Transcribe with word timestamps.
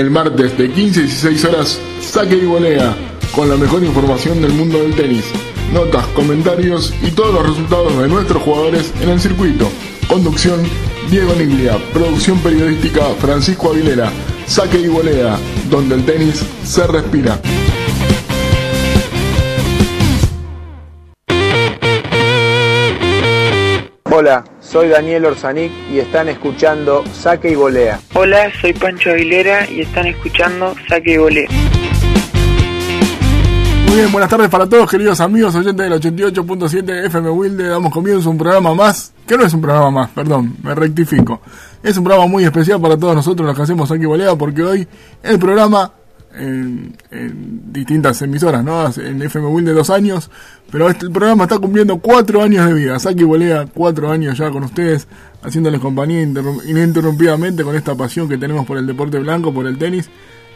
El 0.00 0.10
martes 0.10 0.56
de 0.56 0.70
15 0.70 0.98
y 0.98 1.02
16 1.02 1.44
horas, 1.44 1.78
saque 2.00 2.34
y 2.34 2.46
volea, 2.46 2.96
con 3.36 3.50
la 3.50 3.56
mejor 3.58 3.84
información 3.84 4.40
del 4.40 4.54
mundo 4.54 4.80
del 4.80 4.96
tenis, 4.96 5.26
notas, 5.74 6.06
comentarios 6.14 6.94
y 7.02 7.10
todos 7.10 7.34
los 7.34 7.46
resultados 7.46 7.98
de 7.98 8.08
nuestros 8.08 8.42
jugadores 8.42 8.94
en 9.02 9.10
el 9.10 9.20
circuito. 9.20 9.68
Conducción, 10.08 10.62
Diego 11.10 11.34
Niglia. 11.34 11.76
Producción 11.92 12.38
periodística, 12.38 13.02
Francisco 13.20 13.72
Aguilera. 13.72 14.10
Saque 14.46 14.78
y 14.78 14.88
volea, 14.88 15.38
donde 15.68 15.96
el 15.96 16.06
tenis 16.06 16.46
se 16.64 16.86
respira. 16.86 17.38
Hola, 24.04 24.44
soy 24.70 24.88
Daniel 24.88 25.24
Orsanic 25.24 25.72
y 25.92 25.98
están 25.98 26.28
escuchando 26.28 27.02
Saque 27.12 27.50
y 27.50 27.54
Volea. 27.56 27.98
Hola, 28.14 28.52
soy 28.60 28.72
Pancho 28.72 29.10
Aguilera 29.10 29.68
y 29.68 29.80
están 29.80 30.06
escuchando 30.06 30.74
Saque 30.88 31.14
y 31.14 31.16
Volea. 31.16 31.48
Muy 33.88 33.96
bien, 33.96 34.12
buenas 34.12 34.30
tardes 34.30 34.48
para 34.48 34.68
todos, 34.68 34.88
queridos 34.88 35.20
amigos 35.20 35.56
oyentes 35.56 35.90
del 35.90 36.00
88.7 36.00 37.06
FM 37.06 37.30
Wilde. 37.30 37.66
Damos 37.66 37.92
comienzo 37.92 38.28
a 38.28 38.32
un 38.32 38.38
programa 38.38 38.72
más, 38.72 39.12
que 39.26 39.36
no 39.36 39.44
es 39.44 39.52
un 39.52 39.60
programa 39.60 39.90
más, 39.90 40.10
perdón, 40.10 40.54
me 40.62 40.72
rectifico. 40.76 41.40
Es 41.82 41.96
un 41.96 42.04
programa 42.04 42.28
muy 42.28 42.44
especial 42.44 42.80
para 42.80 42.96
todos 42.96 43.16
nosotros 43.16 43.48
los 43.48 43.56
que 43.56 43.62
hacemos 43.62 43.88
Saque 43.88 44.04
y 44.04 44.06
Volea, 44.06 44.36
porque 44.36 44.62
hoy 44.62 44.88
el 45.24 45.40
programa 45.40 45.92
en, 46.34 46.96
distintas 47.72 48.20
emisoras, 48.22 48.64
¿no? 48.64 48.86
En 48.96 49.22
FM 49.22 49.48
Wilde 49.48 49.72
dos 49.72 49.90
años, 49.90 50.30
pero 50.70 50.88
este 50.88 51.10
programa 51.10 51.44
está 51.44 51.58
cumpliendo 51.58 51.98
cuatro 51.98 52.42
años 52.42 52.66
de 52.66 52.74
vida. 52.74 52.98
Saki 52.98 53.24
Bolea, 53.24 53.66
cuatro 53.72 54.10
años 54.10 54.38
ya 54.38 54.50
con 54.50 54.64
ustedes, 54.64 55.08
haciéndoles 55.42 55.80
compañía 55.80 56.22
ininterrumpidamente 56.22 57.64
con 57.64 57.74
esta 57.76 57.94
pasión 57.94 58.28
que 58.28 58.38
tenemos 58.38 58.66
por 58.66 58.78
el 58.78 58.86
deporte 58.86 59.18
blanco, 59.18 59.52
por 59.52 59.66
el 59.66 59.78
tenis. 59.78 60.08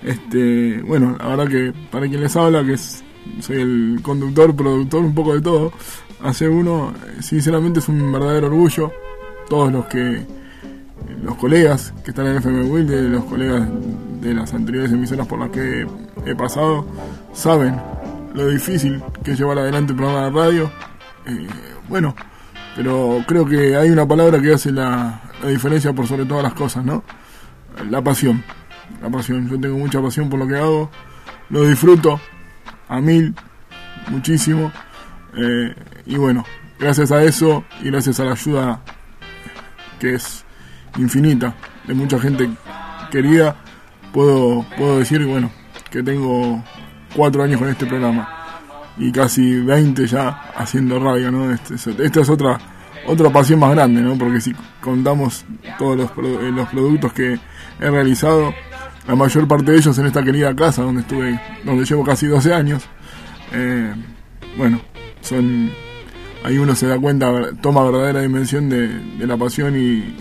Este, 0.03 0.83
bueno, 0.83 1.17
la 1.19 1.29
verdad 1.29 1.49
que 1.49 1.73
para 1.91 2.09
quien 2.09 2.21
les 2.21 2.37
habla, 2.37 2.65
que 2.65 2.75
es, 2.75 3.03
soy 3.41 3.61
el 3.61 4.01
conductor, 4.03 4.55
productor, 4.55 5.05
un 5.05 5.15
poco 5.15 5.35
de 5.35 5.41
todo, 5.41 5.73
hace 6.23 6.49
uno, 6.49 6.93
sinceramente 7.21 7.81
es 7.81 7.89
un 7.89 8.13
verdadero 8.13 8.49
orgullo. 8.49 8.93
Todos 9.49 9.73
los 9.73 9.87
que 9.87 10.25
los 11.23 11.37
colegas 11.37 11.93
que 12.05 12.11
están 12.11 12.27
en 12.27 12.37
FM 12.37 13.11
los 13.11 13.25
colegas 13.25 13.69
de 14.29 14.35
las 14.35 14.55
anteriores 14.55 14.91
emisoras 14.91 15.27
por 15.27 15.39
las 15.39 15.51
que 15.51 15.87
he 16.25 16.35
pasado, 16.35 16.87
saben 17.35 17.79
lo 18.35 18.49
difícil 18.49 19.03
que 19.23 19.33
es 19.33 19.39
llevar 19.39 19.59
adelante 19.59 19.93
un 19.93 19.99
programa 19.99 20.25
de 20.25 20.31
radio. 20.31 20.73
Eh, 21.27 21.47
bueno, 21.89 22.15
pero 22.75 23.23
creo 23.27 23.45
que 23.45 23.77
hay 23.77 23.91
una 23.91 24.07
palabra 24.07 24.41
que 24.41 24.55
hace 24.55 24.73
la, 24.73 25.21
diferencia 25.47 25.93
por 25.93 26.07
sobre 26.07 26.25
todas 26.25 26.43
las 26.43 26.55
cosas, 26.55 26.85
¿no? 26.85 27.05
La 27.91 28.03
pasión. 28.03 28.43
La 29.03 29.11
pasión. 29.11 29.49
Yo 29.49 29.61
tengo 29.61 29.77
mucha 29.77 30.01
pasión 30.01 30.31
por 30.31 30.39
lo 30.39 30.49
que 30.49 30.57
hago. 30.57 30.91
Lo 31.51 31.65
disfruto 31.65 32.19
a 32.89 33.01
mil, 33.01 33.35
muchísimo. 34.09 34.73
Eh, 35.37 35.75
y 36.07 36.17
bueno, 36.17 36.45
gracias 36.79 37.13
a 37.13 37.23
eso 37.23 37.65
y 37.83 37.91
gracias 37.91 38.21
a 38.21 38.25
la 38.25 38.33
ayuda 38.33 38.81
que 40.01 40.15
es 40.15 40.45
infinita 40.97 41.55
de 41.87 41.95
mucha 41.95 42.19
gente 42.19 42.49
querida, 43.11 43.57
puedo, 44.15 44.65
puedo 44.79 45.01
decir, 45.01 45.23
bueno, 45.27 45.51
que 45.91 46.03
tengo 46.03 46.65
cuatro 47.15 47.43
años 47.43 47.61
con 47.61 47.69
este 47.69 47.85
programa 47.85 48.27
y 48.97 49.13
casi 49.13 49.61
20 49.61 50.07
ya 50.07 50.29
haciendo 50.57 50.99
radio, 50.99 51.31
¿no? 51.31 51.53
Este, 51.53 51.75
esta 52.03 52.21
es 52.21 52.31
otra 52.31 52.59
otra 53.07 53.31
pasión 53.31 53.59
más 53.59 53.73
grande, 53.73 54.01
¿no? 54.01 54.17
Porque 54.17 54.41
si 54.41 54.55
contamos 54.81 55.45
todos 55.79 55.97
los, 55.97 56.11
eh, 56.11 56.51
los 56.51 56.69
productos 56.71 57.13
que 57.13 57.39
he 57.79 57.91
realizado, 57.91 58.55
la 59.07 59.15
mayor 59.15 59.47
parte 59.47 59.73
de 59.73 59.77
ellos 59.77 59.99
en 59.99 60.07
esta 60.07 60.23
querida 60.23 60.57
casa 60.57 60.83
donde 60.83 61.03
estuve, 61.03 61.39
donde 61.65 61.85
llevo 61.85 62.03
casi 62.03 62.27
12 62.27 62.55
años, 62.55 62.85
eh, 63.53 63.93
bueno, 64.57 64.81
son 65.21 65.71
ahí 66.45 66.57
uno 66.57 66.75
se 66.75 66.87
da 66.87 66.99
cuenta, 66.99 67.31
toma 67.61 67.85
verdadera 67.85 68.21
dimensión 68.21 68.71
de, 68.71 68.89
de 68.89 69.27
la 69.27 69.37
pasión 69.37 69.77
y, 69.77 70.15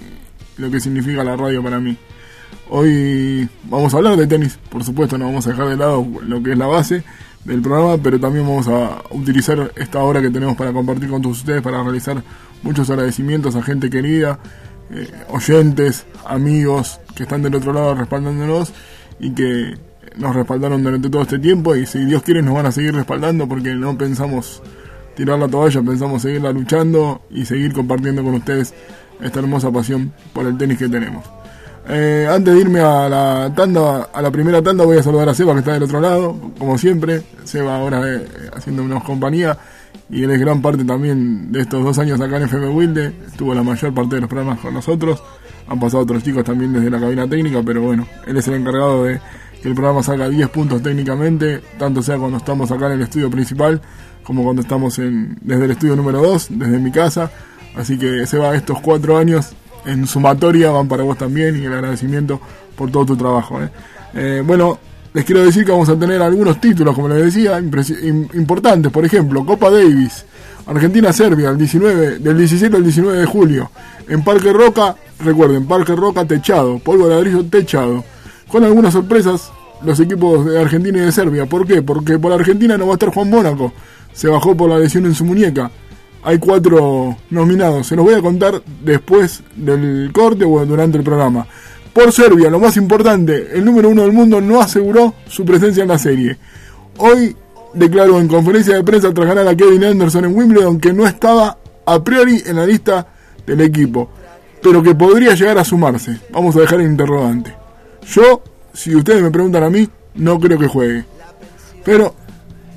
lo 0.58 0.70
que 0.70 0.80
significa 0.80 1.24
la 1.24 1.36
radio 1.36 1.64
para 1.64 1.80
mí. 1.80 1.98
Hoy 2.70 3.48
vamos 3.66 3.94
a 3.94 3.98
hablar 3.98 4.16
de 4.16 4.26
tenis, 4.26 4.58
por 4.70 4.84
supuesto, 4.84 5.18
no 5.18 5.26
vamos 5.26 5.46
a 5.46 5.52
dejar 5.52 5.68
de 5.68 5.78
lado 5.78 6.06
lo 6.26 6.42
que 6.42 6.54
es 6.54 6.58
la 6.58 6.68
base 6.68 7.04
del 7.44 7.62
programa, 7.62 8.02
pero 8.02 8.20
también 8.20 8.48
vamos 8.48 8.68
a 8.68 9.04
utilizar 9.12 9.72
esta 9.76 10.00
hora 10.00 10.22
que 10.22 10.30
tenemos 10.30 10.56
para 10.56 10.72
compartir 10.72 11.10
con 11.10 11.22
todos 11.22 11.40
ustedes, 11.40 11.62
para 11.62 11.84
realizar 11.84 12.24
muchos 12.64 12.90
agradecimientos 12.90 13.56
a 13.56 13.64
gente 13.64 13.90
querida, 13.90 14.40
eh, 14.92 15.12
oyentes, 15.30 16.06
amigos 16.26 17.02
que 17.16 17.24
están 17.24 17.42
del 17.42 17.56
otro 17.56 17.74
lado 17.74 17.96
respaldándonos 17.96 18.72
y 19.20 19.32
que 19.32 19.78
nos 20.16 20.34
respaldaron 20.34 20.84
durante 20.84 21.10
todo 21.10 21.24
este 21.24 21.40
tiempo 21.40 21.76
y 21.76 21.86
si 21.86 22.06
Dios 22.06 22.24
quiere 22.24 22.42
nos 22.42 22.54
van 22.54 22.68
a 22.68 22.72
seguir 22.72 22.96
respaldando 22.96 23.48
porque 23.48 23.74
no 23.74 23.98
pensamos 23.98 24.62
tirar 25.16 25.38
la 25.38 25.50
toalla, 25.50 25.82
pensamos 25.82 26.22
seguirla 26.22 26.52
luchando 26.52 27.24
y 27.30 27.46
seguir 27.46 27.74
compartiendo 27.74 28.24
con 28.24 28.36
ustedes 28.36 28.74
esta 29.22 29.40
hermosa 29.40 29.70
pasión 29.70 30.14
por 30.32 30.46
el 30.48 30.58
tenis 30.58 30.78
que 30.78 30.88
tenemos. 30.88 31.24
Eh, 31.88 32.28
antes 32.30 32.54
de 32.54 32.62
irme 32.62 32.80
a 32.80 33.10
la 33.10 33.54
tanda, 33.56 34.10
a 34.14 34.22
la 34.22 34.32
primera 34.32 34.62
tanda, 34.62 34.86
voy 34.86 34.98
a 34.98 35.04
saludar 35.04 35.30
a 35.30 35.34
Seba 35.34 35.54
que 35.54 35.60
está 35.60 35.74
del 35.74 35.84
otro 35.84 36.00
lado, 36.00 36.36
como 36.58 36.78
siempre. 36.78 37.24
Seba 37.44 37.78
ahora 37.78 38.02
eh, 38.08 38.26
haciéndonos 38.56 39.04
compañía 39.04 39.58
y 40.10 40.24
él 40.24 40.32
es 40.32 40.40
gran 40.40 40.62
parte 40.62 40.86
también 40.86 41.52
de 41.52 41.62
estos 41.62 41.84
dos 41.84 41.98
años 42.00 42.22
acá 42.22 42.38
en 42.38 42.44
FM 42.44 42.70
Wilde. 42.70 43.14
Estuvo 43.28 43.54
la 43.54 43.64
mayor 43.64 43.94
parte 43.94 44.16
de 44.16 44.22
los 44.22 44.30
programas 44.30 44.60
con 44.60 44.74
nosotros. 44.74 45.22
Han 45.68 45.80
pasado 45.80 46.04
otros 46.04 46.24
chicos 46.24 46.44
también 46.44 46.74
desde 46.74 46.90
la 46.90 47.00
cabina 47.00 47.28
técnica, 47.28 47.62
pero 47.66 47.82
bueno, 47.82 48.08
él 48.28 48.38
es 48.38 48.48
el 48.48 48.56
encargado 48.56 49.06
de 49.06 49.20
que 49.62 49.70
el 49.70 49.76
programa 49.76 50.04
salga 50.04 50.28
10 50.28 50.50
puntos 50.50 50.82
técnicamente, 50.82 51.62
tanto 51.78 52.02
sea 52.02 52.18
cuando 52.18 52.38
estamos 52.38 52.70
acá 52.72 52.88
en 52.88 52.94
el 52.94 53.02
estudio 53.02 53.30
principal 53.30 53.82
como 54.24 54.44
cuando 54.44 54.62
estamos 54.62 54.98
en, 55.00 55.38
desde 55.42 55.66
el 55.66 55.72
estudio 55.72 55.96
número 55.96 56.22
2, 56.22 56.48
desde 56.52 56.80
mi 56.80 56.92
casa. 56.92 57.32
Así 57.76 57.98
que 57.98 58.26
se 58.26 58.38
va 58.38 58.56
estos 58.56 58.80
cuatro 58.82 59.18
años 59.18 59.54
en 59.86 60.08
sumatoria, 60.08 60.72
van 60.72 60.88
para 60.88 61.04
vos 61.04 61.18
también 61.18 61.62
y 61.62 61.66
el 61.66 61.74
agradecimiento 61.74 62.40
por 62.76 62.92
todo 62.92 63.06
tu 63.06 63.18
trabajo. 63.18 63.62
¿eh? 63.62 63.70
Eh, 64.14 64.44
bueno, 64.46 64.80
les 65.14 65.26
quiero 65.26 65.44
decir 65.44 65.66
que 65.66 65.72
vamos 65.72 65.90
a 65.90 65.96
tener 65.98 66.22
algunos 66.22 66.60
títulos, 66.60 66.96
como 66.96 67.10
les 67.10 67.26
decía, 67.26 67.60
importantes. 67.60 68.92
Por 68.92 69.06
ejemplo, 69.06 69.46
Copa 69.46 69.70
Davis, 69.70 70.26
Argentina-Serbia, 70.66 71.50
el 71.50 71.58
19, 71.58 72.20
del 72.20 72.38
17 72.38 72.76
al 72.76 72.84
19 72.84 73.20
de 73.20 73.26
julio. 73.26 73.72
En 74.08 74.24
Parque 74.24 74.52
Roca, 74.52 74.96
recuerden, 75.20 75.66
Parque 75.66 75.96
Roca 75.96 76.26
techado, 76.26 76.80
polvo 76.80 77.08
de 77.08 77.16
ladrillo 77.16 77.46
techado. 77.46 78.04
Con 78.48 78.64
algunas 78.64 78.94
sorpresas, 78.94 79.52
los 79.84 80.00
equipos 80.00 80.46
de 80.46 80.60
Argentina 80.60 80.98
y 80.98 81.02
de 81.02 81.12
Serbia. 81.12 81.46
¿Por 81.46 81.68
qué? 81.68 81.82
Porque 81.82 82.18
por 82.18 82.32
Argentina 82.32 82.78
no 82.78 82.88
va 82.88 82.94
a 82.94 82.96
estar 82.96 83.10
Juan 83.10 83.30
Mónaco. 83.30 83.74
Se 84.14 84.28
bajó 84.28 84.56
por 84.56 84.70
la 84.70 84.78
lesión 84.78 85.06
en 85.06 85.16
su 85.16 85.26
muñeca 85.26 85.72
hay 86.24 86.40
cuatro 86.40 87.18
nominados. 87.30 87.88
Se 87.88 87.96
los 87.96 88.06
voy 88.06 88.16
a 88.16 88.22
contar 88.22 88.62
después 88.84 89.44
del 89.56 90.12
corte 90.14 90.46
o 90.46 90.66
durante 90.66 90.98
el 90.98 91.04
programa. 91.04 91.46
Por 91.92 92.12
Serbia, 92.12 92.50
lo 92.50 92.60
más 92.60 92.76
importante, 92.78 93.50
el 93.54 93.64
número 93.64 93.90
uno 93.90 94.02
del 94.02 94.14
mundo 94.14 94.42
no 94.42 94.60
aseguró 94.60 95.14
su 95.28 95.46
presencia 95.46 95.84
en 95.84 95.90
la 95.90 96.00
serie. 96.00 96.38
Hoy 96.98 97.36
declaró 97.74 98.20
en 98.20 98.28
conferencia 98.28 98.76
de 98.76 98.84
prensa 98.84 99.14
tras 99.14 99.28
ganar 99.28 99.48
a 99.48 99.56
Kevin 99.56 99.84
Anderson 99.84 100.26
en 100.26 100.36
Wimbledon 100.36 100.80
que 100.80 100.94
no 100.94 101.06
estaba 101.06 101.58
a 101.86 102.04
priori 102.04 102.42
en 102.46 102.56
la 102.56 102.66
lista 102.66 103.08
del 103.46 103.62
equipo, 103.62 104.10
pero 104.62 104.82
que 104.82 104.96
podría 104.96 105.36
llegar 105.36 105.58
a 105.58 105.64
sumarse. 105.64 106.20
Vamos 106.32 106.56
a 106.56 106.62
dejar 106.62 106.80
el 106.82 106.88
interrogante. 106.88 107.54
Yo, 108.08 108.42
si 108.74 108.96
ustedes 108.96 109.22
me 109.22 109.32
preguntan 109.32 109.64
a 109.64 109.70
mí, 109.70 109.88
no 110.16 110.40
creo 110.40 110.58
que 110.58 110.68
juegue. 110.68 111.06
Pero 111.84 112.16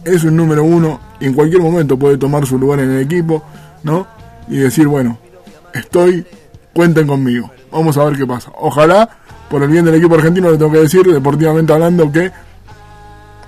es 0.07 0.23
un 0.23 0.37
número 0.37 0.63
uno 0.63 1.01
y 1.19 1.27
en 1.27 1.35
cualquier 1.35 1.61
momento 1.61 1.99
puede 1.99 2.17
tomar 2.17 2.47
su 2.47 2.59
lugar 2.59 2.79
en 2.81 2.93
el 2.93 3.01
equipo, 3.01 3.43
¿no? 3.83 4.07
Y 4.49 4.57
decir, 4.59 4.87
bueno, 4.87 5.19
estoy, 5.75 6.25
cuenten 6.73 7.09
conmigo. 7.09 7.51
Vamos 7.73 7.99
a 7.99 8.05
ver 8.05 8.17
qué 8.17 8.25
pasa. 8.25 8.53
Ojalá, 8.59 9.09
por 9.51 9.63
el 9.63 9.69
bien 9.69 9.85
del 9.85 9.97
equipo 9.97 10.15
argentino, 10.15 10.51
le 10.51 10.59
tengo 10.59 10.71
que 10.71 10.79
decir, 10.79 11.05
deportivamente 11.13 11.73
hablando, 11.73 12.11
que 12.13 12.31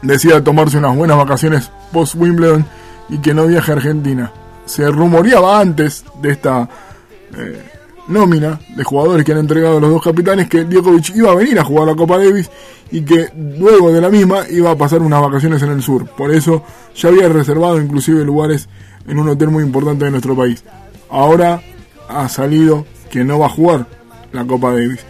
decida 0.02 0.42
tomarse 0.42 0.78
unas 0.78 0.96
buenas 0.96 1.16
vacaciones 1.16 1.70
post 1.92 2.16
Wimbledon 2.16 2.66
y 3.08 3.18
que 3.18 3.32
no 3.32 3.46
viaje 3.46 3.70
a 3.70 3.76
Argentina. 3.76 4.32
Se 4.66 4.90
rumoreaba 4.90 5.60
antes 5.60 6.04
de 6.20 6.30
esta 6.32 6.68
eh, 7.36 7.77
nómina 8.08 8.58
de 8.74 8.84
jugadores 8.84 9.24
que 9.24 9.32
han 9.32 9.38
entregado 9.38 9.80
los 9.80 9.90
dos 9.90 10.02
capitanes 10.02 10.48
que 10.48 10.64
Djokovic 10.64 11.14
iba 11.14 11.30
a 11.30 11.34
venir 11.34 11.58
a 11.58 11.64
jugar 11.64 11.86
la 11.86 11.94
Copa 11.94 12.18
Davis 12.18 12.50
y 12.90 13.02
que 13.02 13.28
luego 13.58 13.92
de 13.92 14.00
la 14.00 14.08
misma 14.08 14.48
iba 14.50 14.70
a 14.70 14.76
pasar 14.76 15.02
unas 15.02 15.20
vacaciones 15.20 15.62
en 15.62 15.70
el 15.70 15.82
sur. 15.82 16.06
Por 16.06 16.34
eso 16.34 16.64
ya 16.96 17.10
había 17.10 17.28
reservado 17.28 17.80
inclusive 17.80 18.24
lugares 18.24 18.68
en 19.06 19.18
un 19.18 19.28
hotel 19.28 19.48
muy 19.48 19.62
importante 19.62 20.06
de 20.06 20.10
nuestro 20.10 20.34
país. 20.34 20.64
Ahora 21.10 21.62
ha 22.08 22.28
salido 22.28 22.86
que 23.10 23.24
no 23.24 23.38
va 23.38 23.46
a 23.46 23.50
jugar 23.50 23.86
la 24.32 24.44
Copa 24.44 24.72
Davis. 24.72 25.00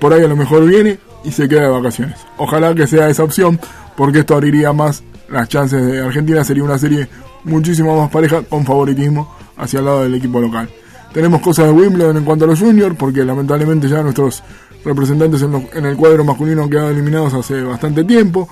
Por 0.00 0.12
ahí 0.12 0.22
a 0.22 0.28
lo 0.28 0.36
mejor 0.36 0.64
viene 0.64 0.98
y 1.24 1.32
se 1.32 1.48
queda 1.48 1.62
de 1.62 1.68
vacaciones. 1.68 2.18
Ojalá 2.36 2.74
que 2.74 2.86
sea 2.86 3.08
esa 3.08 3.24
opción 3.24 3.60
porque 3.96 4.20
esto 4.20 4.34
abriría 4.34 4.72
más 4.72 5.02
las 5.28 5.48
chances 5.48 5.84
de 5.84 6.00
Argentina. 6.00 6.44
Sería 6.44 6.62
una 6.62 6.78
serie 6.78 7.08
muchísimo 7.44 7.96
más 7.96 8.10
pareja 8.10 8.42
con 8.42 8.64
favoritismo 8.64 9.34
hacia 9.56 9.80
el 9.80 9.84
lado 9.86 10.02
del 10.02 10.14
equipo 10.14 10.40
local. 10.40 10.68
Tenemos 11.16 11.40
cosas 11.40 11.64
de 11.64 11.72
Wimbledon 11.72 12.18
en 12.18 12.24
cuanto 12.24 12.44
a 12.44 12.48
los 12.48 12.60
juniors, 12.60 12.94
porque 12.94 13.24
lamentablemente 13.24 13.88
ya 13.88 14.02
nuestros 14.02 14.42
representantes 14.84 15.40
en, 15.40 15.86
el 15.86 15.96
cuadro 15.96 16.24
masculino 16.24 16.64
han 16.64 16.68
quedado 16.68 16.90
eliminados 16.90 17.32
hace 17.32 17.62
bastante 17.62 18.04
tiempo. 18.04 18.46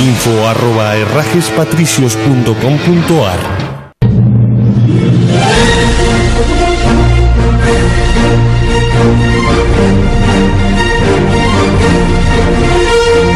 info 0.00 0.48
arroba 0.48 0.96
herrajespatricios.com 0.96 3.01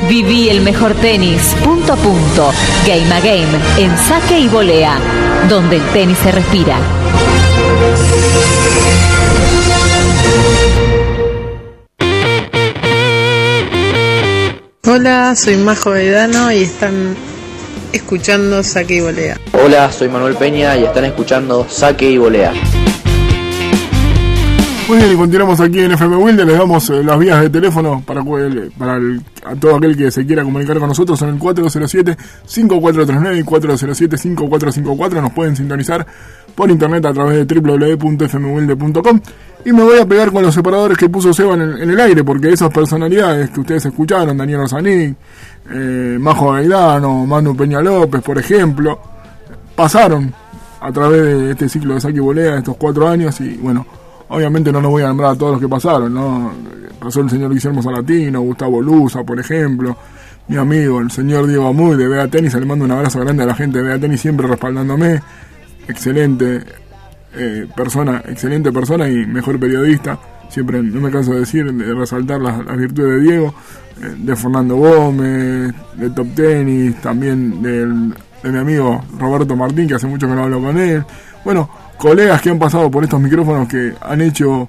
Viví 0.09 0.49
el 0.49 0.61
mejor 0.61 0.95
tenis, 0.95 1.55
punto 1.65 1.93
a 1.93 1.97
punto, 1.97 2.53
game 2.87 3.13
a 3.13 3.21
game, 3.21 3.49
en 3.79 3.97
saque 3.99 4.39
y 4.39 4.49
volea, 4.49 4.99
donde 5.49 5.77
el 5.77 5.83
tenis 5.89 6.17
se 6.19 6.33
respira. 6.33 6.79
Hola, 14.89 15.35
soy 15.35 15.57
Majo 15.57 15.91
Vedano 15.91 16.53
y 16.53 16.63
están 16.63 17.17
escuchando 17.96 18.62
Saque 18.62 18.96
y 18.96 19.00
Volea. 19.00 19.40
Hola, 19.52 19.91
soy 19.91 20.08
Manuel 20.08 20.36
Peña 20.36 20.76
y 20.76 20.84
están 20.84 21.05
escuchando 21.05 21.67
Saque 21.69 22.10
y 22.10 22.19
Volea. 22.19 22.53
Muy 24.88 24.98
bien, 24.98 25.12
y 25.15 25.17
continuamos 25.17 25.58
aquí 25.60 25.81
en 25.81 25.91
FM 25.91 26.17
Wilde, 26.17 26.44
les 26.44 26.56
damos 26.56 26.88
eh, 26.91 27.03
las 27.03 27.19
vías 27.19 27.41
de 27.43 27.50
teléfono 27.50 28.05
para, 28.06 28.22
para 28.79 29.00
a 29.44 29.56
todo 29.58 29.74
aquel 29.74 29.96
que 29.96 30.12
se 30.12 30.24
quiera 30.24 30.44
comunicar 30.44 30.79
con 30.79 30.86
nosotros 30.88 31.20
en 31.22 31.31
el 31.31 31.41
407-5439 31.41 33.38
y 33.41 33.43
407-5454, 33.43 35.20
nos 35.20 35.32
pueden 35.32 35.56
sintonizar 35.56 36.06
por 36.55 36.70
internet 36.70 37.05
a 37.05 37.12
través 37.12 37.44
de 37.44 37.60
www.fmwilde.com 37.60 39.20
y 39.67 39.73
me 39.73 39.82
voy 39.82 39.99
a 39.99 40.06
pegar 40.06 40.31
con 40.31 40.44
los 40.44 40.55
separadores 40.55 40.96
que 40.96 41.08
puso 41.08 41.35
Seba 41.35 41.55
en 41.55 41.91
el, 41.91 41.99
aire, 41.99 42.23
porque 42.23 42.53
esas 42.53 42.73
personalidades 42.73 43.51
que 43.51 43.58
ustedes 43.58 43.85
escucharon, 43.85 44.37
Daniel 44.37 44.61
Rosanic, 44.61 45.17
eh, 45.73 46.17
Majo 46.20 46.53
Gaidano, 46.53 47.27
Manu 47.27 47.56
Peña 47.56 47.81
López, 47.81 48.23
por 48.23 48.39
ejemplo, 48.39 49.01
pasaron 49.75 50.32
a 50.81 50.93
través 50.93 51.20
de 51.20 51.51
este 51.51 51.69
ciclo 51.69 51.94
de 51.94 52.01
Saki 52.01 52.20
Bolea, 52.20 52.58
estos 52.58 52.77
cuatro 52.77 53.08
años, 53.08 53.41
y 53.41 53.56
bueno, 53.56 53.85
obviamente 54.29 54.70
no 54.70 54.81
los 54.81 54.89
voy 54.89 55.03
a 55.03 55.08
nombrar 55.08 55.32
a 55.32 55.35
todos 55.35 55.55
los 55.55 55.61
que 55.61 55.69
pasaron, 55.69 56.15
¿no? 56.15 56.53
Pasó 57.01 57.23
el 57.23 57.29
señor 57.29 57.53
Guillermo 57.53 57.82
Salatino, 57.82 58.43
Gustavo 58.43 58.81
Luza, 58.81 59.25
por 59.25 59.41
ejemplo, 59.41 59.96
mi 60.46 60.58
amigo, 60.58 61.01
el 61.01 61.11
señor 61.11 61.49
Diego 61.49 61.67
Amuy 61.67 61.96
de 61.96 62.06
Bea 62.06 62.29
Tenis, 62.29 62.55
le 62.55 62.67
mando 62.67 62.85
un 62.85 62.93
abrazo 62.93 63.19
grande 63.19 63.43
a 63.43 63.46
la 63.46 63.55
gente 63.56 63.79
de 63.79 63.85
Bea 63.85 63.99
Tenis, 63.99 64.20
siempre 64.20 64.46
respaldándome, 64.46 65.20
excelente 65.89 66.85
eh, 67.38 67.66
persona, 67.76 68.22
excelente 68.26 68.72
persona 68.72 69.08
y 69.08 69.26
mejor 69.26 69.60
periodista. 69.60 70.19
Siempre 70.48 70.82
no 70.82 71.00
me 71.00 71.10
canso 71.10 71.32
de 71.34 71.40
decir, 71.40 71.70
de 71.70 71.94
resaltar 71.94 72.40
las, 72.40 72.58
virtudes 72.76 73.16
de 73.16 73.20
Diego, 73.20 73.55
eh, 74.00 74.14
de 74.16 74.36
Fernando 74.36 74.76
Gómez, 74.76 75.74
de 75.96 76.10
Top 76.10 76.28
Tennis, 76.34 77.00
también 77.02 77.60
del, 77.62 78.14
de 78.43 78.52
mi 78.52 78.58
amigo 78.58 79.05
Roberto 79.19 79.55
Martín, 79.55 79.86
que 79.86 79.94
hace 79.94 80.06
mucho 80.06 80.26
que 80.26 80.34
no 80.34 80.44
hablo 80.44 80.62
con 80.62 80.78
él. 80.78 81.05
Bueno, 81.44 81.69
colegas 81.98 82.40
que 82.40 82.50
han 82.50 82.58
pasado 82.58 82.90
por 82.90 83.05
estos 83.05 83.20
micrófonos 83.20 83.69
que 83.69 83.93
han 84.00 84.20
hecho, 84.22 84.69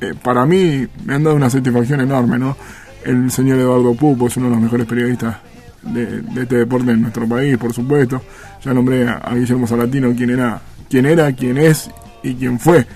eh, 0.00 0.14
para 0.22 0.46
mí, 0.46 0.86
me 1.04 1.14
han 1.14 1.24
dado 1.24 1.34
una 1.34 1.50
satisfacción 1.50 2.00
enorme, 2.00 2.38
¿no? 2.38 2.56
El 3.04 3.30
señor 3.30 3.58
Eduardo 3.58 3.94
Pupo 3.94 4.28
es 4.28 4.36
uno 4.36 4.46
de 4.46 4.52
los 4.52 4.62
mejores 4.62 4.86
periodistas 4.86 5.36
de, 5.82 6.22
este 6.40 6.56
deporte 6.56 6.92
en 6.92 7.02
nuestro 7.02 7.26
país, 7.26 7.56
por 7.56 7.72
supuesto. 7.72 8.22
Ya 8.64 8.72
nombré 8.72 9.08
a, 9.08 9.14
a 9.14 9.34
Guillermo 9.34 9.66
Salatino, 9.66 10.12
quien 10.14 10.30
era 10.30 10.60
quién 10.88 11.06
era, 11.06 11.32
quién 11.32 11.58
es 11.58 11.90
y 12.22 12.34
quién 12.34 12.58
fue 12.58 12.86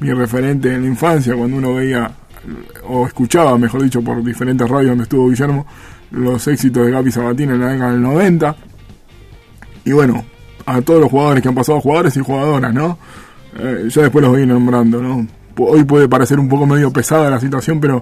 mi 0.00 0.12
referente 0.12 0.74
en 0.74 0.82
la 0.82 0.88
infancia, 0.88 1.34
cuando 1.34 1.58
uno 1.58 1.74
veía 1.74 2.10
o 2.88 3.06
escuchaba, 3.06 3.56
mejor 3.58 3.82
dicho, 3.82 4.02
por 4.02 4.24
diferentes 4.24 4.68
radios 4.68 4.90
donde 4.90 5.04
estuvo 5.04 5.28
Guillermo, 5.28 5.66
los 6.10 6.46
éxitos 6.48 6.86
de 6.86 6.92
Gaby 6.92 7.12
Sabatini 7.12 7.52
en 7.52 7.60
la 7.60 7.68
década 7.68 7.92
del 7.92 8.02
90. 8.02 8.56
Y 9.84 9.92
bueno, 9.92 10.24
a 10.66 10.80
todos 10.80 11.00
los 11.00 11.10
jugadores 11.10 11.42
que 11.42 11.48
han 11.48 11.54
pasado, 11.54 11.80
jugadores 11.80 12.16
y 12.16 12.20
jugadoras, 12.20 12.72
¿no? 12.72 12.98
Eh, 13.58 13.88
yo 13.88 14.02
después 14.02 14.22
los 14.22 14.32
voy 14.32 14.46
nombrando, 14.46 15.02
¿no? 15.02 15.26
Hoy 15.58 15.84
puede 15.84 16.08
parecer 16.08 16.38
un 16.38 16.48
poco 16.48 16.66
medio 16.66 16.92
pesada 16.92 17.28
la 17.28 17.40
situación, 17.40 17.80
pero 17.80 18.00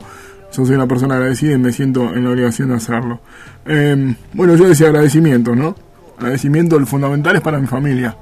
yo 0.52 0.64
soy 0.64 0.76
una 0.76 0.86
persona 0.86 1.16
agradecida 1.16 1.54
y 1.54 1.58
me 1.58 1.72
siento 1.72 2.14
en 2.14 2.24
la 2.24 2.30
obligación 2.30 2.68
de 2.68 2.76
hacerlo. 2.76 3.20
Eh, 3.66 4.14
bueno, 4.32 4.54
yo 4.54 4.68
decía 4.68 4.88
agradecimiento, 4.88 5.54
¿no? 5.54 5.74
Agradecimiento, 6.18 6.76
el 6.76 6.86
fundamental 6.86 7.36
es 7.36 7.42
para 7.42 7.58
mi 7.58 7.66
familia. 7.66 8.16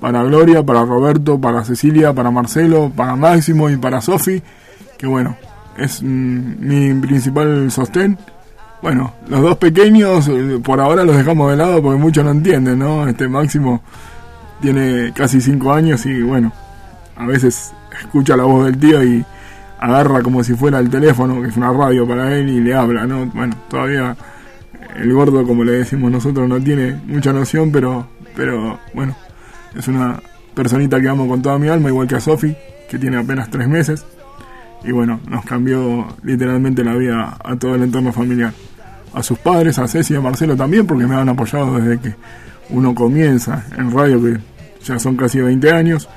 Para 0.00 0.22
Gloria, 0.22 0.62
para 0.62 0.84
Roberto, 0.84 1.40
para 1.40 1.64
Cecilia, 1.64 2.12
para 2.12 2.30
Marcelo, 2.30 2.92
para 2.94 3.16
Máximo 3.16 3.70
y 3.70 3.76
para 3.76 4.00
Sofi, 4.00 4.42
que 4.98 5.06
bueno, 5.06 5.36
es 5.78 6.02
mm, 6.02 6.54
mi 6.58 6.94
principal 7.00 7.70
sostén. 7.70 8.18
Bueno, 8.82 9.14
los 9.28 9.40
dos 9.40 9.56
pequeños 9.56 10.28
eh, 10.28 10.60
por 10.62 10.80
ahora 10.80 11.04
los 11.04 11.16
dejamos 11.16 11.50
de 11.50 11.56
lado 11.56 11.82
porque 11.82 11.98
muchos 11.98 12.24
no 12.24 12.32
entienden, 12.32 12.78
¿no? 12.78 13.08
Este 13.08 13.28
Máximo 13.28 13.82
tiene 14.60 15.12
casi 15.14 15.40
5 15.40 15.72
años 15.72 16.04
y 16.06 16.22
bueno, 16.22 16.52
a 17.16 17.26
veces 17.26 17.72
escucha 17.98 18.36
la 18.36 18.44
voz 18.44 18.66
del 18.66 18.78
tío 18.78 19.02
y 19.02 19.24
agarra 19.78 20.22
como 20.22 20.42
si 20.42 20.54
fuera 20.54 20.78
el 20.78 20.88
teléfono, 20.88 21.42
que 21.42 21.48
es 21.48 21.56
una 21.56 21.72
radio 21.72 22.06
para 22.06 22.34
él, 22.34 22.48
y 22.48 22.60
le 22.60 22.74
habla, 22.74 23.06
¿no? 23.06 23.26
Bueno, 23.26 23.54
todavía 23.68 24.16
el 24.96 25.12
gordo, 25.12 25.46
como 25.46 25.64
le 25.64 25.72
decimos 25.72 26.10
nosotros, 26.10 26.48
no 26.48 26.60
tiene 26.60 26.98
mucha 27.06 27.32
noción, 27.32 27.70
pero, 27.70 28.06
pero 28.34 28.78
bueno, 28.94 29.14
es 29.76 29.88
una 29.88 30.20
personita 30.54 31.00
que 31.00 31.08
amo 31.08 31.26
con 31.28 31.42
toda 31.42 31.58
mi 31.58 31.68
alma, 31.68 31.88
igual 31.88 32.06
que 32.06 32.16
a 32.16 32.20
Sofi, 32.20 32.54
que 32.88 32.98
tiene 32.98 33.16
apenas 33.16 33.50
tres 33.50 33.68
meses. 33.68 34.04
Y 34.84 34.92
bueno, 34.92 35.20
nos 35.28 35.44
cambió 35.44 36.06
literalmente 36.22 36.84
la 36.84 36.94
vida 36.94 37.36
a 37.42 37.56
todo 37.56 37.74
el 37.74 37.82
entorno 37.82 38.12
familiar. 38.12 38.52
A 39.14 39.22
sus 39.22 39.38
padres, 39.38 39.78
a 39.78 39.88
Ceci 39.88 40.14
y 40.14 40.16
a 40.16 40.20
Marcelo 40.20 40.56
también, 40.56 40.86
porque 40.86 41.06
me 41.06 41.14
han 41.14 41.28
apoyado 41.28 41.78
desde 41.78 42.00
que 42.00 42.14
uno 42.70 42.94
comienza 42.94 43.64
en 43.76 43.90
radio, 43.90 44.20
que 44.22 44.38
ya 44.84 44.98
son 44.98 45.16
casi 45.16 45.40
20 45.40 45.72
años. 45.72 46.08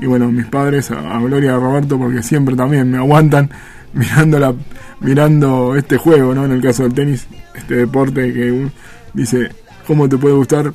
Y 0.00 0.06
bueno, 0.06 0.30
mis 0.30 0.46
padres, 0.46 0.90
a 0.90 1.18
Gloria 1.20 1.52
y 1.52 1.54
a 1.54 1.56
Roberto, 1.56 1.98
porque 1.98 2.22
siempre 2.22 2.56
también 2.56 2.90
me 2.90 2.98
aguantan 2.98 3.50
mirando, 3.92 4.38
la, 4.38 4.54
mirando 5.00 5.76
este 5.76 5.98
juego, 5.98 6.34
¿no? 6.34 6.44
En 6.46 6.52
el 6.52 6.62
caso 6.62 6.84
del 6.84 6.94
tenis, 6.94 7.26
este 7.54 7.76
deporte 7.76 8.32
que 8.32 8.68
dice, 9.12 9.50
¿cómo 9.86 10.08
te 10.08 10.16
puede 10.16 10.34
gustar? 10.34 10.72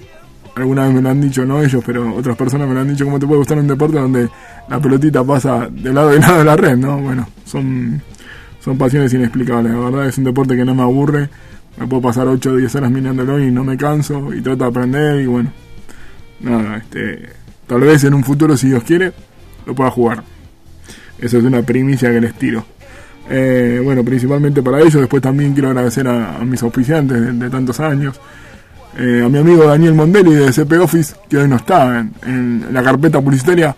Alguna 0.60 0.86
vez 0.86 0.94
me 0.94 1.02
lo 1.02 1.10
han 1.10 1.22
dicho, 1.22 1.46
no 1.46 1.62
ellos, 1.62 1.84
pero 1.86 2.16
otras 2.16 2.36
personas 2.36 2.68
me 2.68 2.74
lo 2.74 2.82
han 2.82 2.90
dicho, 2.90 3.06
¿cómo 3.06 3.20
te 3.20 3.26
puede 3.26 3.40
gustar 3.40 3.58
un 3.58 3.68
deporte 3.68 3.98
donde 3.98 4.30
la 4.68 4.80
pelotita 4.80 5.24
pasa 5.24 5.68
de 5.72 5.94
lado 5.94 6.16
y 6.16 6.20
lado 6.20 6.40
de 6.40 6.44
la 6.44 6.56
red, 6.56 6.78
¿no? 6.78 7.00
Bueno, 7.00 7.28
son, 7.46 8.02
son 8.60 8.78
pasiones 8.78 9.14
inexplicables, 9.14 9.72
la 9.72 9.80
verdad 9.80 10.08
es 10.08 10.18
un 10.18 10.26
deporte 10.26 10.56
que 10.56 10.66
no 10.66 10.76
me 10.76 10.84
aburre, 10.84 11.30
me 11.78 11.88
puedo 11.88 12.02
pasar 12.02 12.28
8 12.28 12.52
o 12.52 12.56
10 12.58 12.76
horas 12.76 12.92
mirándolo 12.92 13.40
y 13.40 13.52
no 13.52 13.64
me 13.64 13.78
canso 13.78 14.34
y 14.34 14.42
trato 14.42 14.64
de 14.64 14.70
aprender 14.70 15.22
y 15.22 15.26
bueno, 15.28 15.52
nada, 16.42 16.78
este, 16.78 17.30
tal 17.68 17.82
vez 17.82 18.04
en 18.04 18.14
un 18.14 18.24
futuro, 18.24 18.58
si 18.58 18.68
Dios 18.68 18.84
quiere, 18.84 19.14
lo 19.66 19.76
pueda 19.76 19.92
jugar. 19.92 20.24
Eso 21.20 21.38
es 21.38 21.44
una 21.44 21.62
primicia 21.62 22.12
que 22.12 22.22
les 22.22 22.34
tiro. 22.34 22.66
Eh, 23.30 23.80
bueno, 23.84 24.04
principalmente 24.04 24.64
para 24.64 24.80
ellos. 24.80 24.96
Después 24.96 25.22
también 25.22 25.54
quiero 25.54 25.70
agradecer 25.70 26.08
a, 26.08 26.40
mis 26.40 26.62
auspiciantes 26.64 27.40
de, 27.40 27.50
tantos 27.50 27.80
años. 27.80 28.20
Eh, 28.98 29.22
a 29.24 29.30
mi 29.30 29.38
amigo 29.38 29.66
Daniel 29.66 29.94
Mondelli 29.94 30.34
de 30.34 30.52
CP 30.52 30.78
Office, 30.80 31.16
que 31.30 31.38
hoy 31.38 31.48
no 31.48 31.58
está 31.58 32.06
en, 32.24 32.66
la 32.72 32.84
carpeta 32.84 33.22
publicitaria, 33.22 33.76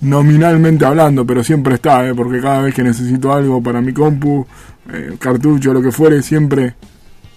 nominalmente 0.00 0.84
hablando, 0.84 1.26
pero 1.26 1.44
siempre 1.44 1.74
está, 1.74 2.08
eh, 2.08 2.14
porque 2.14 2.40
cada 2.40 2.62
vez 2.62 2.74
que 2.74 2.82
necesito 2.82 3.32
algo 3.32 3.62
para 3.62 3.80
mi 3.80 3.92
compu, 3.92 4.46
cartucho, 5.20 5.72
lo 5.72 5.80
que 5.80 5.92
fuere, 5.92 6.20
siempre 6.20 6.74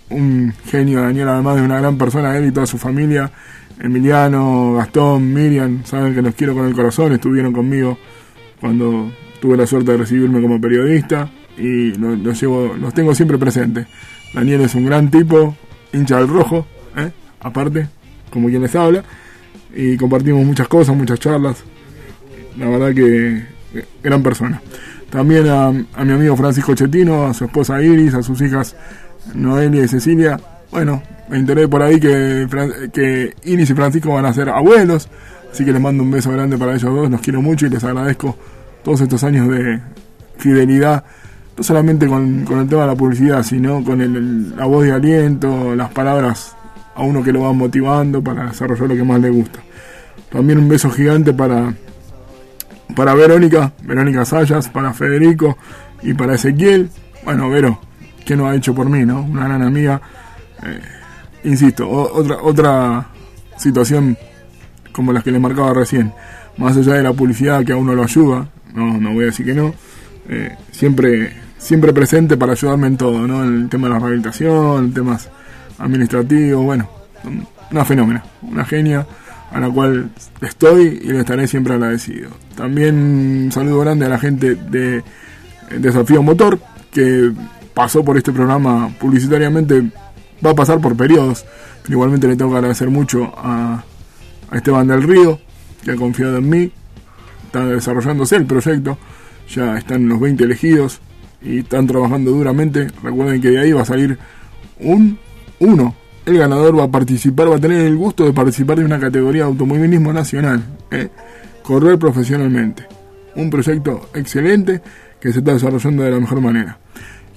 un 0.09 0.53
genio 0.65 1.01
Daniel, 1.01 1.29
además 1.29 1.57
de 1.57 1.61
una 1.63 1.79
gran 1.79 1.97
persona, 1.97 2.37
él 2.37 2.47
y 2.47 2.51
toda 2.51 2.65
su 2.65 2.77
familia. 2.77 3.31
Emiliano, 3.79 4.75
Gastón, 4.75 5.33
Miriam, 5.33 5.83
saben 5.83 6.13
que 6.13 6.21
los 6.21 6.35
quiero 6.35 6.53
con 6.53 6.65
el 6.65 6.73
corazón, 6.73 7.11
estuvieron 7.11 7.51
conmigo 7.51 7.97
cuando 8.61 9.11
tuve 9.41 9.57
la 9.57 9.67
suerte 9.67 9.91
de 9.91 9.97
recibirme 9.97 10.41
como 10.41 10.61
periodista 10.61 11.29
y 11.57 11.91
los, 11.95 12.39
llevo, 12.39 12.75
los 12.79 12.93
tengo 12.93 13.13
siempre 13.13 13.37
presentes. 13.37 13.87
Daniel 14.33 14.61
es 14.61 14.75
un 14.75 14.85
gran 14.85 15.11
tipo, 15.11 15.55
hincha 15.91 16.17
del 16.17 16.27
rojo, 16.27 16.65
¿eh? 16.97 17.11
aparte, 17.39 17.87
como 18.29 18.47
quien 18.49 18.61
les 18.61 18.75
habla, 18.75 19.03
y 19.75 19.97
compartimos 19.97 20.45
muchas 20.45 20.67
cosas, 20.67 20.95
muchas 20.95 21.19
charlas. 21.19 21.63
La 22.57 22.67
verdad 22.67 22.93
que 22.93 23.43
gran 24.03 24.21
persona. 24.21 24.61
También 25.09 25.47
a, 25.47 25.67
a 25.67 26.05
mi 26.05 26.13
amigo 26.13 26.35
Francisco 26.35 26.75
Chetino, 26.75 27.25
a 27.25 27.33
su 27.33 27.45
esposa 27.45 27.81
Iris, 27.81 28.13
a 28.13 28.23
sus 28.23 28.41
hijas 28.41 28.75
Noelia 29.33 29.83
y 29.83 29.87
Cecilia. 29.87 30.39
Bueno, 30.71 31.03
me 31.29 31.37
enteré 31.37 31.67
por 31.67 31.81
ahí 31.81 31.99
que, 31.99 32.47
que 32.91 33.33
Iris 33.43 33.69
y 33.69 33.73
Francisco 33.73 34.13
van 34.13 34.25
a 34.25 34.33
ser 34.33 34.49
abuelos, 34.49 35.07
así 35.51 35.63
que 35.63 35.71
les 35.71 35.81
mando 35.81 36.03
un 36.03 36.11
beso 36.11 36.31
grande 36.31 36.57
para 36.57 36.73
ellos 36.73 36.93
dos, 36.93 37.09
los 37.09 37.21
quiero 37.21 37.41
mucho 37.41 37.65
y 37.65 37.69
les 37.69 37.83
agradezco 37.83 38.37
todos 38.83 39.01
estos 39.01 39.23
años 39.23 39.47
de 39.49 39.79
fidelidad, 40.37 41.03
no 41.55 41.63
solamente 41.63 42.07
con, 42.07 42.39
el 42.39 42.67
tema 42.67 42.81
de 42.81 42.87
la 42.87 42.95
publicidad, 42.95 43.43
sino 43.43 43.83
con 43.83 44.01
el, 44.01 44.55
la 44.55 44.65
voz 44.65 44.83
de 44.83 44.91
aliento, 44.91 45.75
las 45.75 45.91
palabras 45.91 46.55
a 46.95 47.03
uno 47.03 47.23
que 47.23 47.31
lo 47.31 47.41
va 47.41 47.53
motivando 47.53 48.23
para 48.23 48.47
desarrollar 48.47 48.89
lo 48.89 48.95
que 48.95 49.03
más 49.03 49.19
le 49.19 49.29
gusta. 49.29 49.59
También 50.29 50.59
un 50.59 50.67
beso 50.67 50.89
gigante 50.89 51.33
para, 51.33 51.73
para 52.95 53.13
Verónica, 53.13 53.71
Verónica 53.83 54.25
Sayas, 54.25 54.69
para 54.69 54.93
Federico 54.93 55.57
y 56.01 56.13
para 56.13 56.35
Ezequiel. 56.35 56.89
Bueno, 57.23 57.49
Vero, 57.49 57.79
que 58.25 58.35
no 58.35 58.47
ha 58.47 58.55
hecho 58.55 58.73
por 58.73 58.89
mí, 58.89 59.05
¿no? 59.05 59.21
Una 59.21 59.45
gran 59.45 59.61
amiga. 59.61 60.01
Eh, 60.63 60.81
insisto, 61.43 61.89
otra, 61.89 62.37
otra 62.41 63.07
situación 63.57 64.17
como 64.91 65.13
las 65.13 65.23
que 65.23 65.31
le 65.31 65.39
marcaba 65.39 65.73
recién. 65.73 66.13
Más 66.57 66.77
allá 66.77 66.93
de 66.93 67.03
la 67.03 67.13
publicidad 67.13 67.63
que 67.63 67.73
a 67.73 67.75
uno 67.75 67.95
lo 67.95 68.03
ayuda, 68.03 68.47
no, 68.73 68.99
no 68.99 69.13
voy 69.13 69.23
a 69.23 69.27
decir 69.27 69.45
que 69.45 69.53
no. 69.53 69.73
Eh, 70.29 70.55
siempre, 70.71 71.33
siempre 71.57 71.93
presente 71.93 72.37
para 72.37 72.53
ayudarme 72.53 72.87
en 72.87 72.97
todo, 72.97 73.27
¿no? 73.27 73.43
En 73.43 73.63
el 73.63 73.69
tema 73.69 73.87
de 73.87 73.93
la 73.93 73.99
rehabilitación, 73.99 74.85
en 74.85 74.93
temas 74.93 75.29
administrativos, 75.79 76.63
bueno, 76.63 76.89
una 77.71 77.85
fenómena, 77.85 78.23
una 78.41 78.65
genia 78.65 79.05
a 79.51 79.59
la 79.59 79.69
cual 79.69 80.09
estoy 80.41 81.01
y 81.03 81.07
le 81.11 81.19
estaré 81.19 81.47
siempre 81.47 81.73
agradecido. 81.73 82.29
También 82.55 82.95
un 83.45 83.51
saludo 83.51 83.79
grande 83.81 84.05
a 84.05 84.09
la 84.09 84.19
gente 84.19 84.55
de 84.55 85.03
Desafío 85.77 86.23
Motor, 86.23 86.59
que 86.91 87.31
pasó 87.73 88.03
por 88.03 88.17
este 88.17 88.31
programa 88.31 88.89
publicitariamente, 88.99 89.83
va 90.45 90.51
a 90.51 90.55
pasar 90.55 90.79
por 90.79 90.95
periodos, 90.95 91.45
pero 91.83 91.93
igualmente 91.93 92.27
le 92.27 92.35
tengo 92.35 92.51
que 92.51 92.57
agradecer 92.57 92.89
mucho 92.89 93.33
a, 93.37 93.83
a 94.49 94.57
Esteban 94.57 94.87
del 94.87 95.03
Río, 95.03 95.39
que 95.83 95.91
ha 95.91 95.95
confiado 95.95 96.37
en 96.37 96.49
mí, 96.49 96.71
está 97.45 97.65
desarrollándose 97.65 98.35
el 98.35 98.45
proyecto, 98.45 98.97
ya 99.49 99.77
están 99.77 100.07
los 100.07 100.19
20 100.19 100.43
elegidos 100.43 100.99
y 101.41 101.59
están 101.59 101.85
trabajando 101.85 102.31
duramente. 102.31 102.87
Recuerden 103.03 103.41
que 103.41 103.51
de 103.51 103.59
ahí 103.59 103.71
va 103.71 103.81
a 103.81 103.85
salir 103.85 104.17
un 104.79 105.19
uno. 105.59 105.95
El 106.25 106.37
ganador 106.37 106.79
va 106.79 106.85
a 106.85 106.91
participar, 106.91 107.51
va 107.51 107.57
a 107.57 107.59
tener 107.59 107.81
el 107.81 107.97
gusto 107.97 108.23
de 108.23 108.31
participar 108.31 108.77
de 108.77 108.85
una 108.85 108.99
categoría 108.99 109.43
de 109.43 109.49
automovilismo 109.49 110.13
nacional, 110.13 110.63
¿eh? 110.89 111.09
correr 111.61 111.99
profesionalmente. 111.99 112.87
Un 113.35 113.49
proyecto 113.49 114.09
excelente 114.13 114.81
que 115.19 115.33
se 115.33 115.39
está 115.39 115.53
desarrollando 115.53 116.03
de 116.03 116.11
la 116.11 116.19
mejor 116.19 116.39
manera. 116.39 116.77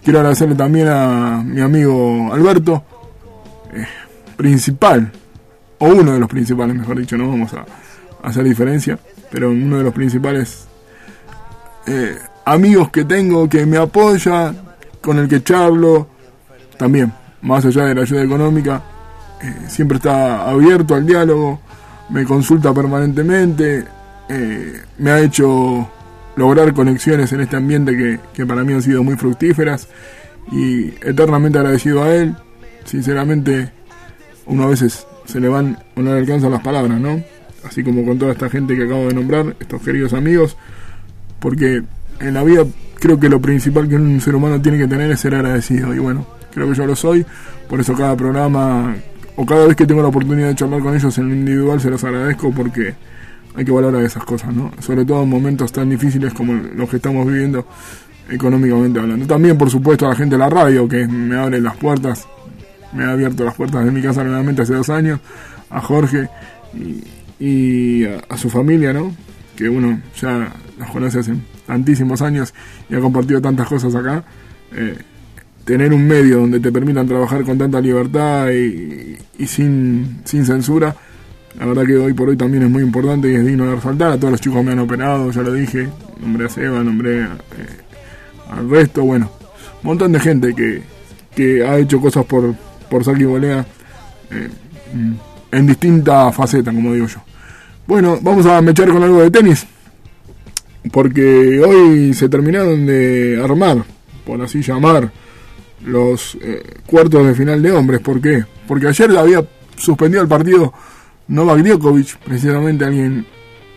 Quiero 0.05 0.21
agradecerle 0.21 0.55
también 0.55 0.87
a 0.89 1.43
mi 1.45 1.61
amigo 1.61 2.33
Alberto, 2.33 2.85
eh, 3.73 3.87
principal, 4.37 5.11
o 5.79 5.87
uno 5.87 6.13
de 6.13 6.21
los 6.21 6.29
principales, 6.29 6.77
mejor 6.77 6.99
dicho, 6.99 7.17
no 7.17 7.29
vamos 7.29 7.53
a 7.55 7.65
hacer 8.23 8.45
diferencia, 8.45 8.99
pero 9.31 9.51
uno 9.51 9.79
de 9.79 9.85
los 9.85 9.93
principales 9.93 10.67
eh, 11.87 12.17
amigos 12.45 12.91
que 12.91 13.05
tengo 13.05 13.49
que 13.49 13.67
me 13.67 13.77
apoya, 13.77 14.55
con 15.01 15.19
el 15.19 15.29
que 15.29 15.43
charlo, 15.43 16.09
también, 16.79 17.13
más 17.47 17.65
allá 17.65 17.85
de 17.87 17.95
la 17.95 18.03
ayuda 18.03 18.23
económica, 18.23 18.83
eh, 19.43 19.55
siempre 19.69 19.97
está 19.97 20.49
abierto 20.49 20.95
al 20.95 21.07
diálogo, 21.07 21.61
me 22.11 22.25
consulta 22.25 22.75
permanentemente, 22.75 23.85
eh, 24.29 24.81
me 24.99 25.11
ha 25.11 25.21
hecho 25.21 25.89
lograr 26.37 26.73
conexiones 26.75 27.33
en 27.33 27.41
este 27.41 27.57
ambiente 27.57 27.97
que, 27.97 28.21
que 28.35 28.47
para 28.47 28.63
mí 28.65 28.73
han 28.73 28.83
sido 28.83 29.03
muy 29.03 29.17
fructíferas 29.17 29.89
y 30.53 30.89
eternamente 31.01 31.59
agradecido 31.59 32.03
a 32.03 32.15
él. 32.15 32.37
Sinceramente, 32.85 33.73
uno 34.47 34.65
a 34.65 34.67
veces 34.67 35.07
se 35.25 35.41
le 35.41 35.49
van 35.49 35.79
o 35.97 36.03
no 36.03 36.13
le 36.13 36.21
alcanzan 36.21 36.51
las 36.51 36.63
palabras, 36.63 37.01
¿no? 37.01 37.21
así 37.67 37.83
como 37.83 38.05
con 38.05 38.19
toda 38.19 38.33
esta 38.33 38.49
gente 38.49 38.77
que 38.77 38.85
acabo 38.85 39.09
de 39.09 39.15
nombrar, 39.15 39.57
estos 39.61 39.83
queridos 39.83 40.13
amigos, 40.13 40.57
porque 41.41 41.83
en 42.21 42.35
la 42.35 42.43
vida 42.45 42.65
creo 42.99 43.19
que 43.19 43.29
lo 43.29 43.41
principal 43.41 43.89
que 43.89 43.97
un 43.97 44.21
ser 44.21 44.35
humano 44.35 44.61
tiene 44.61 44.79
que 44.79 44.87
tener 44.87 45.11
es 45.11 45.21
ser 45.21 45.35
agradecido, 45.35 45.95
y 45.95 45.99
bueno, 45.99 46.27
creo 46.57 46.71
que 46.71 46.75
yo 46.75 46.87
lo 46.87 46.97
soy, 46.97 47.25
por 47.69 47.79
eso 47.81 47.95
cada 47.95 48.17
programa 48.17 48.97
o 49.37 49.45
cada 49.45 49.67
vez 49.67 49.77
que 49.77 49.87
tengo 49.87 50.01
la 50.01 50.09
oportunidad 50.09 50.49
de 50.49 50.55
charlar 50.55 50.81
con 50.81 50.95
ellos 50.95 51.19
en 51.19 51.29
lo 51.29 51.35
individual 51.35 51.79
se 51.79 51.91
los 51.91 52.03
agradezco 52.03 52.51
porque 52.51 52.95
hay 53.55 53.63
que 53.63 53.71
valorar 53.71 54.03
esas 54.03 54.25
cosas, 54.25 54.55
¿no? 54.55 54.73
Sobre 54.81 55.05
todo 55.05 55.23
en 55.23 55.29
momentos 55.29 55.71
tan 55.71 55.91
difíciles 55.91 56.33
como 56.33 56.55
los 56.55 56.89
que 56.89 56.97
estamos 56.97 57.27
viviendo 57.27 57.67
económicamente 58.31 58.99
hablando. 58.99 59.27
También, 59.27 59.59
por 59.59 59.69
supuesto, 59.69 60.07
a 60.07 60.11
la 60.11 60.17
gente 60.17 60.37
de 60.37 60.39
la 60.39 60.49
radio 60.49 60.89
que 60.89 61.07
me 61.07 61.37
abre 61.37 61.61
las 61.61 61.77
puertas 61.77 62.27
me 62.95 63.05
ha 63.05 63.11
abierto 63.11 63.45
las 63.45 63.55
puertas 63.55 63.85
de 63.85 63.91
mi 63.91 64.01
casa 64.01 64.25
nuevamente 64.25 64.63
hace 64.63 64.73
dos 64.73 64.89
años, 64.89 65.21
a 65.69 65.81
Jorge 65.83 66.31
y, 67.39 68.05
a, 68.05 68.37
su 68.39 68.49
familia, 68.49 68.95
¿no? 68.95 69.15
Que 69.55 69.69
uno 69.69 70.01
ya 70.19 70.51
los 70.79 70.91
conoce 70.91 71.19
hace 71.19 71.35
tantísimos 71.67 72.23
años 72.23 72.55
y 72.89 72.95
ha 72.95 73.01
compartido 73.01 73.43
tantas 73.43 73.69
cosas 73.69 73.95
acá. 73.95 74.25
Eh, 74.73 74.97
tener 75.67 75.93
un 75.93 76.07
medio 76.07 76.39
donde 76.39 76.61
te 76.61 76.71
permitan 76.71 77.09
trabajar 77.09 77.43
con 77.43 77.59
tanta 77.59 77.81
libertad 77.81 78.51
y, 78.51 79.19
sin, 79.47 80.21
sin 80.25 80.47
censura, 80.47 80.95
la 81.59 81.67
verdad 81.67 81.85
que 81.85 81.97
hoy 81.97 82.13
por 82.13 82.29
hoy 82.29 82.37
también 82.37 82.63
es 82.63 82.71
muy 82.71 82.85
importante 82.85 83.31
y 83.31 83.35
es 83.35 83.45
digno 83.45 83.67
de 83.67 83.75
resaltar. 83.75 84.13
A 84.13 84.17
todos 84.17 84.31
los 84.31 84.41
chicos 84.41 84.65
me 84.65 84.73
han 84.73 84.79
operado, 84.79 85.29
ya 85.33 85.43
lo 85.43 85.53
dije, 85.53 85.89
nombré 86.21 86.47
a 86.47 86.49
Seba, 86.49 86.85
nombré 86.85 87.23
eh, 87.23 87.29
al 88.49 88.71
resto, 88.71 89.03
bueno, 89.03 89.29
un 89.83 89.89
montón 89.89 90.13
de 90.13 90.21
gente 90.21 90.55
que, 90.55 90.83
que 91.35 91.67
ha 91.67 91.77
hecho 91.79 92.01
cosas 92.01 92.25
por, 92.27 92.55
por 92.89 93.03
Saki 93.03 93.25
Bolea 93.25 93.67
eh, 94.31 94.49
en 95.51 95.67
distintas 95.67 96.33
facetas, 96.33 96.73
como 96.73 96.95
digo 96.95 97.09
yo. 97.09 97.19
Bueno, 97.89 98.21
vamos 98.23 98.47
a 98.47 98.63
mechar 98.63 98.89
con 98.89 99.03
algo 99.03 99.21
de 99.21 99.33
tenis, 99.33 99.67
porque 100.93 101.61
hoy 101.61 102.15
se 102.15 102.29
terminaron 102.29 102.87
de 102.87 103.41
armar, 103.43 103.83
por 104.25 104.41
así 104.41 104.63
llamar, 104.63 105.11
los 105.85 106.37
eh, 106.41 106.63
cuartos 106.87 107.27
de 107.27 107.35
final 107.35 107.63
de 107.63 107.73
hombres. 107.73 108.01
¿Por 108.01 108.21
qué? 108.21 108.45
Porque 108.67 108.89
ayer 108.89 109.17
había 109.17 109.47
suspendido 109.77 110.23
el 110.23 110.29
partido 110.29 110.73
Novak 111.29 111.63
Djokovic, 111.63 112.19
precisamente 112.19 112.85
alguien 112.85 113.27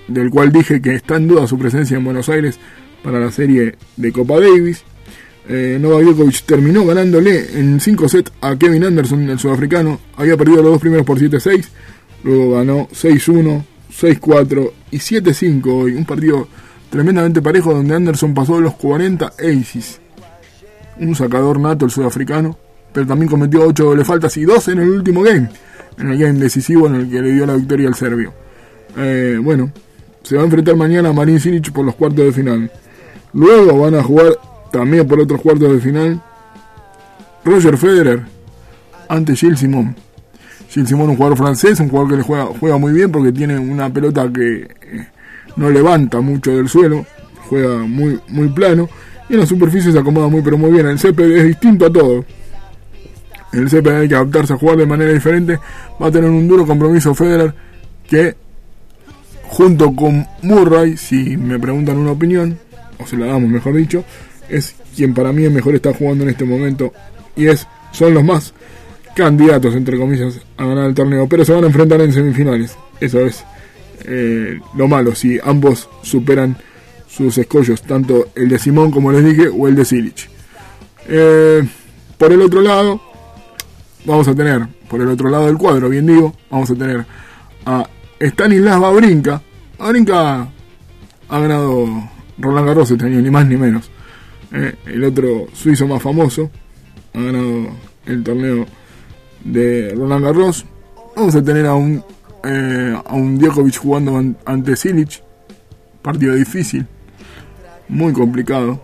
del 0.07 0.29
cual 0.29 0.51
dije 0.51 0.81
que 0.81 0.95
está 0.95 1.17
en 1.17 1.27
duda 1.27 1.47
su 1.47 1.57
presencia 1.57 1.97
en 1.97 2.03
Buenos 2.03 2.29
Aires 2.29 2.59
para 3.03 3.19
la 3.19 3.31
serie 3.31 3.75
de 3.95 4.11
Copa 4.11 4.39
Davis. 4.39 4.83
Eh, 5.47 5.77
Novak 5.79 6.03
Djokovic 6.03 6.43
terminó 6.43 6.85
ganándole 6.85 7.59
en 7.59 7.79
5 7.79 8.09
sets 8.09 8.31
a 8.41 8.55
Kevin 8.55 8.83
Anderson, 8.83 9.29
el 9.29 9.39
sudafricano. 9.39 9.99
Había 10.15 10.37
perdido 10.37 10.61
los 10.61 10.71
dos 10.73 10.81
primeros 10.81 11.05
por 11.05 11.19
7-6, 11.19 11.65
luego 12.23 12.53
ganó 12.53 12.87
6-1, 12.89 13.63
6-4 13.99 14.71
y 14.91 14.97
7-5 14.97 15.65
hoy. 15.67 15.93
Un 15.93 16.05
partido 16.05 16.47
tremendamente 16.89 17.41
parejo 17.41 17.73
donde 17.73 17.95
Anderson 17.95 18.33
pasó 18.33 18.59
los 18.59 18.75
40 18.75 19.33
aces 19.37 20.01
un 20.99 21.15
sacador 21.15 21.59
nato 21.59 21.85
el 21.85 21.91
sudafricano, 21.91 22.57
pero 22.93 23.07
también 23.07 23.29
cometió 23.29 23.65
8 23.65 23.83
doble 23.83 24.05
faltas 24.05 24.35
y 24.37 24.43
2 24.43 24.67
en 24.69 24.79
el 24.79 24.89
último 24.89 25.21
game, 25.21 25.49
en 25.97 26.11
el 26.11 26.17
game 26.17 26.39
decisivo 26.39 26.87
en 26.87 26.95
el 26.95 27.09
que 27.09 27.21
le 27.21 27.31
dio 27.31 27.45
la 27.45 27.55
victoria 27.55 27.87
al 27.87 27.95
serbio. 27.95 28.33
Eh, 28.97 29.39
bueno, 29.41 29.71
se 30.23 30.35
va 30.35 30.41
a 30.41 30.45
enfrentar 30.45 30.75
mañana 30.75 31.09
a 31.09 31.13
Marin 31.13 31.39
Cilic 31.39 31.71
por 31.71 31.85
los 31.85 31.95
cuartos 31.95 32.25
de 32.25 32.31
final. 32.31 32.71
Luego 33.33 33.79
van 33.79 33.95
a 33.95 34.03
jugar 34.03 34.33
también 34.71 35.07
por 35.07 35.19
otros 35.19 35.41
cuartos 35.41 35.71
de 35.71 35.79
final 35.79 36.21
Roger 37.43 37.77
Federer 37.77 38.23
ante 39.07 39.35
Gilles 39.35 39.59
Simon. 39.59 39.95
Gilles 40.69 40.89
Simon, 40.89 41.09
un 41.09 41.15
jugador 41.15 41.37
francés, 41.37 41.79
un 41.79 41.89
jugador 41.89 42.11
que 42.11 42.17
le 42.17 42.23
juega, 42.23 42.45
juega 42.59 42.77
muy 42.77 42.93
bien 42.93 43.11
porque 43.11 43.31
tiene 43.31 43.57
una 43.57 43.91
pelota 43.91 44.29
que 44.31 44.61
eh, 44.61 45.07
no 45.55 45.69
levanta 45.69 46.21
mucho 46.21 46.51
del 46.55 46.69
suelo, 46.69 47.05
juega 47.47 47.77
muy, 47.79 48.19
muy 48.27 48.49
plano 48.49 48.89
y 49.29 49.33
en 49.33 49.39
la 49.39 49.45
superficie 49.45 49.91
se 49.91 49.99
acomoda 49.99 50.27
muy 50.27 50.41
pero 50.41 50.57
muy 50.57 50.71
bien. 50.71 50.87
El 50.87 50.99
césped 50.99 51.31
es 51.31 51.45
distinto 51.45 51.85
a 51.85 51.91
todo. 51.91 52.25
El 53.53 53.69
césped 53.69 53.91
hay 53.91 54.07
que 54.07 54.15
adaptarse 54.15 54.53
a 54.53 54.57
jugar 54.57 54.77
de 54.77 54.85
manera 54.85 55.11
diferente. 55.11 55.59
Va 56.01 56.07
a 56.07 56.11
tener 56.11 56.29
un 56.29 56.47
duro 56.47 56.65
compromiso 56.65 57.13
Federer 57.13 57.53
que 58.07 58.35
junto 59.43 59.95
con 59.95 60.25
Murray, 60.43 60.97
si 60.97 61.37
me 61.37 61.59
preguntan 61.59 61.97
una 61.97 62.11
opinión, 62.11 62.57
o 62.99 63.07
se 63.07 63.17
la 63.17 63.27
damos 63.27 63.49
mejor 63.49 63.75
dicho, 63.75 64.03
es 64.47 64.75
quien 64.95 65.13
para 65.13 65.31
mí 65.31 65.47
mejor 65.49 65.75
está 65.75 65.93
jugando 65.93 66.23
en 66.23 66.31
este 66.31 66.45
momento 66.45 66.93
y 67.35 67.47
es 67.47 67.67
son 67.91 68.13
los 68.13 68.23
más 68.23 68.53
candidatos 69.15 69.75
entre 69.75 69.97
comillas 69.97 70.39
a 70.57 70.65
ganar 70.65 70.87
el 70.87 70.93
torneo, 70.93 71.27
pero 71.27 71.43
se 71.45 71.53
van 71.53 71.63
a 71.63 71.67
enfrentar 71.67 72.01
en 72.01 72.13
semifinales. 72.13 72.77
Eso 72.99 73.25
es 73.25 73.43
eh, 74.05 74.59
lo 74.75 74.87
malo 74.87 75.15
si 75.15 75.39
ambos 75.43 75.89
superan 76.03 76.57
sus 77.09 77.37
escollos, 77.37 77.81
tanto 77.81 78.27
el 78.35 78.49
de 78.49 78.59
Simón, 78.59 78.91
como 78.91 79.11
les 79.11 79.25
dije, 79.25 79.49
o 79.49 79.67
el 79.67 79.75
de 79.75 79.83
Silich. 79.83 80.29
Eh, 81.07 81.67
por 82.17 82.31
el 82.31 82.41
otro 82.41 82.61
lado, 82.61 83.01
vamos 84.05 84.27
a 84.27 84.35
tener, 84.35 84.67
por 84.87 85.01
el 85.01 85.09
otro 85.09 85.29
lado 85.29 85.47
del 85.47 85.57
cuadro, 85.57 85.89
bien 85.89 86.05
digo, 86.05 86.35
vamos 86.49 86.69
a 86.69 86.75
tener 86.75 87.05
a 87.65 87.89
Stanislas 88.19 88.79
Babrinka. 88.79 89.41
Babrinka 89.77 90.47
ha 91.29 91.39
ganado 91.39 92.09
Roland 92.37 92.67
Garros 92.67 92.91
este 92.91 93.05
año, 93.05 93.21
ni 93.21 93.31
más 93.31 93.45
ni 93.47 93.57
menos. 93.57 93.89
Eh, 94.51 94.75
el 94.85 95.03
otro 95.03 95.47
suizo 95.53 95.87
más 95.87 96.01
famoso 96.01 96.49
ha 97.13 97.21
ganado 97.21 97.69
el 98.05 98.23
torneo 98.23 98.65
de 99.43 99.93
Roland 99.95 100.25
Garros. 100.25 100.65
Vamos 101.15 101.35
a 101.35 101.43
tener 101.43 101.65
a 101.65 101.73
un, 101.73 102.03
eh, 102.43 102.95
a 103.03 103.13
un 103.15 103.37
Djokovic 103.39 103.77
jugando 103.77 104.21
ante 104.45 104.75
Silic. 104.75 105.23
Partido 106.01 106.35
difícil 106.35 106.85
muy 107.89 108.13
complicado, 108.13 108.81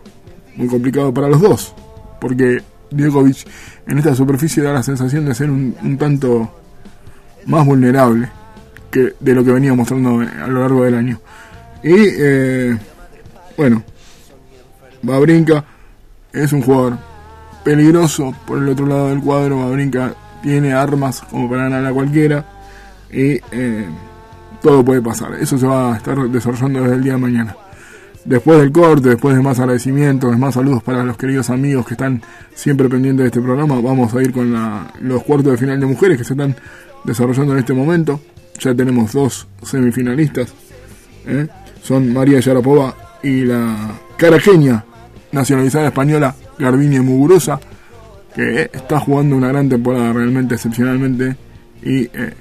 muy 0.56 0.68
complicado 0.68 1.14
para 1.14 1.30
los 1.30 1.42
dos, 1.42 1.76
porque 2.20 2.62
Djokovic 2.92 3.48
en 3.88 3.98
esta 4.00 4.16
superficie 4.16 4.64
da 4.64 4.74
la 4.74 4.84
sensación 4.84 5.26
de 5.26 5.36
ser 5.36 5.50
un, 5.50 5.98
tanto 5.98 6.52
más 7.46 7.66
vulnerable 7.66 8.30
que 8.92 9.14
de 9.20 9.36
lo 9.36 9.44
que 9.44 9.52
venía 9.52 9.74
mostrando 9.74 10.20
a 10.20 10.48
lo 10.48 10.62
largo 10.62 10.84
del 10.84 10.96
año. 10.96 11.20
Y 11.84 11.94
eh, 11.94 12.78
bueno, 13.56 13.84
Babrinka 15.04 15.64
es 16.34 16.52
un 16.52 16.62
jugador 16.62 16.98
peligroso 17.64 18.36
por 18.48 18.58
el 18.58 18.70
otro 18.70 18.88
lado 18.88 19.10
del 19.10 19.22
cuadro. 19.22 19.70
Babrinka 19.70 20.14
tiene 20.42 20.74
armas 20.74 21.22
como 21.30 21.50
para 21.50 21.64
ganar 21.64 21.86
a 21.86 21.94
cualquiera 21.94 22.46
y 23.12 23.40
eh, 23.52 23.86
todo 24.62 24.84
puede 24.84 25.02
pasar. 25.02 25.36
Eso 25.36 25.58
se 25.58 25.68
va 25.68 25.94
a 25.94 25.98
estar 25.98 26.18
desarrollando 26.30 26.82
desde 26.82 26.96
el 26.96 27.04
día 27.04 27.14
de 27.14 27.20
mañana. 27.20 27.56
Después 28.26 28.60
del 28.60 28.72
corte, 28.72 29.10
después 29.10 29.36
de 29.36 29.44
más 29.44 29.60
agradecimientos, 29.60 30.32
de 30.32 30.38
más 30.38 30.56
saludos 30.56 30.82
para 30.82 31.04
los 31.04 31.16
queridos 31.16 31.52
amigos 31.52 31.86
que 31.86 31.94
están 31.94 32.24
siempre 32.56 32.90
pendientes 32.90 33.24
de 33.24 33.28
este 33.28 33.40
programa, 33.42 33.80
vamos 33.80 34.16
a 34.16 34.22
ir 34.24 34.32
con 34.32 34.52
los 35.02 35.24
cuartos 35.24 35.52
de 35.52 35.58
final 35.60 35.80
de 35.80 35.86
mujeres 35.86 36.18
que 36.18 36.24
se 36.24 36.34
están 36.34 36.56
desarrollando 37.04 37.54
en 37.54 37.60
este 37.60 37.74
momento. 37.74 38.20
Ya 38.60 38.74
tenemos 38.74 39.14
dos 39.14 39.48
semifinalistas. 39.62 40.52
¿eh? 41.28 41.48
Son 41.84 42.12
María 42.12 42.40
Yarapova 42.40 42.96
y 43.22 43.46
la 43.46 43.92
caraqueña 44.18 44.84
nacionalizada 45.32 45.88
española 45.88 46.36
Garbiñe 46.58 47.02
Mugurosa, 47.02 47.60
que 48.34 48.72
está 48.74 49.00
jugando 49.00 49.36
una 49.36 49.50
gran 49.50 49.70
temporada 49.70 50.14
realmente 50.14 50.56
excepcionalmente 50.56 51.36
y 51.84 52.06
eh, 52.06 52.34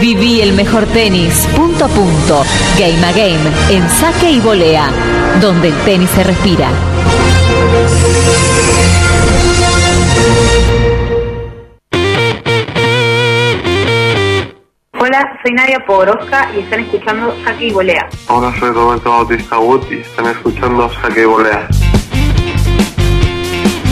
Viví 0.00 0.40
el 0.40 0.52
mejor 0.52 0.86
tenis, 0.86 1.46
punto 1.56 1.86
a 1.86 1.88
punto, 1.88 2.44
game 2.78 3.06
a 3.06 3.12
game, 3.12 3.50
en 3.70 3.88
saque 3.90 4.30
y 4.30 4.40
volea, 4.40 4.90
donde 5.40 5.68
el 5.68 5.74
tenis 5.84 6.10
se 6.10 6.24
respira. 6.24 6.70
Hola, 15.14 15.38
soy 15.44 15.54
Nadia 15.54 15.78
Pogorowska 15.86 16.50
y 16.56 16.58
están 16.58 16.80
escuchando 16.80 17.32
Saque 17.44 17.68
y 17.68 17.70
Volea. 17.72 18.08
Hola, 18.26 18.52
soy 18.58 18.72
Roberto 18.72 19.10
Bautista 19.10 19.60
Wood 19.60 19.84
y 19.92 19.94
están 20.00 20.26
escuchando 20.26 20.90
Saque 20.92 21.22
y 21.22 21.24
Volea. 21.24 21.68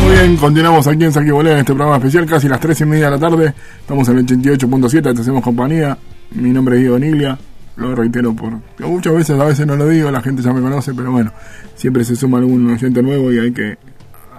Muy 0.03 0.17
bien, 0.17 0.37
continuamos 0.37 0.85
aquí 0.89 1.05
en 1.05 1.13
Saque 1.13 1.29
y 1.29 1.31
Volea 1.31 1.53
en 1.53 1.59
este 1.61 1.75
programa 1.75 1.99
especial, 1.99 2.27
casi 2.27 2.49
las 2.49 2.59
3 2.59 2.81
y 2.81 2.85
media 2.87 3.05
de 3.05 3.11
la 3.13 3.19
tarde. 3.21 3.55
Estamos 3.79 4.09
en 4.09 4.19
el 4.19 4.27
88.7, 4.27 5.15
te 5.15 5.21
hacemos 5.21 5.45
compañía. 5.45 5.97
Mi 6.33 6.51
nombre 6.51 6.75
es 6.75 6.81
Diego 6.81 6.99
Niglia, 6.99 7.39
lo 7.77 7.95
reitero 7.95 8.35
por. 8.35 8.55
Muchas 8.81 9.15
veces, 9.15 9.39
a 9.39 9.45
veces 9.45 9.65
no 9.65 9.77
lo 9.77 9.87
digo, 9.87 10.11
la 10.11 10.23
gente 10.23 10.43
ya 10.43 10.53
me 10.53 10.61
conoce, 10.61 10.93
pero 10.93 11.13
bueno, 11.13 11.31
siempre 11.77 12.05
se 12.05 12.17
suma 12.17 12.39
algún 12.39 12.69
oyente 12.69 13.01
nuevo 13.01 13.33
y 13.33 13.39
hay 13.39 13.53
que, 13.53 13.79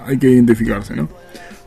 hay 0.05 0.19
que 0.19 0.31
identificarse, 0.31 0.97
¿no? 0.97 1.07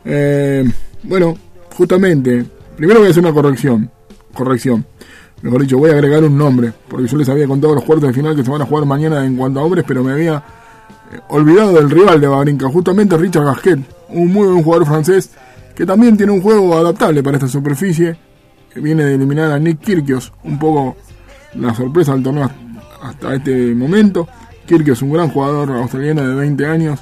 Eh, 0.05 0.63
bueno, 1.01 1.35
justamente, 1.75 2.45
primero 2.75 2.99
voy 2.99 3.07
a 3.07 3.11
hacer 3.11 3.23
una 3.23 3.33
corrección. 3.33 3.89
Corrección 4.31 4.85
mejor 5.41 5.61
dicho, 5.61 5.77
voy 5.77 5.91
a 5.91 5.93
agregar 5.93 6.23
un 6.23 6.37
nombre, 6.37 6.73
porque 6.87 7.07
yo 7.07 7.17
les 7.17 7.29
había 7.29 7.47
contado 7.47 7.75
los 7.75 7.83
cuartos 7.83 8.09
de 8.09 8.13
final 8.13 8.35
que 8.35 8.43
se 8.43 8.49
van 8.49 8.61
a 8.61 8.65
jugar 8.65 8.85
mañana 8.85 9.25
en 9.25 9.35
cuanto 9.35 9.59
a 9.59 9.63
hombres, 9.63 9.85
pero 9.87 10.03
me 10.03 10.13
había 10.13 10.43
eh, 11.11 11.19
olvidado 11.29 11.73
del 11.73 11.89
rival 11.89 12.19
de 12.19 12.27
Babrinka, 12.27 12.67
justamente 12.69 13.17
Richard 13.17 13.45
Gasquet, 13.45 13.79
un 14.09 14.33
muy 14.33 14.47
buen 14.47 14.63
jugador 14.63 14.87
francés 14.87 15.31
que 15.77 15.85
también 15.85 16.17
tiene 16.17 16.31
un 16.31 16.41
juego 16.41 16.75
adaptable 16.75 17.21
para 17.21 17.37
esta 17.37 17.47
superficie, 17.47 18.17
que 18.73 18.79
viene 18.79 19.05
de 19.05 19.13
eliminar 19.13 19.51
a 19.51 19.59
Nick 19.59 19.79
Kirkios, 19.79 20.33
un 20.43 20.57
poco 20.57 20.97
la 21.53 21.71
sorpresa 21.75 22.13
del 22.13 22.23
torneo 22.23 22.49
hasta 23.01 23.35
este 23.35 23.75
momento. 23.75 24.27
Kirkios, 24.65 25.03
un 25.03 25.13
gran 25.13 25.29
jugador 25.29 25.71
australiano 25.71 26.27
de 26.27 26.33
20 26.33 26.65
años, 26.65 26.99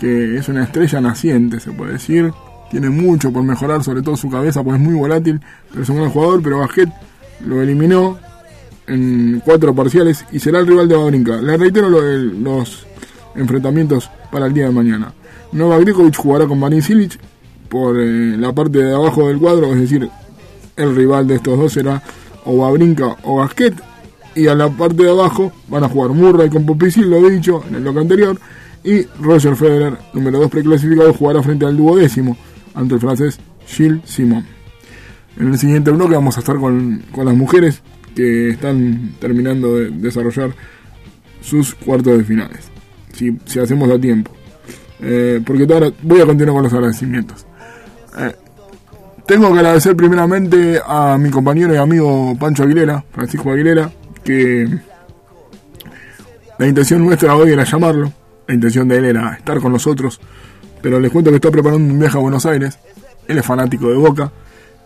que 0.00 0.36
es 0.36 0.48
una 0.48 0.62
estrella 0.62 1.00
naciente, 1.00 1.58
se 1.58 1.72
puede 1.72 1.94
decir. 1.94 2.32
Tiene 2.70 2.90
mucho 2.90 3.32
por 3.32 3.42
mejorar, 3.42 3.82
sobre 3.82 4.02
todo 4.02 4.16
su 4.16 4.30
cabeza, 4.30 4.62
pues 4.62 4.76
es 4.76 4.82
muy 4.82 4.94
volátil, 4.94 5.40
pero 5.70 5.82
es 5.82 5.88
un 5.88 5.96
gran 5.96 6.10
jugador. 6.10 6.42
Pero 6.42 6.60
Gasquet 6.60 6.88
lo 7.44 7.62
eliminó 7.62 8.18
en 8.86 9.42
cuatro 9.44 9.74
parciales 9.74 10.24
y 10.32 10.38
será 10.38 10.60
el 10.60 10.66
rival 10.66 10.88
de 10.88 10.96
Babrinka. 10.96 11.36
Le 11.36 11.56
reitero 11.56 11.88
los 11.88 12.86
enfrentamientos 13.34 14.10
para 14.30 14.46
el 14.46 14.52
día 14.52 14.66
de 14.66 14.72
mañana. 14.72 15.12
Novak 15.52 15.84
Djokovic 15.84 16.16
jugará 16.16 16.46
con 16.46 16.58
Marin 16.58 16.82
Silic 16.82 17.18
por 17.68 17.98
eh, 17.98 18.36
la 18.36 18.52
parte 18.52 18.78
de 18.78 18.94
abajo 18.94 19.28
del 19.28 19.38
cuadro, 19.38 19.72
es 19.72 19.80
decir, 19.80 20.08
el 20.76 20.96
rival 20.96 21.26
de 21.26 21.36
estos 21.36 21.58
dos 21.58 21.72
será 21.72 22.02
o 22.44 22.58
Babrinka 22.58 23.16
o 23.24 23.38
Gasquet. 23.38 23.74
Y 24.34 24.48
a 24.48 24.54
la 24.54 24.68
parte 24.68 25.02
de 25.02 25.10
abajo 25.10 25.50
van 25.68 25.84
a 25.84 25.88
jugar 25.88 26.10
Murray 26.10 26.50
con 26.50 26.66
Popisil, 26.66 27.08
lo 27.08 27.16
he 27.16 27.30
dicho 27.30 27.64
en 27.68 27.76
el 27.76 27.82
bloque 27.82 28.00
anterior. 28.00 28.38
Y 28.84 29.02
Roger 29.20 29.56
Federer, 29.56 29.98
número 30.12 30.38
2 30.38 30.50
preclasificado, 30.50 31.12
jugará 31.12 31.42
frente 31.42 31.64
al 31.64 31.76
duodécimo 31.76 32.36
ante 32.74 32.94
el 32.94 33.00
francés 33.00 33.40
Gilles 33.66 34.00
Simon. 34.04 34.55
En 35.38 35.48
el 35.48 35.58
siguiente 35.58 35.90
bloque 35.90 36.14
vamos 36.14 36.36
a 36.36 36.40
estar 36.40 36.56
con, 36.56 37.02
las 37.14 37.34
mujeres 37.34 37.82
que 38.14 38.50
están 38.50 39.14
terminando 39.18 39.76
de 39.76 39.90
desarrollar 39.90 40.50
sus 41.42 41.74
cuartos 41.74 42.18
de 42.18 42.24
finales. 42.24 42.70
Si, 43.12 43.36
si 43.44 43.58
hacemos 43.58 43.90
a 43.90 43.98
tiempo. 43.98 44.32
Eh, 45.00 45.42
porque 45.44 45.66
ahora 45.70 45.90
voy 46.02 46.20
a 46.20 46.26
continuar 46.26 46.54
con 46.54 46.64
los 46.64 46.72
agradecimientos. 46.72 47.46
Eh, 48.18 48.34
tengo 49.26 49.52
que 49.52 49.58
agradecer 49.58 49.94
primeramente 49.96 50.80
a 50.86 51.18
mi 51.18 51.30
compañero 51.30 51.74
y 51.74 51.76
amigo 51.76 52.36
Pancho 52.38 52.62
Aguilera, 52.62 53.04
Francisco 53.12 53.50
Aguilera, 53.50 53.90
que 54.24 54.68
la 56.58 56.66
intención 56.66 57.04
nuestra 57.04 57.36
hoy 57.36 57.50
era 57.50 57.64
llamarlo, 57.64 58.12
la 58.46 58.54
intención 58.54 58.88
de 58.88 58.98
él 58.98 59.04
era 59.06 59.34
estar 59.34 59.60
con 59.60 59.72
nosotros, 59.72 60.20
pero 60.80 61.00
les 61.00 61.10
cuento 61.10 61.30
que 61.30 61.36
está 61.36 61.50
preparando 61.50 61.92
un 61.92 61.98
viaje 61.98 62.16
a 62.16 62.20
Buenos 62.20 62.46
Aires, 62.46 62.78
él 63.26 63.38
es 63.38 63.44
fanático 63.44 63.88
de 63.88 63.96
Boca, 63.96 64.30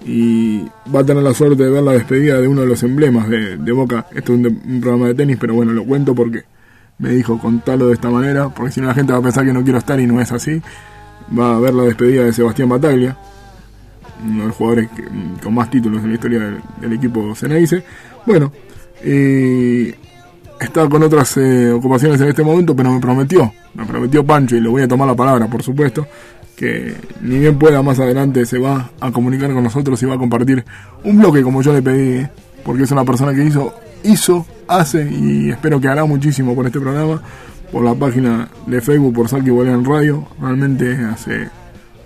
y 0.05 0.63
va 0.95 1.01
a 1.01 1.05
tener 1.05 1.23
la 1.23 1.35
suerte 1.35 1.65
de 1.65 1.71
ver 1.71 1.83
la 1.83 1.93
despedida 1.93 2.41
de 2.41 2.49
uno 2.49 2.63
de 2.63 2.67
los 2.67 2.83
emblemas 2.83 3.29
de, 3.29 3.73
Boca. 3.73 4.07
Esto 4.15 4.35
es 4.35 4.39
un, 4.41 4.81
programa 4.81 5.09
de 5.09 5.15
tenis, 5.15 5.37
pero 5.39 5.55
bueno, 5.55 5.73
lo 5.73 5.85
cuento 5.85 6.15
porque 6.15 6.45
me 6.99 7.11
dijo 7.11 7.39
contarlo 7.39 7.89
de 7.89 7.95
esta 7.95 8.11
manera, 8.11 8.49
porque 8.49 8.73
si 8.73 8.81
no 8.81 8.87
la 8.87 8.95
gente 8.95 9.13
va 9.13 9.19
a 9.19 9.23
pensar 9.23 9.45
que 9.45 9.53
no 9.53 9.63
quiero 9.63 9.79
estar 9.79 10.01
y 10.01 10.07
no 10.07 10.21
es 10.21 10.33
así. 10.33 10.61
Va 11.39 11.57
a 11.57 11.61
ver 11.61 11.75
la 11.75 11.85
despedida 11.85 12.25
de 12.25 12.33
Sebastián 12.33 12.69
Bataglia, 12.69 13.17
uno 14.25 14.43
de 14.43 14.49
los 14.49 14.57
jugadores 14.57 14.89
con 15.43 15.55
más 15.55 15.71
títulos 15.71 16.03
en 16.03 16.09
la 16.09 16.15
historia 16.15 16.61
del, 16.81 16.93
equipo 16.93 17.35
Ceneice. 17.35 17.85
Bueno, 18.27 18.53
y 19.05 19.95
está 20.59 20.89
con 20.89 21.03
otras 21.03 21.37
eh, 21.37 21.71
ocupaciones 21.71 22.21
en 22.21 22.29
este 22.29 22.43
momento, 22.43 22.75
pero 22.75 22.91
me 22.91 23.01
prometió, 23.01 23.53
me 23.75 23.85
prometió 23.85 24.25
Pancho 24.25 24.57
y 24.57 24.61
le 24.61 24.69
voy 24.69 24.83
a 24.83 24.89
tomar 24.89 25.07
la 25.07 25.15
palabra, 25.15 25.47
por 25.47 25.63
supuesto, 25.63 26.07
que 26.61 26.95
ni 27.23 27.39
bien 27.39 27.59
pueda 27.59 27.83
más 27.83 27.99
adelante 28.01 28.45
se 28.45 28.59
va 28.59 28.91
a 29.01 29.11
comunicar 29.13 29.51
con 29.55 29.65
nosotros 29.65 30.03
y 30.03 30.05
va 30.05 30.17
a 30.17 30.19
compartir 30.19 30.63
un 31.05 31.17
bloque 31.17 31.43
como 31.43 31.63
yo 31.63 31.73
le 31.73 31.81
pedí, 31.81 32.27
porque 32.63 32.83
es 32.83 32.91
una 32.91 33.03
persona 33.03 33.33
que 33.33 33.43
hizo, 33.43 33.75
hizo, 34.03 34.45
hace 34.69 35.11
y 35.11 35.49
espero 35.49 35.81
que 35.81 35.89
hará 35.89 36.05
muchísimo 36.05 36.55
por 36.55 36.67
este 36.67 36.79
programa, 36.79 37.23
por 37.73 37.83
la 37.83 37.95
página 37.95 38.51
de 38.67 38.83
Facebook, 38.83 39.15
por 39.15 39.29
Salki 39.31 39.49
en 39.49 39.87
Radio. 39.87 40.29
Realmente 40.39 40.99
hace 41.11 41.49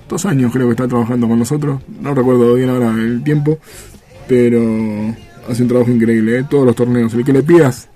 dos 0.08 0.24
años 0.24 0.52
creo 0.52 0.66
que 0.66 0.74
está 0.74 0.86
trabajando 0.86 1.26
con 1.26 1.40
nosotros, 1.40 1.82
no 2.00 2.14
recuerdo 2.14 2.54
bien 2.54 2.70
ahora 2.70 2.90
el 2.90 3.24
tiempo, 3.24 3.58
pero 4.28 4.60
hace 5.50 5.62
un 5.62 5.68
trabajo 5.68 5.90
increíble, 5.90 6.38
¿eh? 6.38 6.46
todos 6.48 6.64
los 6.64 6.76
torneos, 6.76 7.12
el 7.14 7.24
que 7.24 7.32
le 7.32 7.42
pidas, 7.42 7.88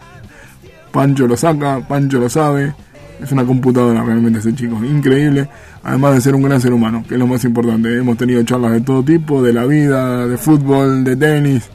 Pancho 0.90 1.28
lo 1.28 1.36
saca, 1.36 1.86
Pancho 1.86 2.18
lo 2.18 2.28
sabe 2.28 2.74
es 3.22 3.32
una 3.32 3.44
computadora 3.44 4.02
realmente 4.04 4.38
ese 4.38 4.54
chico, 4.54 4.82
increíble, 4.84 5.48
además 5.82 6.14
de 6.14 6.20
ser 6.20 6.34
un 6.34 6.42
gran 6.42 6.60
ser 6.60 6.72
humano, 6.72 7.04
que 7.06 7.14
es 7.14 7.18
lo 7.18 7.26
más 7.26 7.44
importante. 7.44 7.96
Hemos 7.96 8.16
tenido 8.16 8.42
charlas 8.44 8.72
de 8.72 8.80
todo 8.80 9.02
tipo, 9.02 9.42
de 9.42 9.52
la 9.52 9.66
vida, 9.66 10.26
de 10.26 10.36
fútbol, 10.38 11.04
de 11.04 11.16
tenis. 11.16 11.68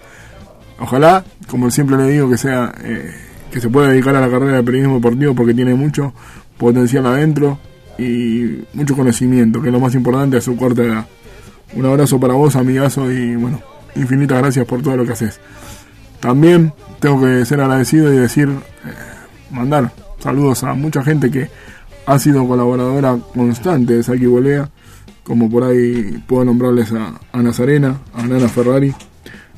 Ojalá, 0.79 1.23
como 1.47 1.69
siempre 1.69 1.97
le 1.97 2.08
digo, 2.08 2.29
que 2.29 2.38
sea 2.38 2.73
eh, 2.84 3.12
que 3.51 3.60
se 3.60 3.69
pueda 3.69 3.89
dedicar 3.89 4.15
a 4.15 4.21
la 4.21 4.29
carrera 4.29 4.58
de 4.58 4.63
periodismo 4.63 4.95
deportivo 4.95 5.36
porque 5.36 5.53
tiene 5.53 5.75
mucho 5.75 6.13
potencial 6.58 7.06
adentro 7.06 7.60
y 7.97 8.63
mucho 8.73 8.95
conocimiento, 8.95 9.62
que 9.62 9.67
es 9.67 9.73
lo 9.73 9.79
más 9.79 9.93
importante 9.95 10.38
a 10.38 10.41
su 10.41 10.56
corta 10.56 10.82
edad. 10.82 11.06
Un 11.75 11.86
abrazo 11.86 12.19
para 12.19 12.34
vos, 12.34 12.56
amigazo, 12.56 13.12
y 13.12 13.36
bueno, 13.36 13.62
infinitas 13.95 14.39
gracias 14.39 14.65
por 14.65 14.82
todo 14.82 14.97
lo 14.97 15.06
que 15.06 15.13
haces. 15.13 15.39
También 16.19 16.73
tengo 16.99 17.21
que 17.21 17.45
ser 17.45 17.60
agradecido 17.62 18.13
y 18.13 18.17
decir, 18.17 18.47
eh, 18.49 19.51
mandar 19.51 19.91
Saludos 20.23 20.63
a 20.63 20.73
mucha 20.73 21.03
gente 21.03 21.29
que 21.29 21.49
ha 22.05 22.17
sido 22.17 22.47
colaboradora 22.47 23.17
constante 23.36 23.95
de 23.95 24.03
Saki 24.03 24.25
Bolea, 24.25 24.69
como 25.21 25.51
por 25.51 25.65
ahí 25.65 26.23
puedo 26.25 26.45
nombrarles 26.45 26.93
a, 26.93 27.19
a 27.33 27.41
Nazarena, 27.43 27.99
a 28.13 28.25
Nana 28.25 28.47
Ferrari, 28.47 28.95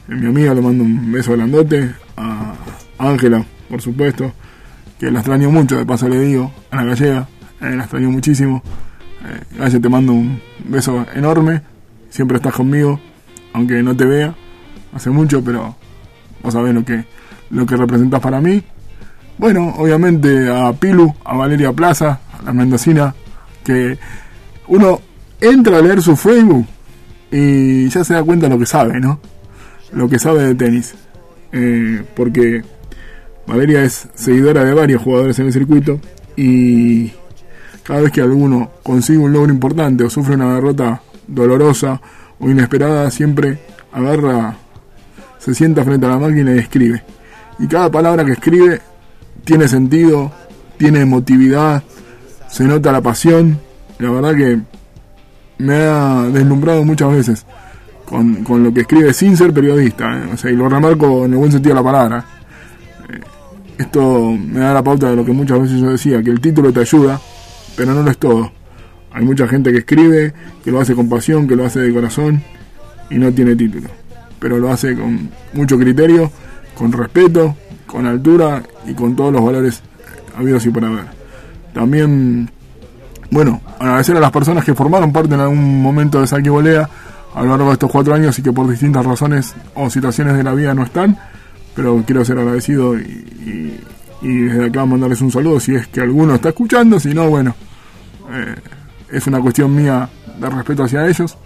a 0.10 0.16
mi 0.16 0.26
amiga 0.26 0.56
le 0.56 0.62
mando 0.62 0.84
un 0.84 1.12
beso 1.12 1.34
grandote, 1.34 1.92
a 2.18 2.56
Ángela, 2.98 3.46
por 3.70 3.80
supuesto, 3.80 4.34
que 5.00 5.12
la 5.12 5.20
extraño 5.20 5.52
mucho, 5.52 5.78
de 5.78 5.86
paso 5.86 6.10
le 6.10 6.20
digo, 6.20 6.52
a 6.72 6.78
la 6.78 6.86
gallega, 6.86 7.28
eh, 7.62 7.76
la 7.76 7.84
extraño 7.84 8.10
muchísimo. 8.10 8.64
Eh, 9.60 9.80
te 9.80 9.90
mando 9.90 10.14
un 10.14 10.42
beso 10.68 11.06
enorme, 11.14 11.62
siempre 12.10 12.38
estás 12.38 12.56
conmigo, 12.56 13.00
aunque 13.54 13.84
no 13.84 13.96
te 13.96 14.06
vea, 14.06 14.34
hace 14.96 15.12
mucho, 15.12 15.44
pero 15.44 15.76
vos 16.42 16.54
sabés 16.54 16.74
lo 16.74 16.84
que, 16.84 17.06
lo 17.52 17.68
que 17.68 17.78
representas 17.78 18.20
para 18.20 18.42
mí. 18.42 18.64
Bueno, 19.38 19.74
obviamente 19.78 20.50
a 20.50 20.72
Pilu, 20.74 21.14
a 21.24 21.36
Valeria 21.36 21.74
Plaza, 21.74 22.20
a 22.40 22.44
la 22.44 22.54
mendocina, 22.54 23.14
que 23.64 23.98
uno 24.68 25.02
entra 25.42 25.78
a 25.78 25.82
leer 25.82 26.02
su 26.02 26.16
Facebook 26.16 26.66
y 27.32 27.90
ya 27.90 28.04
se 28.04 28.14
da 28.14 28.24
cuenta 28.24 28.48
lo 28.48 28.58
que 28.58 28.66
sabe, 28.66 29.00
¿no? 29.00 29.20
Lo 29.92 30.08
que 30.08 30.20
sabe 30.20 30.44
de 30.44 30.56
tenis. 30.56 30.96
Eh, 31.52 32.04
porque 32.16 32.64
Valeria 33.48 33.84
es 33.84 34.08
seguidora 34.14 34.64
de 34.64 34.74
varios 34.74 35.02
jugadores 35.02 35.38
en 35.40 35.48
el 35.48 35.54
circuito 35.54 36.00
y 36.36 37.12
cada 37.84 38.02
vez 38.02 38.12
que 38.12 38.22
alguno 38.22 38.72
consigue 38.84 39.20
un 39.20 39.32
logro 39.32 39.52
importante 39.52 40.04
o 40.04 40.10
sufre 40.10 40.36
una 40.36 40.56
derrota 40.56 41.02
dolorosa 41.28 42.02
o 42.40 42.50
inesperada, 42.50 43.12
siempre 43.12 43.60
agarra, 43.92 44.58
se 45.40 45.54
sienta 45.54 45.84
frente 45.84 46.06
a 46.06 46.10
la 46.10 46.20
máquina 46.20 46.54
y 46.56 46.60
escribe. 46.60 47.04
Y 47.60 47.68
cada 47.68 47.90
palabra 47.92 48.26
que 48.26 48.34
escribe 48.34 48.82
tiene 49.46 49.68
sentido, 49.68 50.32
tiene 50.78 51.02
emotividad, 51.02 51.84
se 52.50 52.66
nota 52.66 52.92
la 52.92 53.02
pasión. 53.02 53.60
La 54.00 54.12
verdad 54.12 54.36
que 54.36 54.60
me 55.58 55.76
ha 55.76 56.24
deslumbrado 56.24 56.84
muchas 56.84 57.12
veces 57.12 57.46
con, 58.06 58.64
lo 58.64 58.74
que 58.74 58.82
escribe 58.82 59.14
sin 59.14 59.38
ser 59.38 59.54
periodista. 59.54 60.06
¿eh? 60.18 60.30
O 60.34 60.38
sea, 60.38 60.52
y 60.52 60.56
lo 60.56 60.68
remarco 60.70 61.26
en 61.26 61.34
el 61.34 61.38
buen 61.38 61.52
sentido 61.52 61.76
de 61.76 61.82
la 61.82 61.92
palabra. 61.92 62.26
Eh, 63.10 63.20
esto 63.78 64.32
me 64.32 64.60
da 64.60 64.74
la 64.74 64.84
pauta 64.84 65.10
de 65.10 65.16
lo 65.16 65.26
que 65.26 65.32
muchas 65.32 65.62
veces 65.62 65.80
yo 65.80 65.92
decía, 65.92 66.22
que 66.22 66.30
el 66.32 66.42
título 66.42 66.74
te 66.74 66.82
ayuda, 66.82 67.20
pero 67.76 67.94
no 67.94 68.04
lo 68.04 68.12
es 68.12 68.18
todo. 68.18 68.52
Hay 69.12 69.24
mucha 69.24 69.48
gente 69.48 69.72
que 69.72 69.80
escribe, 69.80 70.34
que 70.64 70.72
lo 70.72 70.82
hace 70.82 70.94
con 70.94 71.08
pasión, 71.08 71.48
que 71.48 71.56
lo 71.56 71.66
hace 71.66 71.80
de 71.80 71.94
corazón 71.94 72.42
y 73.10 73.16
no 73.16 73.32
tiene 73.32 73.56
título. 73.56 73.90
Pero 74.40 74.58
lo 74.60 74.72
hace 74.72 74.96
con 74.96 75.30
mucho 75.54 75.78
criterio, 75.78 76.32
con 76.78 76.92
respeto, 76.92 77.56
con 77.96 78.06
altura 78.08 78.62
y 78.86 78.94
con 78.94 79.16
todos 79.16 79.32
los 79.32 79.42
valores 79.42 79.82
habidos 80.38 80.66
y 80.66 80.70
por 80.70 80.84
haber. 80.84 81.06
También, 81.74 82.52
bueno, 83.32 83.62
agradecer 83.80 84.18
a 84.18 84.20
las 84.20 84.32
personas 84.32 84.66
que 84.66 84.76
formaron 84.76 85.14
parte 85.14 85.34
en 85.34 85.40
algún 85.40 85.82
momento 85.82 86.20
de 86.20 86.28
Saque 86.28 86.50
Volea 86.50 86.90
a 87.34 87.42
lo 87.42 87.52
largo 87.52 87.68
de 87.68 87.74
estos 87.74 87.90
cuatro 87.90 88.14
años 88.14 88.38
y 88.38 88.42
que 88.42 88.52
por 88.52 88.70
distintas 88.70 89.06
razones 89.06 89.56
o 89.76 89.90
situaciones 89.90 90.36
de 90.36 90.44
la 90.44 90.54
vida 90.54 90.74
no 90.74 90.84
están, 90.84 91.18
pero 91.74 92.04
quiero 92.06 92.26
ser 92.26 92.38
agradecido 92.38 93.00
y, 93.00 93.80
desde 94.22 94.66
acá 94.66 94.86
mandarles 94.86 95.22
un 95.22 95.32
saludo 95.32 95.60
si 95.62 95.76
es 95.76 95.88
que 95.88 96.02
alguno 96.02 96.36
está 96.36 96.50
escuchando, 96.50 97.00
si 97.00 97.14
no, 97.14 97.30
bueno, 97.30 97.56
eh, 98.30 98.56
es 99.10 99.26
una 99.28 99.40
cuestión 99.40 99.74
mía 99.74 100.10
de 100.38 100.50
respeto 100.50 100.84
hacia 100.84 101.08
ellos 101.08 101.38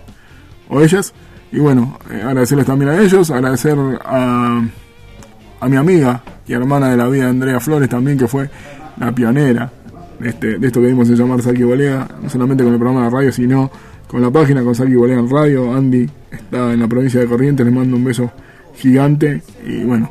o 0.68 0.82
ellas. 0.82 1.14
Y 1.52 1.60
bueno, 1.60 2.00
eh, 2.10 2.24
agradecerles 2.24 2.66
también 2.66 2.90
a 2.90 3.00
ellos, 3.00 3.30
agradecer 3.30 3.78
a, 4.04 4.64
a 5.60 5.68
mi 5.68 5.76
amiga 5.76 6.24
y 6.50 6.54
hermana 6.54 6.90
de 6.90 6.98
la 6.98 7.08
vida, 7.08 7.30
Andrea 7.30 7.60
Flores, 7.60 7.88
también, 7.88 8.18
que 8.18 8.28
fue 8.28 8.50
la 8.98 9.12
pionera 9.12 9.72
de, 10.20 10.30
este, 10.30 10.58
de 10.58 10.66
esto 10.66 10.82
que 10.82 10.88
vimos 10.88 11.08
en 11.08 11.16
llamar 11.16 11.44
Saki 11.44 11.62
Bolea, 11.62 12.08
no 12.24 12.28
solamente 12.28 12.64
con 12.64 12.74
el 12.74 12.80
programa 12.80 13.06
de 13.06 13.12
radio, 13.12 13.32
sino 13.32 13.70
con 14.08 14.20
la 14.20 14.32
página 14.32 14.64
con 14.64 14.74
Saki 14.74 14.96
Bolea 14.96 15.20
en 15.20 15.30
radio. 15.30 15.72
Andy 15.72 16.10
está 16.32 16.74
en 16.74 16.80
la 16.80 16.88
provincia 16.88 17.20
de 17.20 17.28
Corrientes, 17.28 17.64
le 17.64 17.72
mando 17.72 17.96
un 17.96 18.04
beso 18.04 18.32
gigante. 18.74 19.44
Y 19.64 19.84
bueno, 19.84 20.10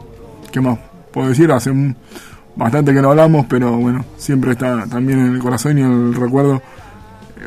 ¿qué 0.53 0.61
más 0.61 0.79
puedo 1.13 1.29
decir? 1.29 1.51
Hace 1.51 1.73
bastante 2.55 2.95
que 2.95 3.03
no 3.03 3.11
hablamos, 3.11 3.47
pero 3.47 3.77
bueno, 3.77 4.05
siempre 4.17 4.53
está 4.53 4.87
también 4.87 5.19
en 5.19 5.35
el 5.35 5.41
corazón 5.41 5.77
y 5.77 5.81
en 5.81 5.91
el 5.91 6.15
recuerdo. 6.15 6.63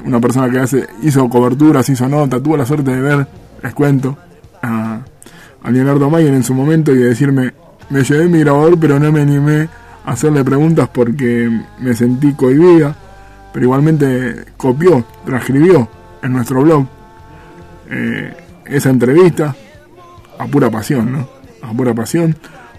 Una 0.03 0.19
persona 0.19 0.49
que 0.49 0.59
hace, 0.59 0.85
hizo 1.01 1.29
coberturas, 1.29 1.87
hizo 1.87 2.09
nota, 2.09 2.43
tuvo 2.43 2.57
la 2.57 2.65
suerte 2.65 2.91
de 2.91 2.99
ver, 2.99 3.27
les 3.63 3.73
cuento, 3.73 4.17
a, 4.61 4.99
a 5.63 5.71
Leonardo 5.71 6.09
Mayer 6.09 6.33
en 6.33 6.43
su 6.43 6.53
momento 6.53 6.91
y 6.91 6.97
de 6.97 7.05
decirme, 7.05 7.53
me 7.91 8.03
llevé 8.03 8.27
mi 8.27 8.39
grabador, 8.39 8.79
pero 8.79 8.99
no 8.99 9.11
me 9.11 9.21
animé 9.21 9.67
a 10.05 10.11
hacerle 10.11 10.43
preguntas 10.43 10.89
porque 10.91 11.49
me 11.79 11.93
sentí 11.93 12.33
cohibida, 12.33 12.95
pero 13.53 13.65
igualmente 13.65 14.45
copió, 14.57 15.05
transcribió 15.25 15.87
en 16.23 16.33
nuestro 16.33 16.61
blog 16.61 16.87
eh, 17.89 18.33
esa 18.65 18.89
entrevista 18.89 19.55
a 20.39 20.47
pura 20.47 20.71
pasión, 20.71 21.11
¿no? 21.11 21.27
A 21.61 21.73
pura 21.73 21.93
pasión. 21.93 22.35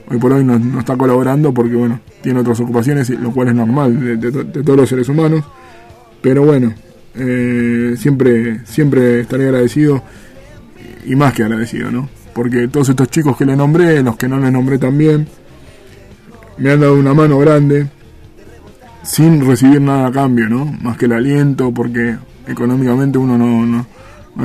Hoy 0.08 0.18
por 0.18 0.32
hoy 0.32 0.44
no, 0.44 0.80
está 0.80 0.96
colaborando 0.96 1.52
porque, 1.52 1.76
bueno, 1.76 2.00
tiene 2.22 2.40
otras 2.40 2.58
ocupaciones, 2.60 3.10
lo 3.10 3.30
cual 3.32 3.48
es 3.48 3.54
normal 3.54 4.20
de, 4.20 4.32
todos 4.62 4.76
los 4.76 4.88
seres 4.88 5.08
humanos. 5.08 5.44
Pero 6.22 6.44
bueno, 6.44 6.72
eh, 7.14 7.94
siempre, 7.98 8.64
siempre 8.64 9.20
estaré 9.20 9.44
agradecido 9.44 10.02
y 11.04 11.14
más 11.14 11.34
que 11.34 11.42
agradecido, 11.42 11.90
¿no? 11.90 12.08
Porque 12.34 12.68
todos 12.68 12.88
estos 12.88 13.08
chicos 13.08 13.36
que 13.36 13.44
le 13.44 13.56
nombré, 13.56 14.02
los 14.02 14.16
que 14.16 14.28
no 14.28 14.38
le 14.38 14.50
nombré 14.50 14.78
también, 14.78 15.26
me 16.58 16.70
han 16.70 16.80
dado 16.80 16.94
una 16.94 17.14
mano 17.14 17.38
grande 17.38 17.88
sin 19.02 19.46
recibir 19.46 19.80
nada 19.80 20.06
a 20.06 20.12
cambio, 20.12 20.48
¿no? 20.48 20.64
Más 20.64 20.96
que 20.96 21.06
el 21.06 21.12
aliento, 21.12 21.72
porque 21.72 22.16
económicamente 22.46 23.18
uno 23.18 23.36
no, 23.36 23.66
no, 23.66 23.86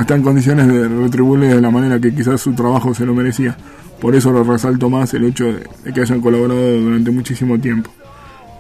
está 0.02 0.16
en 0.16 0.24
condiciones 0.24 0.68
de 0.68 0.88
retribuirle 0.88 1.48
de 1.48 1.62
la 1.62 1.70
manera 1.70 2.00
que 2.00 2.14
quizás 2.14 2.42
su 2.42 2.54
trabajo 2.54 2.94
se 2.94 3.06
lo 3.06 3.14
merecía. 3.14 3.58
Por 4.02 4.16
eso 4.16 4.32
lo 4.32 4.44
resalto 4.44 4.90
más 4.90 5.14
el 5.14 5.26
hecho 5.26 5.46
de, 5.46 5.94
que 5.94 6.02
hayan 6.02 6.22
colaborado 6.22 6.80
durante 6.80 7.12
muchísimo 7.12 7.60
tiempo. 7.60 7.90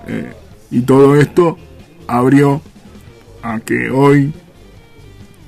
Eh, 0.07 0.33
y 0.71 0.81
todo 0.81 1.15
esto 1.15 1.57
abrió 2.07 2.61
a 3.41 3.59
que 3.59 3.89
hoy, 3.89 4.33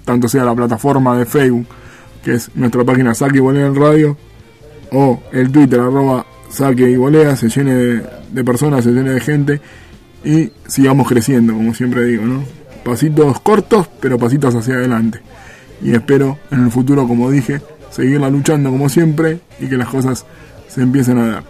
tanto 0.05 0.27
sea 0.27 0.43
la 0.43 0.55
plataforma 0.55 1.17
de 1.17 1.25
Facebook, 1.25 1.67
que 2.29 2.35
es 2.35 2.51
nuestra 2.55 2.83
página 2.83 3.15
Saque 3.15 3.37
y 3.37 3.41
Volea 3.41 3.65
en 3.65 3.75
Radio, 3.75 4.15
o 4.91 5.19
el 5.31 5.51
Twitter 5.51 5.79
arroba 5.79 6.27
Saque 6.49 6.87
y 6.87 6.95
Volea, 6.95 7.35
se 7.35 7.49
llene 7.49 8.03
de, 8.31 8.43
personas, 8.43 8.83
se 8.83 8.91
llene 8.91 9.13
de 9.13 9.19
gente 9.19 9.61
y 10.23 10.51
sigamos 10.67 11.07
creciendo, 11.07 11.53
como 11.53 11.73
siempre 11.73 12.05
digo, 12.05 12.25
¿no? 12.25 12.43
Pasitos 12.83 13.39
cortos, 13.39 13.89
pero 13.99 14.19
pasitos 14.19 14.53
hacia 14.53 14.75
adelante. 14.75 15.21
Y 15.81 15.91
espero 15.91 16.37
en 16.51 16.65
el 16.65 16.71
futuro, 16.71 17.07
como 17.07 17.31
dije, 17.31 17.61
seguirla 17.89 18.29
luchando 18.29 18.69
como 18.69 18.89
siempre 18.89 19.39
y 19.59 19.67
que 19.67 19.77
las 19.77 19.87
cosas 19.87 20.25
se 20.67 20.83
empiecen 20.83 21.17
a 21.17 21.27
dar. 21.27 21.43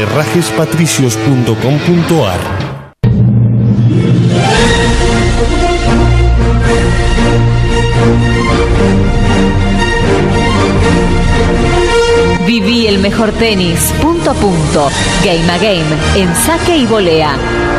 Viví 12.46 12.87
el 12.87 12.98
mejor 12.98 13.33
tenis, 13.33 13.92
punto 14.00 14.31
a 14.31 14.35
punto, 14.35 14.88
game 15.22 15.52
a 15.52 15.59
game, 15.59 15.85
en 16.16 16.35
saque 16.35 16.78
y 16.78 16.87
volea, 16.87 17.37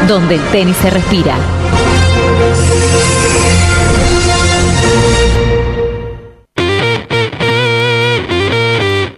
donde 0.08 0.36
el 0.36 0.41
tenis 0.52 0.76
se 0.78 0.91
respira. 0.91 1.36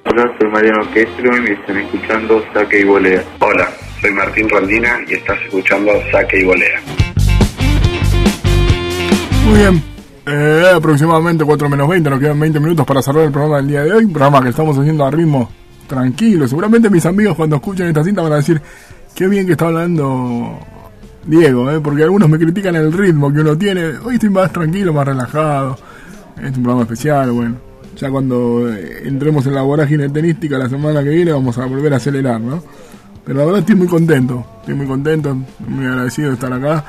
Hola, 0.05 0.33
soy 0.39 0.49
Mariano 0.49 0.89
Questro 0.93 1.45
y 1.45 1.51
están 1.51 1.77
escuchando 1.79 2.41
Saque 2.53 2.79
y 2.79 2.83
Volea. 2.85 3.21
Hola, 3.39 3.69
soy 4.05 4.13
Martín 4.13 4.47
Rondina 4.47 4.99
y 5.07 5.13
estás 5.15 5.41
escuchando 5.41 5.91
Saque 6.11 6.39
y 6.39 6.43
Volea. 6.43 6.79
Muy 9.47 9.57
bien. 9.57 9.83
Eh, 10.27 10.71
aproximadamente 10.75 11.43
4 11.43 11.69
menos 11.69 11.89
20, 11.89 12.09
nos 12.11 12.19
quedan 12.19 12.39
20 12.39 12.59
minutos 12.59 12.85
para 12.85 13.01
cerrar 13.01 13.23
el 13.23 13.31
programa 13.31 13.57
del 13.57 13.67
día 13.67 13.83
de 13.83 13.93
hoy. 13.93 14.05
Programa 14.05 14.43
que 14.43 14.49
estamos 14.49 14.77
haciendo 14.77 15.05
a 15.05 15.11
ritmo 15.11 15.49
tranquilo. 15.87 16.47
Seguramente 16.47 16.87
mis 16.91 17.03
amigos 17.07 17.35
cuando 17.35 17.55
escuchen 17.55 17.87
esta 17.87 18.03
cinta 18.03 18.21
van 18.21 18.33
a 18.33 18.35
decir, 18.35 18.61
qué 19.15 19.27
bien 19.27 19.47
que 19.47 19.53
está 19.53 19.67
hablando 19.67 20.59
Diego, 21.25 21.71
eh, 21.71 21.79
porque 21.79 22.03
algunos 22.03 22.29
me 22.29 22.37
critican 22.37 22.75
el 22.75 22.93
ritmo 22.93 23.33
que 23.33 23.39
uno 23.39 23.57
tiene. 23.57 23.85
Hoy 24.03 24.15
estoy 24.15 24.29
más 24.29 24.51
tranquilo, 24.53 24.93
más 24.93 25.07
relajado. 25.07 25.79
Es 26.37 26.55
un 26.55 26.63
programa 26.63 26.83
especial, 26.83 27.31
bueno. 27.31 27.55
Ya 27.97 28.11
cuando 28.11 28.71
eh, 28.71 29.07
entremos 29.07 29.47
en 29.47 29.55
la 29.55 29.63
vorágine 29.63 30.09
tenística 30.09 30.59
la 30.59 30.69
semana 30.69 31.01
que 31.03 31.09
viene 31.09 31.31
vamos 31.31 31.57
a 31.57 31.65
volver 31.65 31.93
a 31.93 31.97
acelerar, 31.97 32.39
¿no? 32.39 32.61
Pero 33.25 33.39
la 33.39 33.45
verdad 33.45 33.61
estoy 33.61 33.75
muy 33.75 33.87
contento, 33.87 34.45
estoy 34.59 34.75
muy 34.75 34.85
contento, 34.85 35.35
muy 35.67 35.85
agradecido 35.85 36.29
de 36.29 36.33
estar 36.35 36.53
acá 36.53 36.85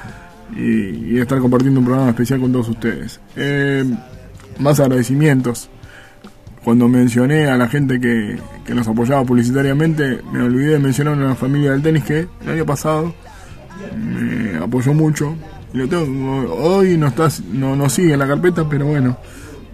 y, 0.55 1.15
y 1.15 1.19
estar 1.19 1.39
compartiendo 1.39 1.81
un 1.81 1.87
programa 1.87 2.11
especial 2.11 2.41
con 2.41 2.53
todos 2.53 2.69
ustedes. 2.69 3.21
Eh, 3.37 3.85
más 4.59 4.81
agradecimientos. 4.81 5.69
Cuando 6.65 6.89
mencioné 6.89 7.47
a 7.47 7.57
la 7.57 7.69
gente 7.69 8.01
que, 8.01 8.39
nos 8.75 8.89
apoyaba 8.89 9.25
publicitariamente, 9.25 10.21
me 10.33 10.43
olvidé 10.43 10.73
de 10.73 10.79
mencionar 10.81 11.15
a 11.15 11.17
una 11.17 11.35
familia 11.37 11.71
del 11.71 11.83
tenis 11.83 12.05
que 12.05 12.27
el 12.43 12.49
año 12.49 12.67
pasado 12.67 13.15
me 13.97 14.59
apoyó 14.59 14.93
mucho. 14.93 15.37
Y 15.73 15.79
lo 15.79 15.89
tengo, 15.89 16.55
hoy 16.55 16.97
no, 16.97 17.07
está, 17.07 17.29
no, 17.53 17.77
no 17.77 17.89
sigue 17.89 18.15
en 18.15 18.19
la 18.19 18.27
carpeta, 18.27 18.69
pero 18.69 18.87
bueno, 18.87 19.17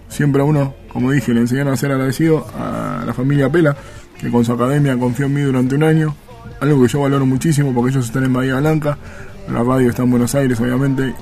siempre 0.07 0.41
a 0.41 0.45
uno, 0.45 0.75
como 0.89 1.11
dije, 1.11 1.33
le 1.33 1.41
enseñaron 1.41 1.73
a 1.73 1.77
ser 1.77 1.91
agradecido 1.91 2.45
a 2.55 3.03
la 3.05 3.13
familia 3.13 3.51
Pela, 3.51 3.75
que 4.19 4.29
con 4.29 4.45
su 4.45 4.53
academia 4.53 4.97
confió 4.97 5.25
en 5.25 5.33
mí 5.33 5.41
durante 5.41 5.73
un 5.75 5.83
año. 5.83 6.15
Algo 6.59 6.81
que 6.81 6.87
yo 6.87 7.01
valoro 7.01 7.25
muchísimo 7.25 7.73
porque 7.73 7.91
ellos 7.91 8.05
están 8.05 8.23
en 8.23 8.33
Bahía 8.33 8.55
Blanca, 8.57 8.97
la 9.51 9.63
radio 9.63 9.89
está 9.89 10.03
en 10.03 10.11
Buenos 10.11 10.33
Aires 10.35 10.59
obviamente, 10.59 11.13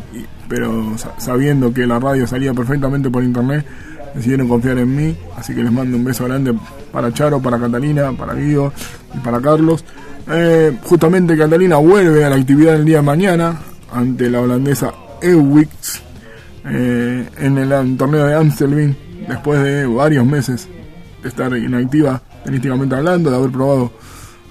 pero 0.48 0.98
sa- 0.98 1.14
sabiendo 1.20 1.74
que 1.74 1.88
la 1.88 2.00
radio 2.00 2.28
salía 2.28 2.54
perfectamente 2.54 3.10
por 3.10 3.24
internet, 3.24 3.66
decidieron 4.14 4.48
confiar 4.48 4.78
en 4.78 4.96
mí, 4.96 5.16
así 5.38 5.56
que 5.56 5.64
les 5.64 5.72
mando 5.72 5.98
un 5.98 6.04
beso 6.04 6.26
grande 6.26 6.54
para 6.92 7.12
Charo, 7.14 7.42
para 7.42 7.58
Catalina, 7.58 8.12
para 8.12 8.34
Guido 8.36 8.72
y 9.16 9.18
para 9.20 9.40
Carlos. 9.42 9.84
Eh, 10.30 10.78
justamente 10.84 11.36
Catalina 11.38 11.78
vuelve 11.78 12.24
a 12.24 12.30
la 12.30 12.36
actividad 12.36 12.76
el 12.76 12.86
día 12.86 12.98
de 12.98 13.04
mañana 13.04 13.58
ante 13.92 14.30
la 14.30 14.42
holandesa 14.42 14.94
Ewix 15.22 16.02
eh, 16.66 17.28
en 17.40 17.58
el 17.58 17.98
torneo 17.98 18.26
de 18.28 18.36
Amstelveen 18.36 18.96
después 19.28 19.62
de 19.64 19.86
varios 19.88 20.26
meses 20.26 20.68
de 21.24 21.30
estar 21.30 21.56
inactiva 21.58 22.22
tenísticamente 22.44 22.96
hablando, 22.96 23.30
de 23.32 23.36
haber 23.38 23.52
probado, 23.52 23.92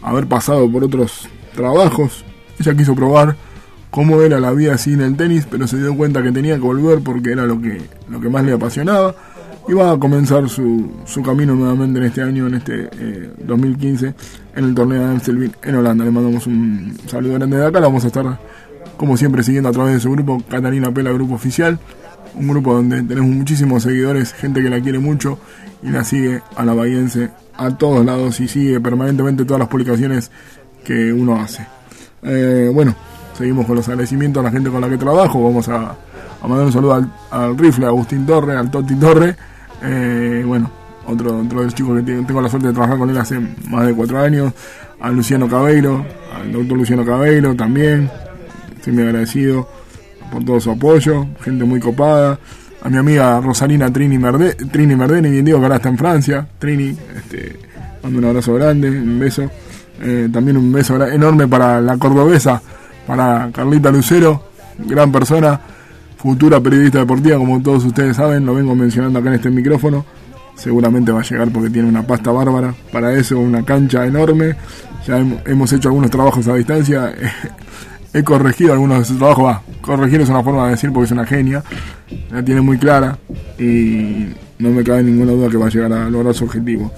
haber 0.02 0.26
pasado 0.26 0.70
por 0.70 0.84
otros 0.84 1.28
trabajos. 1.54 2.24
Ella 2.58 2.74
quiso 2.74 2.94
probar 2.94 3.36
cómo 3.90 4.22
era 4.22 4.40
la 4.40 4.52
vida 4.52 4.78
sin 4.78 5.00
el 5.00 5.16
tenis, 5.16 5.46
pero 5.50 5.66
se 5.66 5.78
dio 5.78 5.96
cuenta 5.96 6.22
que 6.22 6.32
tenía 6.32 6.54
que 6.54 6.60
volver 6.60 7.00
porque 7.00 7.32
era 7.32 7.44
lo 7.44 7.60
que, 7.60 7.80
lo 8.08 8.20
que 8.20 8.28
más 8.28 8.44
le 8.44 8.52
apasionaba. 8.52 9.14
Y 9.68 9.72
va 9.74 9.92
a 9.92 9.98
comenzar 9.98 10.48
su, 10.48 10.90
su 11.04 11.22
camino 11.22 11.54
nuevamente 11.54 11.98
en 11.98 12.04
este 12.06 12.22
año, 12.22 12.46
en 12.46 12.54
este 12.54 12.88
eh, 12.98 13.30
2015, 13.44 14.14
en 14.56 14.64
el 14.64 14.74
torneo 14.74 15.00
de 15.00 15.10
Amstelveen 15.10 15.52
en 15.62 15.74
Holanda. 15.76 16.04
Le 16.04 16.10
mandamos 16.10 16.46
un 16.46 16.96
saludo 17.06 17.34
grande 17.34 17.58
de 17.58 17.66
acá, 17.66 17.78
la 17.78 17.86
vamos 17.86 18.04
a 18.04 18.08
estar 18.08 18.38
como 18.96 19.16
siempre 19.16 19.42
siguiendo 19.42 19.68
a 19.68 19.72
través 19.72 19.94
de 19.94 20.00
su 20.00 20.10
grupo 20.10 20.42
Catalina 20.48 20.92
Pela 20.92 21.10
Grupo 21.12 21.34
Oficial, 21.34 21.78
un 22.34 22.48
grupo 22.48 22.74
donde 22.74 23.02
tenemos 23.02 23.30
muchísimos 23.30 23.82
seguidores, 23.82 24.32
gente 24.32 24.62
que 24.62 24.70
la 24.70 24.80
quiere 24.80 24.98
mucho 24.98 25.38
y 25.82 25.88
la 25.90 26.04
sigue 26.04 26.42
a 26.56 26.64
la 26.64 26.74
bahiense 26.74 27.30
a 27.60 27.76
todos 27.76 28.04
lados 28.06 28.40
y 28.40 28.48
sigue 28.48 28.80
permanentemente 28.80 29.44
todas 29.44 29.60
las 29.60 29.68
publicaciones 29.68 30.30
que 30.82 31.12
uno 31.12 31.38
hace. 31.38 31.66
Eh, 32.22 32.70
bueno, 32.72 32.94
seguimos 33.36 33.66
con 33.66 33.76
los 33.76 33.86
agradecimientos 33.88 34.40
a 34.40 34.44
la 34.44 34.50
gente 34.50 34.70
con 34.70 34.80
la 34.80 34.88
que 34.88 34.96
trabajo, 34.96 35.44
vamos 35.44 35.68
a, 35.68 35.94
a 36.40 36.48
mandar 36.48 36.66
un 36.66 36.72
saludo 36.72 36.94
al, 36.94 37.12
al 37.30 37.58
rifle, 37.58 37.84
a 37.84 37.88
Agustín 37.88 38.24
Torre, 38.24 38.56
al 38.56 38.70
Toti 38.70 38.94
Torre, 38.94 39.36
eh, 39.82 40.42
bueno, 40.46 40.70
otro, 41.06 41.38
otro 41.38 41.58
de 41.58 41.64
los 41.66 41.74
chicos 41.74 41.98
que 41.98 42.02
tengo, 42.02 42.40
la 42.40 42.48
suerte 42.48 42.68
de 42.68 42.72
trabajar 42.72 42.96
con 42.96 43.10
él 43.10 43.18
hace 43.18 43.38
más 43.68 43.86
de 43.86 43.94
cuatro 43.94 44.18
años, 44.18 44.54
a 44.98 45.10
Luciano 45.10 45.46
Cabeiro, 45.46 46.04
al 46.34 46.50
doctor 46.52 46.78
Luciano 46.78 47.04
Cabeiro 47.04 47.54
también, 47.54 48.10
estoy 48.74 48.94
muy 48.94 49.02
agradecido 49.02 49.68
por 50.32 50.44
todo 50.44 50.60
su 50.60 50.70
apoyo, 50.70 51.26
gente 51.42 51.64
muy 51.64 51.80
copada. 51.80 52.38
A 52.82 52.88
mi 52.88 52.96
amiga 52.96 53.40
Rosalina 53.40 53.92
Trini, 53.92 54.18
Merde, 54.18 54.54
Trini 54.54 54.96
Merdeni, 54.96 55.30
bien 55.30 55.44
digo 55.44 55.58
que 55.58 55.64
ahora 55.64 55.76
está 55.76 55.88
en 55.90 55.98
Francia. 55.98 56.46
Trini, 56.58 56.96
este, 57.16 57.58
mando 58.02 58.18
un 58.18 58.24
abrazo 58.24 58.54
grande, 58.54 58.88
un 58.90 59.18
beso. 59.18 59.50
Eh, 60.02 60.28
también 60.32 60.56
un 60.56 60.72
beso 60.72 60.96
enorme 61.06 61.46
para 61.46 61.78
la 61.80 61.98
cordobesa, 61.98 62.62
para 63.06 63.50
Carlita 63.52 63.90
Lucero, 63.90 64.44
gran 64.78 65.12
persona, 65.12 65.60
futura 66.16 66.58
periodista 66.58 67.00
deportiva, 67.00 67.36
como 67.36 67.60
todos 67.60 67.84
ustedes 67.84 68.16
saben, 68.16 68.46
lo 68.46 68.54
vengo 68.54 68.74
mencionando 68.74 69.18
acá 69.18 69.28
en 69.28 69.34
este 69.34 69.50
micrófono. 69.50 70.06
Seguramente 70.54 71.12
va 71.12 71.20
a 71.20 71.22
llegar 71.22 71.50
porque 71.50 71.68
tiene 71.70 71.88
una 71.88 72.06
pasta 72.06 72.30
bárbara. 72.30 72.74
Para 72.92 73.12
eso, 73.14 73.38
una 73.38 73.62
cancha 73.62 74.06
enorme. 74.06 74.56
Ya 75.06 75.18
hem- 75.18 75.38
hemos 75.46 75.70
hecho 75.72 75.88
algunos 75.88 76.10
trabajos 76.10 76.46
a 76.48 76.54
distancia. 76.54 77.12
he 78.12 78.22
corregido 78.22 78.72
algunos 78.72 78.98
de 79.00 79.04
sus 79.04 79.18
trabajos. 79.18 79.44
Va, 79.44 79.62
corregir 79.80 80.20
es 80.20 80.28
una 80.28 80.42
forma 80.42 80.66
de 80.66 80.72
decir 80.72 80.92
porque 80.92 81.06
es 81.06 81.12
una 81.12 81.26
genia. 81.26 81.62
La 82.30 82.44
tiene 82.44 82.60
muy 82.60 82.78
clara 82.78 83.18
y 83.58 84.26
no 84.58 84.70
me 84.70 84.84
cabe 84.84 85.02
ninguna 85.02 85.32
duda 85.32 85.48
que 85.48 85.56
va 85.56 85.66
a 85.66 85.70
llegar 85.70 85.92
a 85.92 86.10
lograr 86.10 86.34
su 86.34 86.44
objetivo. 86.44 86.92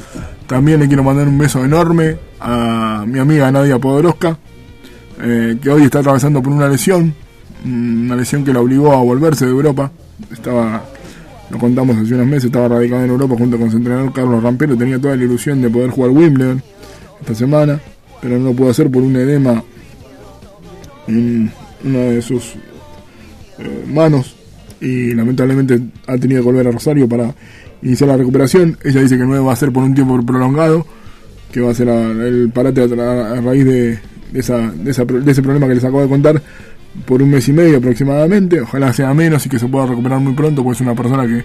También 0.46 0.80
le 0.80 0.88
quiero 0.88 1.02
mandar 1.02 1.28
un 1.28 1.38
beso 1.38 1.64
enorme 1.64 2.16
a 2.40 3.04
mi 3.06 3.18
amiga 3.18 3.50
Nadia 3.50 3.78
Podoroska, 3.78 4.36
eh, 5.22 5.56
que 5.62 5.70
hoy 5.70 5.84
está 5.84 6.00
atravesando 6.00 6.42
por 6.42 6.52
una 6.52 6.68
lesión, 6.68 7.14
mm, 7.64 8.06
una 8.06 8.16
lesión 8.16 8.44
que 8.44 8.52
la 8.52 8.60
obligó 8.60 8.92
a 8.92 9.02
volverse 9.02 9.44
de 9.44 9.50
Europa. 9.50 9.90
Estaba, 10.30 10.82
lo 11.50 11.58
contamos 11.58 11.96
hace 11.96 12.14
unos 12.14 12.26
meses, 12.26 12.46
estaba 12.46 12.68
radicada 12.68 13.04
en 13.04 13.10
Europa 13.10 13.34
junto 13.38 13.58
con 13.58 13.70
su 13.70 13.76
entrenador 13.76 14.12
Carlos 14.12 14.42
Rampero, 14.42 14.76
tenía 14.76 14.98
toda 14.98 15.16
la 15.16 15.24
ilusión 15.24 15.62
de 15.62 15.70
poder 15.70 15.90
jugar 15.90 16.10
Wimbledon 16.10 16.62
esta 17.20 17.34
semana, 17.34 17.80
pero 18.20 18.38
no 18.38 18.50
lo 18.50 18.56
pudo 18.56 18.70
hacer 18.70 18.90
por 18.90 19.02
un 19.02 19.14
edema 19.16 19.62
en 21.06 21.50
una 21.84 21.98
de 21.98 22.22
sus 22.22 22.54
eh, 23.58 23.84
manos 23.86 24.36
y 24.80 25.14
lamentablemente 25.14 25.80
ha 26.06 26.18
tenido 26.18 26.40
que 26.42 26.46
volver 26.46 26.66
a 26.66 26.72
Rosario 26.72 27.08
para 27.08 27.34
iniciar 27.82 28.08
la 28.08 28.16
recuperación. 28.16 28.76
Ella 28.84 29.00
dice 29.00 29.16
que 29.16 29.24
no 29.24 29.44
va 29.44 29.52
a 29.52 29.56
ser 29.56 29.72
por 29.72 29.84
un 29.84 29.94
tiempo 29.94 30.20
prolongado, 30.24 30.86
que 31.52 31.60
va 31.60 31.70
a 31.70 31.74
ser 31.74 31.88
el 31.88 32.50
parate 32.52 32.82
a, 32.82 33.40
raíz 33.40 33.64
de, 33.64 33.98
esa, 34.34 34.58
de, 34.58 34.90
ese 34.90 35.42
problema 35.42 35.68
que 35.68 35.74
les 35.74 35.84
acabo 35.84 36.02
de 36.02 36.08
contar 36.08 36.42
por 37.06 37.22
un 37.22 37.30
mes 37.30 37.48
y 37.48 37.52
medio 37.52 37.78
aproximadamente. 37.78 38.60
Ojalá 38.60 38.92
sea 38.92 39.14
menos 39.14 39.46
y 39.46 39.48
que 39.48 39.58
se 39.58 39.68
pueda 39.68 39.86
recuperar 39.86 40.20
muy 40.20 40.34
pronto, 40.34 40.62
porque 40.64 40.76
es 40.76 40.80
una 40.80 40.94
persona 40.94 41.26
que, 41.26 41.44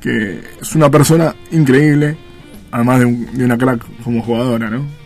que 0.00 0.40
es 0.60 0.74
una 0.74 0.90
persona 0.90 1.34
increíble, 1.52 2.16
además 2.70 3.00
de, 3.00 3.44
una 3.44 3.56
crack 3.56 3.84
como 4.02 4.22
jugadora, 4.22 4.68
¿no? 4.70 4.97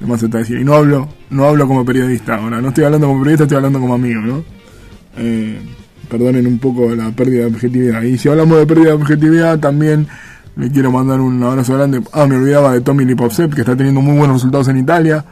Está 0.00 0.38
decir, 0.38 0.60
y 0.60 0.64
no 0.64 0.74
hablo, 0.74 1.08
no 1.30 1.46
hablo 1.46 1.66
como 1.66 1.84
periodista 1.84 2.36
ahora, 2.36 2.60
no 2.60 2.68
estoy 2.68 2.84
hablando 2.84 3.06
como 3.06 3.20
periodista, 3.20 3.44
estoy 3.44 3.56
hablando 3.56 3.80
como 3.80 3.94
amigo, 3.94 4.20
¿no? 4.20 4.44
Eh, 5.16 5.58
perdonen 6.08 6.46
un 6.46 6.58
poco 6.58 6.94
la 6.94 7.10
pérdida 7.10 7.40
de 7.40 7.46
objetividad. 7.46 8.02
Y 8.02 8.18
si 8.18 8.28
hablamos 8.28 8.58
de 8.58 8.66
pérdida 8.66 8.88
de 8.88 8.92
objetividad, 8.92 9.58
también 9.58 10.06
le 10.56 10.70
quiero 10.70 10.92
mandar 10.92 11.20
un 11.20 11.42
abrazo 11.42 11.74
grande. 11.74 12.02
Ah, 12.12 12.26
me 12.26 12.36
olvidaba 12.36 12.72
de 12.72 12.82
Tommy 12.82 13.04
Lipovsep, 13.04 13.54
que 13.54 13.62
está 13.62 13.76
teniendo 13.76 14.00
muy 14.00 14.16
buenos 14.16 14.36
resultados 14.36 14.68
en 14.68 14.78
Italia, 14.78 15.24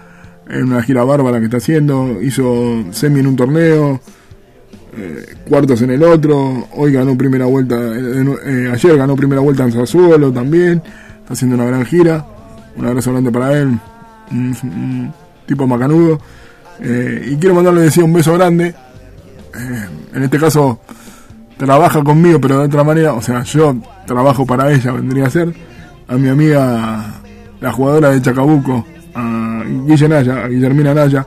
en 0.49 0.65
una 0.65 0.83
gira 0.83 1.05
bárbara 1.05 1.39
que 1.39 1.45
está 1.45 1.59
haciendo. 1.59 2.21
Hizo 2.23 2.85
semi 2.91 3.21
en 3.21 3.29
un 3.29 3.37
torneo, 3.37 4.01
eh, 4.97 5.35
cuartos 5.49 5.83
en 5.83 5.91
el 5.91 6.03
otro. 6.03 6.69
Hoy 6.73 6.93
ganó 6.93 7.17
primera 7.17 7.47
vuelta, 7.47 7.77
eh, 7.77 8.71
ayer 8.73 8.97
ganó 8.97 9.15
primera 9.15 9.41
vuelta 9.41 9.65
en 9.65 9.73
Sassuolo 9.73 10.33
también. 10.33 10.83
Está 11.21 11.35
haciendo 11.35 11.57
una 11.57 11.67
gran 11.67 11.85
gira. 11.85 12.27
Un 12.77 12.87
abrazo 12.87 13.13
grande 13.13 13.31
para 13.31 13.57
él, 13.57 13.79
un, 14.31 15.13
tipo 15.47 15.67
macanudo. 15.67 16.21
y 16.81 17.37
quiero 17.37 17.55
mandarle 17.55 17.83
decía 17.83 18.05
un 18.05 18.13
beso 18.13 18.33
grande 18.35 18.75
eh, 19.57 19.89
en 20.15 20.23
este 20.23 20.39
caso 20.39 20.81
trabaja 21.57 22.03
conmigo, 22.03 22.41
pero 22.41 22.59
de 22.59 22.67
otra 22.67 22.83
manera, 22.83 23.13
o 23.13 23.23
sea, 23.23 23.43
yo 23.45 23.77
trabajo 24.07 24.45
para 24.45 24.73
ella, 24.73 24.93
vendría 24.93 25.27
a 25.27 25.31
ser, 25.31 25.55
a 26.09 26.17
mi 26.17 26.29
amiga, 26.29 27.15
la 27.61 27.73
jugadora 27.73 28.11
de 28.11 28.21
Chacabuco, 28.21 28.85
a 29.15 29.63
Guille 29.65 30.49
Guillermina 30.49 30.95
Naya, 30.95 31.25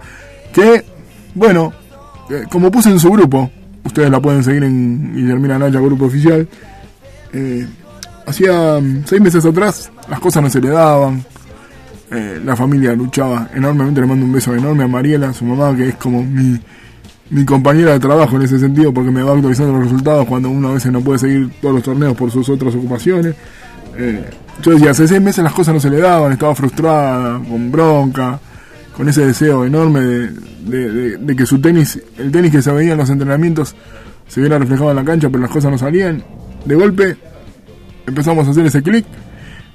que, 0.52 0.84
bueno, 1.34 1.72
eh, 2.30 2.44
como 2.52 2.70
puse 2.70 2.90
en 2.90 3.00
su 3.00 3.10
grupo, 3.10 3.50
ustedes 3.86 4.12
la 4.12 4.20
pueden 4.20 4.44
seguir 4.44 4.64
en 4.64 5.16
Guillermina 5.16 5.58
Naya, 5.58 5.80
grupo 5.80 6.06
oficial, 6.06 6.48
eh, 7.32 7.66
hacía 8.26 8.80
mm, 8.82 9.04
seis 9.06 9.22
meses 9.22 9.46
atrás 9.46 9.90
las 10.10 10.20
cosas 10.20 10.44
no 10.44 10.50
se 10.50 10.60
le 10.60 10.70
daban, 10.70 11.24
la 12.10 12.56
familia 12.56 12.94
luchaba 12.94 13.50
enormemente, 13.54 14.00
le 14.02 14.08
mando 14.08 14.26
un 14.26 14.32
beso 14.32 14.56
enorme 14.56 14.84
a 14.84 14.88
Mariela, 14.88 15.34
su 15.34 15.44
mamá, 15.44 15.76
que 15.76 15.90
es 15.90 15.96
como 15.96 16.24
mi 16.24 16.58
mi 17.30 17.44
compañera 17.44 17.94
de 17.94 18.00
trabajo 18.00 18.38
en 18.38 18.44
ese 18.44 18.60
sentido 18.60 18.94
porque 18.94 19.12
me 19.12 19.22
va 19.22 19.34
actualizando 19.34 19.74
los 19.74 19.84
resultados 19.84 20.26
cuando 20.26 20.50
uno 20.50 20.70
a 20.70 20.74
veces 20.74 20.92
no 20.92 21.02
puede 21.02 21.20
seguir 21.20 21.50
todos 21.62 21.76
los 21.76 21.84
torneos 21.84 22.16
por 22.16 22.32
sus 22.32 22.48
otras 22.50 22.74
ocupaciones. 22.76 23.36
Eh, 23.98 24.24
yo 24.62 24.72
decía, 24.72 24.92
hace 24.92 25.08
seis 25.08 25.22
meses 25.22 25.44
las 25.44 25.54
cosas 25.54 25.74
no 25.74 25.80
se 25.80 25.90
le 25.90 26.00
daban, 26.00 26.32
estaba 26.32 26.56
frustrada, 26.56 27.40
con 27.40 27.72
bronca, 27.72 28.40
con 28.96 29.10
ese 29.10 29.26
deseo 29.26 29.66
enorme 29.66 30.00
de, 30.02 31.36
que 31.36 31.46
su 31.46 31.60
tenis, 31.60 32.02
el 32.18 32.32
tenis 32.32 32.52
que 32.52 32.62
se 32.62 32.72
veía 32.72 32.94
en 32.94 32.98
los 32.98 33.10
entrenamientos, 33.10 33.76
se 34.28 34.40
viera 34.40 34.58
reflejado 34.58 34.90
en 34.92 34.96
la 34.96 35.04
cancha, 35.04 35.30
pero 35.30 35.42
las 35.42 35.52
cosas 35.52 35.72
no 35.72 35.78
salían. 35.78 36.24
De 36.66 36.76
golpe 36.76 37.18
empezamos 38.06 38.48
a 38.48 38.52
hacer 38.52 38.66
ese 38.66 38.82
clic, 38.82 39.06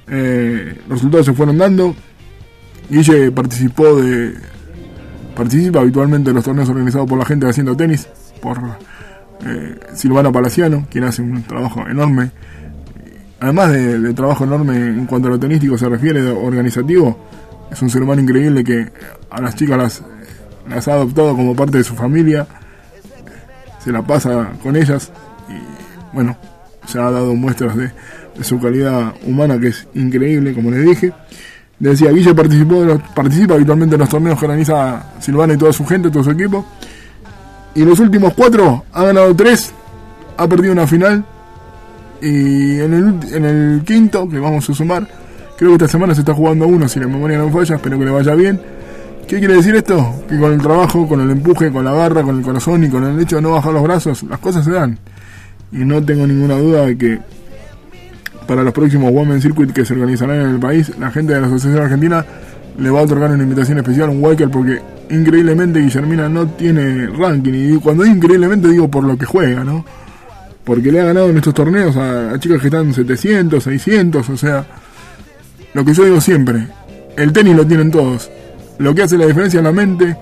eh, 0.07 0.75
los 0.87 0.97
resultados 0.97 1.25
se 1.25 1.33
fueron 1.33 1.57
dando. 1.57 1.95
Guille 2.93 3.31
participó 3.31 3.95
de, 3.95 4.35
Participa 5.35 5.79
habitualmente 5.79 6.29
en 6.29 6.35
los 6.35 6.45
torneos 6.45 6.69
organizados 6.69 7.09
por 7.09 7.17
la 7.17 7.25
gente 7.25 7.49
haciendo 7.49 7.75
tenis, 7.75 8.07
por 8.39 8.59
eh, 9.45 9.79
Silvana 9.95 10.31
Palaciano, 10.31 10.85
quien 10.91 11.05
hace 11.05 11.23
un 11.23 11.41
trabajo 11.43 11.87
enorme. 11.87 12.29
Además 13.39 13.71
de, 13.71 14.13
trabajo 14.13 14.43
enorme 14.43 14.75
en 14.77 15.05
cuanto 15.07 15.27
a 15.27 15.31
lo 15.31 15.39
tenístico 15.39 15.77
se 15.77 15.89
refiere, 15.89 16.21
organizativo, 16.29 17.17
es 17.71 17.81
un 17.81 17.89
ser 17.89 18.03
humano 18.03 18.21
increíble 18.21 18.63
que 18.63 18.91
a 19.31 19.41
las 19.41 19.55
chicas 19.55 19.77
las, 19.77 20.03
las 20.69 20.87
ha 20.87 20.93
adoptado 20.93 21.35
como 21.35 21.55
parte 21.55 21.79
de 21.79 21.83
su 21.83 21.95
familia, 21.95 22.45
se 23.79 23.91
la 23.91 24.03
pasa 24.03 24.51
con 24.61 24.75
ellas 24.75 25.11
y 25.49 26.15
bueno, 26.15 26.37
se 26.85 26.99
ha 26.99 27.09
dado 27.09 27.33
muestras 27.33 27.75
de, 27.75 27.91
de 28.37 28.43
su 28.43 28.59
calidad 28.61 29.15
humana 29.25 29.59
que 29.59 29.69
es 29.69 29.87
increíble, 29.95 30.53
como 30.53 30.69
les 30.69 30.85
dije 30.85 31.11
decía, 31.79 32.11
Guille 32.11 32.33
participó 32.33 32.99
participa 33.15 33.55
habitualmente 33.55 33.95
en 33.95 34.01
los 34.01 34.09
torneos 34.09 34.39
que 34.39 34.45
organiza 34.45 35.03
Silvana 35.19 35.53
y 35.53 35.57
toda 35.57 35.73
su 35.73 35.85
gente, 35.85 36.09
todo 36.09 36.23
su 36.23 36.31
equipo. 36.31 36.65
Y 37.75 37.83
los 37.83 37.99
últimos 37.99 38.33
cuatro 38.33 38.85
ha 38.93 39.03
ganado 39.03 39.35
tres, 39.35 39.73
ha 40.37 40.47
perdido 40.47 40.73
una 40.73 40.87
final. 40.87 41.25
Y 42.21 42.79
en 42.79 42.93
el, 42.93 43.35
en 43.35 43.45
el 43.45 43.83
quinto, 43.83 44.29
que 44.29 44.39
vamos 44.39 44.69
a 44.69 44.73
sumar, 44.73 45.07
creo 45.57 45.71
que 45.71 45.75
esta 45.75 45.87
semana 45.87 46.15
se 46.15 46.21
está 46.21 46.33
jugando 46.33 46.67
uno, 46.67 46.87
si 46.87 46.99
la 46.99 47.07
memoria 47.07 47.37
no 47.37 47.49
falla, 47.49 47.75
espero 47.75 47.99
que 47.99 48.05
le 48.05 48.11
vaya 48.11 48.33
bien. 48.33 48.61
¿Qué 49.27 49.39
quiere 49.39 49.55
decir 49.55 49.75
esto? 49.75 50.23
Que 50.27 50.37
con 50.37 50.53
el 50.53 50.61
trabajo, 50.61 51.07
con 51.07 51.21
el 51.21 51.31
empuje, 51.31 51.71
con 51.71 51.83
la 51.83 51.93
garra, 51.93 52.23
con 52.23 52.37
el 52.37 52.43
corazón 52.43 52.83
y 52.83 52.89
con 52.89 53.03
el 53.03 53.19
hecho 53.19 53.37
de 53.37 53.41
no 53.41 53.51
bajar 53.51 53.73
los 53.73 53.83
brazos, 53.83 54.23
las 54.23 54.39
cosas 54.39 54.63
se 54.63 54.71
dan. 54.71 54.97
Y 55.71 55.77
no 55.77 56.03
tengo 56.03 56.27
ninguna 56.27 56.57
duda 56.57 56.85
de 56.85 56.97
que 56.97 57.19
para 58.47 58.63
los 58.63 58.73
próximos 58.73 59.11
Women 59.11 59.41
Circuit 59.41 59.71
que 59.71 59.85
se 59.85 59.93
organizarán 59.93 60.41
en 60.41 60.49
el 60.49 60.59
país, 60.59 60.91
la 60.99 61.11
gente 61.11 61.33
de 61.33 61.41
la 61.41 61.47
Asociación 61.47 61.83
Argentina 61.83 62.25
le 62.77 62.89
va 62.89 62.99
a 62.99 63.03
otorgar 63.03 63.31
una 63.31 63.43
invitación 63.43 63.77
especial 63.77 64.09
a 64.09 64.11
un 64.11 64.23
Walker 64.23 64.49
porque 64.49 64.81
increíblemente 65.09 65.79
Guillermina 65.79 66.29
no 66.29 66.47
tiene 66.47 67.07
ranking. 67.07 67.53
Y 67.53 67.79
cuando 67.79 68.03
digo 68.03 68.15
increíblemente 68.15 68.67
digo 68.67 68.89
por 68.89 69.03
lo 69.03 69.17
que 69.17 69.25
juega, 69.25 69.63
¿no? 69.63 69.85
Porque 70.63 70.91
le 70.91 71.01
ha 71.01 71.05
ganado 71.05 71.29
en 71.29 71.37
estos 71.37 71.53
torneos 71.53 71.95
a, 71.97 72.37
chicas 72.39 72.61
que 72.61 72.67
están 72.67 72.93
700, 72.93 73.63
600, 73.63 74.29
o 74.29 74.37
sea, 74.37 74.65
lo 75.73 75.83
que 75.83 75.93
yo 75.93 76.05
digo 76.05 76.21
siempre, 76.21 76.67
el 77.17 77.33
tenis 77.33 77.55
lo 77.55 77.67
tienen 77.67 77.91
todos. 77.91 78.31
Lo 78.79 78.95
que 78.95 79.03
hace 79.03 79.17
la 79.17 79.25
diferencia 79.25 79.59
es 79.59 79.63
la 79.63 79.71
mente, 79.71 80.15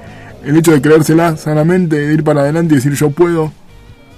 el 0.43 0.57
hecho 0.57 0.71
de 0.71 0.81
creérsela 0.81 1.37
sanamente, 1.37 2.07
de 2.07 2.13
ir 2.13 2.23
para 2.23 2.41
adelante 2.41 2.73
y 2.73 2.77
decir 2.77 2.93
yo 2.93 3.11
puedo, 3.11 3.53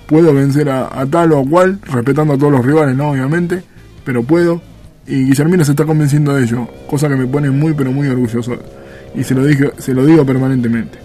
puedo 0.07 0.33
vencer 0.33 0.69
a, 0.69 0.89
a 0.99 1.05
tal 1.05 1.33
o 1.33 1.39
a 1.39 1.45
cual, 1.45 1.79
respetando 1.83 2.33
a 2.33 2.37
todos 2.37 2.53
los 2.53 2.65
rivales, 2.65 2.95
¿no? 2.95 3.11
Obviamente 3.11 3.72
pero 4.03 4.23
puedo. 4.23 4.61
Y 5.05 5.25
Guillermina 5.25 5.65
se 5.65 5.71
está 5.71 5.85
convenciendo 5.85 6.33
de 6.33 6.43
ello, 6.43 6.67
cosa 6.87 7.09
que 7.09 7.15
me 7.15 7.27
pone 7.27 7.49
muy, 7.49 7.73
pero 7.73 7.91
muy 7.91 8.07
orgulloso. 8.07 8.55
Y 9.15 9.23
se 9.23 9.35
lo, 9.35 9.45
dije, 9.45 9.71
se 9.77 9.93
lo 9.93 10.05
digo 10.05 10.25
permanentemente. 10.25 10.97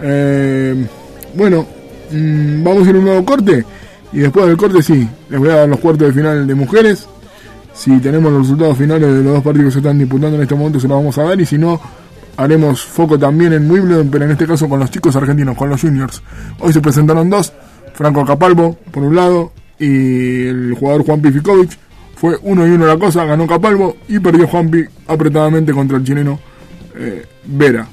Eh, 0.00 0.86
bueno, 1.34 1.66
mm, 2.10 2.64
vamos 2.64 2.86
a 2.86 2.90
ir 2.90 2.96
a 2.96 2.98
un 2.98 3.04
nuevo 3.04 3.24
corte. 3.24 3.64
Y 4.12 4.18
después 4.18 4.46
del 4.46 4.56
corte, 4.56 4.82
sí, 4.82 5.08
les 5.28 5.38
voy 5.38 5.50
a 5.50 5.56
dar 5.56 5.68
los 5.68 5.78
cuartos 5.78 6.08
de 6.08 6.14
final 6.14 6.46
de 6.46 6.54
mujeres. 6.54 7.06
Si 7.74 7.96
tenemos 8.00 8.32
los 8.32 8.42
resultados 8.42 8.76
finales 8.76 9.08
de 9.08 9.22
los 9.22 9.34
dos 9.34 9.44
partidos 9.44 9.66
que 9.66 9.72
se 9.72 9.78
están 9.78 9.98
disputando 9.98 10.36
en 10.36 10.42
este 10.42 10.54
momento, 10.54 10.80
se 10.80 10.88
los 10.88 10.96
vamos 10.96 11.16
a 11.18 11.22
dar. 11.22 11.40
Y 11.40 11.46
si 11.46 11.58
no, 11.58 11.80
haremos 12.36 12.84
foco 12.84 13.18
también 13.18 13.52
en 13.52 13.70
Wimbledon, 13.70 14.08
pero 14.10 14.24
en 14.24 14.32
este 14.32 14.46
caso 14.46 14.68
con 14.68 14.80
los 14.80 14.90
chicos 14.90 15.14
argentinos, 15.14 15.56
con 15.56 15.68
los 15.68 15.80
juniors. 15.80 16.22
Hoy 16.58 16.72
se 16.72 16.80
presentaron 16.80 17.30
dos: 17.30 17.52
Franco 17.94 18.24
Capalvo, 18.24 18.76
por 18.90 19.04
un 19.04 19.14
lado, 19.14 19.52
y 19.78 20.46
el 20.46 20.74
jugador 20.78 21.04
Juan 21.04 21.20
Pifikovic 21.20 21.78
fue 22.18 22.36
uno 22.42 22.66
y 22.66 22.70
uno 22.70 22.84
la 22.86 22.98
cosa, 22.98 23.24
ganó 23.24 23.46
Capalvo 23.46 23.96
y 24.08 24.18
perdió 24.18 24.48
Juanpi 24.48 24.84
apretadamente 25.06 25.72
contra 25.72 25.98
el 25.98 26.04
chileno 26.04 26.40
eh, 26.96 27.24
Vera. 27.44 27.86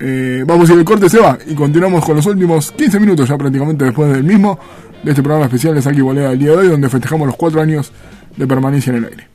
Eh, 0.00 0.42
vamos 0.44 0.68
a 0.68 0.72
ir 0.72 0.80
al 0.80 0.84
corte, 0.84 1.08
se 1.08 1.20
va, 1.20 1.38
y 1.46 1.54
continuamos 1.54 2.04
con 2.04 2.16
los 2.16 2.26
últimos 2.26 2.72
15 2.72 2.98
minutos 2.98 3.28
ya 3.28 3.38
prácticamente 3.38 3.84
después 3.84 4.12
del 4.12 4.24
mismo, 4.24 4.58
de 5.04 5.10
este 5.10 5.22
programa 5.22 5.46
especial 5.46 5.76
de 5.76 5.82
Saki 5.82 6.00
Bolea 6.00 6.30
del 6.30 6.40
día 6.40 6.50
de 6.50 6.56
hoy, 6.56 6.68
donde 6.68 6.88
festejamos 6.88 7.24
los 7.24 7.36
cuatro 7.36 7.60
años 7.60 7.92
de 8.36 8.46
permanencia 8.48 8.90
en 8.90 8.96
el 8.96 9.04
aire. 9.04 9.28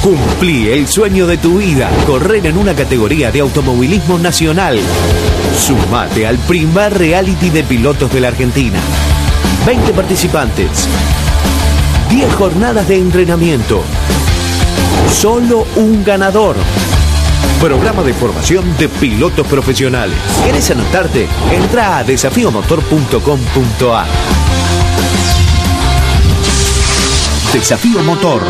Cumplí 0.03 0.67
el 0.67 0.85
sueño 0.85 1.25
de 1.25 1.37
tu 1.37 1.59
vida, 1.59 1.89
correr 2.05 2.45
en 2.45 2.57
una 2.57 2.75
categoría 2.75 3.31
de 3.31 3.39
automovilismo 3.39 4.19
nacional. 4.19 4.77
Sumate 5.57 6.27
al 6.27 6.37
primer 6.39 6.97
reality 6.97 7.49
de 7.49 7.63
pilotos 7.63 8.11
de 8.11 8.19
la 8.19 8.27
Argentina. 8.27 8.79
20 9.65 9.93
participantes. 9.93 10.89
10 12.09 12.33
jornadas 12.33 12.85
de 12.85 12.97
entrenamiento. 12.97 13.81
Solo 15.09 15.65
un 15.77 16.03
ganador. 16.03 16.57
Programa 17.61 18.03
de 18.03 18.13
formación 18.13 18.75
de 18.77 18.89
pilotos 18.89 19.47
profesionales. 19.47 20.17
¿Quieres 20.43 20.69
anotarte? 20.69 21.29
Entra 21.49 21.99
a 21.99 22.03
desafíomotor.com.ar. 22.03 24.07
Desafío 27.53 28.03
Motor. 28.03 28.41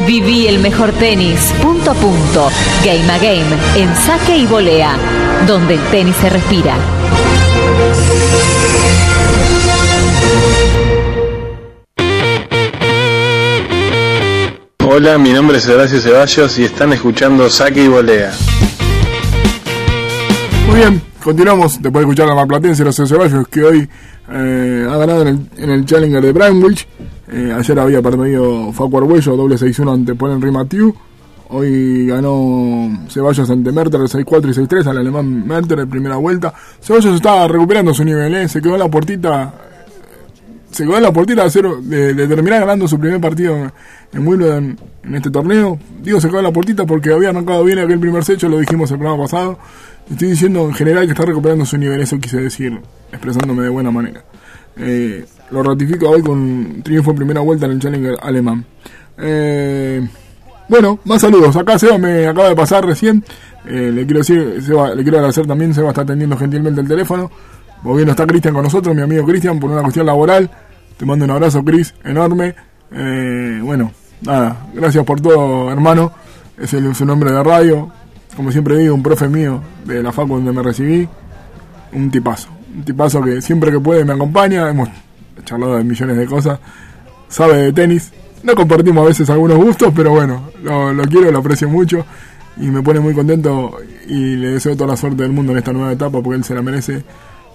Viví 0.06 0.46
el 0.46 0.60
mejor 0.60 0.92
tenis, 0.92 1.52
punto 1.60 1.90
a 1.90 1.94
punto, 1.94 2.48
game 2.84 3.12
a 3.12 3.18
game, 3.18 3.44
en 3.76 3.94
saque 3.96 4.36
y 4.36 4.46
volea, 4.46 4.96
donde 5.46 5.74
el 5.74 5.80
tenis 5.90 6.14
se 6.16 6.30
respira. 6.30 6.76
Hola, 14.88 15.18
mi 15.18 15.32
nombre 15.32 15.58
es 15.58 15.68
Horacio 15.68 16.00
Ceballos 16.00 16.58
y 16.58 16.64
están 16.64 16.92
escuchando 16.92 17.50
Saque 17.50 17.84
y 17.84 17.88
Volea. 17.88 18.32
Bien, 20.76 21.00
continuamos 21.24 21.80
después 21.80 22.04
de 22.04 22.10
escuchar 22.10 22.26
a 22.26 22.34
la 22.34 22.34
Marplatense 22.34 22.82
Horacio 22.82 23.06
Ceballos 23.06 23.48
que 23.48 23.64
hoy 23.64 23.88
eh, 24.30 24.86
ha 24.86 24.96
ganado 24.98 25.22
en 25.22 25.28
el, 25.28 25.48
en 25.56 25.70
el 25.70 25.86
Challenger 25.86 26.22
de 26.22 26.32
Brandwich. 26.32 26.86
Eh, 27.32 27.50
ayer 27.56 27.78
había 27.78 28.02
perdido 28.02 28.70
Facu 28.74 28.98
Arguello, 28.98 29.36
doble 29.36 29.56
6-1 29.56 29.94
ante 29.94 30.14
Polen 30.14 30.42
Rimatiu. 30.42 30.94
Hoy 31.48 32.08
ganó 32.08 32.90
Ceballos 33.08 33.48
ante 33.48 33.72
Merter 33.72 34.02
6-4 34.02 34.50
y 34.50 34.66
6-3 34.66 34.86
al 34.88 34.98
alemán 34.98 35.46
Merter 35.48 35.78
en 35.78 35.88
primera 35.88 36.16
vuelta. 36.16 36.52
Ceballos 36.82 37.14
está 37.14 37.48
recuperando 37.48 37.94
su 37.94 38.04
nivel, 38.04 38.34
¿eh? 38.34 38.46
se 38.46 38.60
quedó 38.60 38.74
en 38.74 38.80
la 38.80 38.90
puertita 38.90 39.54
se 40.70 40.84
quedó 40.84 40.98
en 40.98 41.04
la 41.04 41.12
puertita 41.12 41.42
de, 41.42 41.50
cero, 41.50 41.78
de, 41.80 42.28
terminar 42.28 42.60
ganando 42.60 42.86
su 42.86 43.00
primer 43.00 43.18
partido 43.18 43.56
en, 43.56 43.72
en 44.12 44.28
Wimbledon 44.28 44.78
en 45.04 45.14
este 45.14 45.30
torneo. 45.30 45.78
Digo, 46.02 46.20
se 46.20 46.28
quedó 46.28 46.40
en 46.40 46.44
la 46.44 46.52
puertita 46.52 46.84
porque 46.84 47.14
había 47.14 47.30
arrancado 47.30 47.64
bien 47.64 47.78
aquel 47.78 47.98
primer 47.98 48.22
secho, 48.24 48.46
lo 48.46 48.58
dijimos 48.58 48.90
el 48.90 48.98
programa 48.98 49.22
pasado. 49.22 49.58
Estoy 50.10 50.28
diciendo 50.28 50.62
en 50.62 50.74
general 50.74 51.04
que 51.06 51.12
está 51.12 51.24
recuperando 51.24 51.64
su 51.64 51.76
nivel, 51.76 52.00
eso 52.00 52.18
quise 52.18 52.40
decir, 52.40 52.80
expresándome 53.10 53.62
de 53.62 53.68
buena 53.68 53.90
manera. 53.90 54.24
Eh, 54.76 55.24
lo 55.50 55.62
ratifico 55.62 56.08
hoy 56.10 56.22
con 56.22 56.38
un 56.38 56.82
triunfo 56.82 57.10
en 57.10 57.16
primera 57.16 57.40
vuelta 57.40 57.66
en 57.66 57.72
el 57.72 57.80
Challenger 57.80 58.16
alemán. 58.22 58.64
Eh, 59.18 60.06
bueno, 60.68 60.98
más 61.04 61.20
saludos. 61.20 61.56
Acá 61.56 61.78
Seba 61.78 61.98
me 61.98 62.26
acaba 62.26 62.48
de 62.48 62.56
pasar 62.56 62.84
recién. 62.84 63.24
Eh, 63.64 63.90
le 63.92 64.04
quiero 64.04 64.18
decir, 64.18 64.62
Seba, 64.62 64.94
le 64.94 65.02
quiero 65.02 65.18
agradecer 65.18 65.46
también, 65.46 65.74
Seba 65.74 65.90
está 65.90 66.02
atendiendo 66.02 66.36
gentilmente 66.36 66.80
el 66.80 66.88
teléfono. 66.88 67.30
O 67.84 67.94
bien 67.94 68.08
está 68.08 68.26
Cristian 68.26 68.54
con 68.54 68.64
nosotros, 68.64 68.94
mi 68.94 69.02
amigo 69.02 69.24
Cristian, 69.24 69.60
por 69.60 69.70
una 69.70 69.82
cuestión 69.82 70.06
laboral. 70.06 70.50
Te 70.96 71.04
mando 71.04 71.24
un 71.24 71.30
abrazo, 71.30 71.62
Cris, 71.64 71.94
enorme. 72.04 72.54
Eh, 72.90 73.60
bueno, 73.62 73.92
nada, 74.22 74.66
gracias 74.74 75.04
por 75.04 75.20
todo, 75.20 75.70
hermano. 75.70 76.12
Es 76.58 76.72
el, 76.74 76.94
su 76.94 77.04
nombre 77.04 77.30
de 77.30 77.42
radio. 77.42 77.92
Como 78.36 78.52
siempre 78.52 78.76
digo, 78.76 78.94
un 78.94 79.02
profe 79.02 79.28
mío 79.28 79.62
de 79.84 80.02
la 80.02 80.12
facu 80.12 80.34
donde 80.34 80.52
me 80.52 80.62
recibí. 80.62 81.08
Un 81.92 82.10
tipazo. 82.10 82.48
Un 82.74 82.84
tipazo 82.84 83.22
que 83.22 83.40
siempre 83.40 83.72
que 83.72 83.80
puede 83.80 84.04
me 84.04 84.12
acompaña. 84.12 84.68
Hemos 84.68 84.88
charlado 85.44 85.76
de 85.76 85.84
millones 85.84 86.16
de 86.16 86.26
cosas. 86.26 86.58
Sabe 87.28 87.56
de 87.56 87.72
tenis. 87.72 88.12
No 88.42 88.54
compartimos 88.54 89.04
a 89.04 89.08
veces 89.08 89.30
algunos 89.30 89.56
gustos, 89.56 89.92
pero 89.96 90.10
bueno, 90.10 90.50
lo, 90.62 90.92
lo 90.92 91.04
quiero, 91.04 91.32
lo 91.32 91.38
aprecio 91.38 91.68
mucho. 91.68 92.04
Y 92.58 92.66
me 92.66 92.82
pone 92.82 93.00
muy 93.00 93.14
contento 93.14 93.78
y 94.06 94.36
le 94.36 94.50
deseo 94.52 94.76
toda 94.76 94.90
la 94.90 94.96
suerte 94.96 95.22
del 95.22 95.32
mundo 95.32 95.52
en 95.52 95.58
esta 95.58 95.72
nueva 95.72 95.92
etapa 95.92 96.22
porque 96.22 96.36
él 96.36 96.44
se 96.44 96.54
la 96.54 96.62
merece 96.62 97.02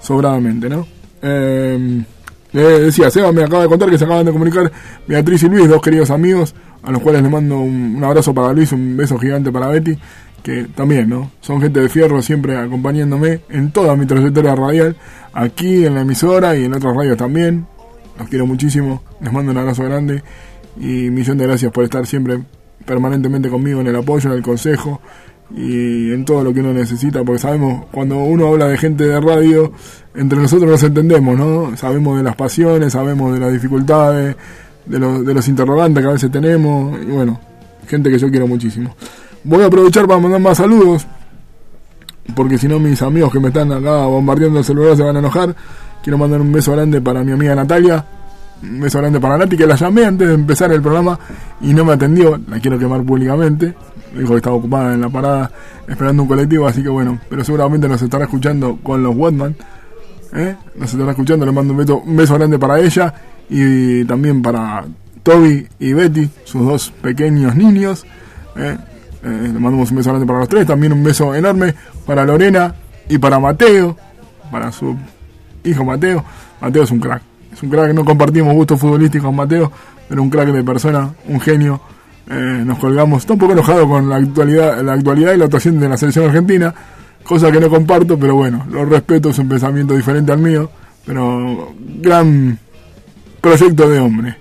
sobradamente, 0.01 0.69
¿no? 0.69 0.85
Eh, 1.21 2.03
le 2.53 2.61
decía, 2.61 3.09
Seba 3.09 3.31
me 3.31 3.43
acaba 3.43 3.63
de 3.63 3.69
contar 3.69 3.89
que 3.89 3.97
se 3.97 4.03
acaban 4.03 4.25
de 4.25 4.31
comunicar 4.31 4.71
Beatriz 5.07 5.43
y 5.43 5.49
Luis, 5.49 5.69
dos 5.69 5.81
queridos 5.81 6.09
amigos, 6.09 6.53
a 6.83 6.91
los 6.91 7.01
cuales 7.01 7.21
le 7.21 7.29
mando 7.29 7.59
un, 7.59 7.95
un, 7.95 8.03
abrazo 8.03 8.33
para 8.33 8.51
Luis, 8.51 8.71
un 8.73 8.97
beso 8.97 9.17
gigante 9.17 9.51
para 9.51 9.67
Betty, 9.67 9.97
que 10.43 10.65
también, 10.75 11.09
¿no? 11.09 11.31
Son 11.41 11.61
gente 11.61 11.79
de 11.79 11.89
fierro 11.89 12.21
siempre 12.21 12.57
acompañándome 12.57 13.41
en 13.49 13.71
toda 13.71 13.95
mi 13.95 14.05
trayectoria 14.05 14.55
radial, 14.55 14.95
aquí 15.33 15.85
en 15.85 15.95
la 15.95 16.01
emisora 16.01 16.57
y 16.57 16.65
en 16.65 16.73
otras 16.73 16.95
radios 16.95 17.17
también. 17.17 17.65
Los 18.17 18.27
quiero 18.27 18.45
muchísimo, 18.45 19.03
les 19.21 19.31
mando 19.31 19.51
un 19.51 19.57
abrazo 19.57 19.83
grande 19.83 20.23
y 20.77 21.09
millón 21.09 21.37
de 21.37 21.47
gracias 21.47 21.71
por 21.71 21.83
estar 21.83 22.05
siempre 22.05 22.39
permanentemente 22.85 23.49
conmigo 23.49 23.81
en 23.81 23.87
el 23.87 23.95
apoyo, 23.95 24.29
en 24.29 24.37
el 24.37 24.43
consejo 24.43 25.01
y 25.55 26.11
en 26.11 26.23
todo 26.25 26.43
lo 26.43 26.53
que 26.53 26.61
uno 26.61 26.73
necesita, 26.73 27.23
porque 27.23 27.39
sabemos, 27.39 27.85
cuando 27.91 28.17
uno 28.17 28.47
habla 28.47 28.67
de 28.67 28.77
gente 28.77 29.05
de 29.05 29.19
radio, 29.19 29.71
entre 30.15 30.39
nosotros 30.39 30.69
nos 30.69 30.83
entendemos, 30.83 31.37
¿no? 31.37 31.75
Sabemos 31.75 32.17
de 32.17 32.23
las 32.23 32.35
pasiones, 32.35 32.93
sabemos 32.93 33.33
de 33.33 33.39
las 33.39 33.51
dificultades, 33.51 34.35
de, 34.85 34.99
los, 34.99 35.25
de 35.25 35.33
los 35.33 35.47
interrogantes 35.47 36.01
que 36.01 36.09
a 36.09 36.13
veces 36.13 36.31
tenemos, 36.31 36.97
y 37.01 37.05
bueno, 37.05 37.39
gente 37.87 38.09
que 38.09 38.17
yo 38.17 38.29
quiero 38.29 38.47
muchísimo. 38.47 38.95
Voy 39.43 39.63
a 39.63 39.67
aprovechar 39.67 40.07
para 40.07 40.19
mandar 40.19 40.39
más 40.39 40.57
saludos, 40.57 41.07
porque 42.35 42.57
si 42.57 42.67
no 42.67 42.79
mis 42.79 43.01
amigos 43.01 43.31
que 43.31 43.39
me 43.39 43.47
están 43.47 43.71
acá 43.71 44.05
bombardeando 44.05 44.59
el 44.59 44.65
celular 44.65 44.95
se 44.95 45.03
van 45.03 45.15
a 45.15 45.19
enojar. 45.19 45.55
Quiero 46.03 46.17
mandar 46.17 46.41
un 46.41 46.51
beso 46.51 46.71
grande 46.71 47.01
para 47.01 47.23
mi 47.23 47.31
amiga 47.31 47.55
Natalia, 47.55 48.05
un 48.63 48.79
beso 48.79 48.99
grande 48.99 49.19
para 49.19 49.37
Nati, 49.37 49.57
que 49.57 49.67
la 49.67 49.75
llamé 49.75 50.05
antes 50.05 50.27
de 50.27 50.33
empezar 50.33 50.71
el 50.71 50.81
programa 50.81 51.19
y 51.61 51.73
no 51.73 51.85
me 51.85 51.93
atendió, 51.93 52.39
la 52.47 52.59
quiero 52.59 52.77
quemar 52.77 53.03
públicamente 53.03 53.75
dijo 54.15 54.31
que 54.31 54.37
estaba 54.37 54.55
ocupada 54.55 54.93
en 54.93 55.01
la 55.01 55.09
parada 55.09 55.51
esperando 55.87 56.23
un 56.23 56.29
colectivo, 56.29 56.67
así 56.67 56.83
que 56.83 56.89
bueno, 56.89 57.19
pero 57.29 57.43
seguramente 57.43 57.87
nos 57.87 58.01
estará 58.01 58.25
escuchando 58.25 58.77
con 58.81 59.01
los 59.03 59.15
Watman. 59.15 59.55
¿eh? 60.33 60.55
Nos 60.75 60.91
estará 60.91 61.11
escuchando, 61.11 61.45
le 61.45 61.51
mando 61.51 61.73
un 61.73 61.79
beso, 61.79 61.97
un 61.99 62.15
beso 62.15 62.35
grande 62.35 62.59
para 62.59 62.79
ella 62.79 63.13
y 63.49 64.05
también 64.05 64.41
para 64.41 64.85
Toby 65.23 65.67
y 65.79 65.93
Betty, 65.93 66.29
sus 66.43 66.65
dos 66.65 66.93
pequeños 67.01 67.55
niños. 67.55 68.05
¿eh? 68.55 68.77
Eh, 69.23 69.27
le 69.27 69.59
mandamos 69.59 69.91
un 69.91 69.97
beso 69.97 70.09
grande 70.09 70.25
para 70.25 70.39
los 70.39 70.49
tres, 70.49 70.65
también 70.65 70.93
un 70.93 71.03
beso 71.03 71.33
enorme 71.35 71.75
para 72.05 72.25
Lorena 72.25 72.73
y 73.07 73.17
para 73.17 73.39
Mateo, 73.39 73.95
para 74.51 74.71
su 74.71 74.95
hijo 75.63 75.85
Mateo. 75.85 76.23
Mateo 76.59 76.83
es 76.83 76.91
un 76.91 76.99
crack, 76.99 77.21
es 77.53 77.61
un 77.61 77.69
crack, 77.69 77.93
no 77.93 78.03
compartimos 78.03 78.53
gustos 78.53 78.79
futbolísticos 78.79 79.27
con 79.27 79.35
Mateo, 79.35 79.71
pero 80.09 80.21
un 80.23 80.29
crack 80.29 80.49
de 80.49 80.63
persona, 80.63 81.13
un 81.27 81.39
genio 81.39 81.81
eh, 82.29 82.63
nos 82.65 82.79
colgamos, 82.79 83.21
está 83.21 83.33
un 83.33 83.39
poco 83.39 83.53
enojado 83.53 83.87
con 83.87 84.07
la 84.09 84.15
actualidad, 84.15 84.81
la 84.81 84.93
actualidad 84.93 85.33
y 85.33 85.37
la 85.37 85.45
actuación 85.45 85.79
de 85.79 85.89
la 85.89 85.97
selección 85.97 86.25
argentina, 86.25 86.73
cosa 87.23 87.51
que 87.51 87.59
no 87.59 87.69
comparto, 87.69 88.17
pero 88.17 88.35
bueno, 88.35 88.65
lo 88.71 88.85
respeto, 88.85 89.29
es 89.29 89.39
un 89.39 89.49
pensamiento 89.49 89.95
diferente 89.95 90.31
al 90.31 90.39
mío, 90.39 90.69
pero 91.05 91.73
gran 91.99 92.57
proyecto 93.41 93.89
de 93.89 93.99
hombre, 93.99 94.37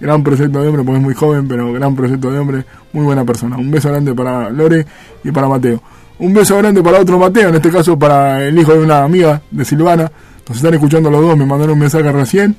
gran 0.00 0.22
proyecto 0.22 0.62
de 0.62 0.68
hombre, 0.68 0.82
porque 0.82 0.98
es 0.98 1.04
muy 1.04 1.14
joven, 1.14 1.46
pero 1.46 1.72
gran 1.72 1.94
proyecto 1.94 2.30
de 2.30 2.38
hombre, 2.38 2.64
muy 2.92 3.04
buena 3.04 3.24
persona. 3.24 3.56
Un 3.56 3.70
beso 3.70 3.88
grande 3.90 4.14
para 4.14 4.50
Lore 4.50 4.86
y 5.22 5.30
para 5.30 5.48
Mateo. 5.48 5.82
Un 6.18 6.34
beso 6.34 6.56
grande 6.58 6.82
para 6.82 7.00
otro 7.00 7.18
Mateo, 7.18 7.48
en 7.48 7.54
este 7.54 7.70
caso 7.70 7.98
para 7.98 8.46
el 8.46 8.58
hijo 8.58 8.72
de 8.72 8.80
una 8.80 9.04
amiga 9.04 9.40
de 9.50 9.64
Silvana. 9.64 10.10
Nos 10.48 10.56
están 10.56 10.74
escuchando 10.74 11.10
los 11.10 11.22
dos, 11.22 11.36
me 11.36 11.46
mandaron 11.46 11.74
un 11.74 11.78
mensaje 11.78 12.10
recién. 12.10 12.56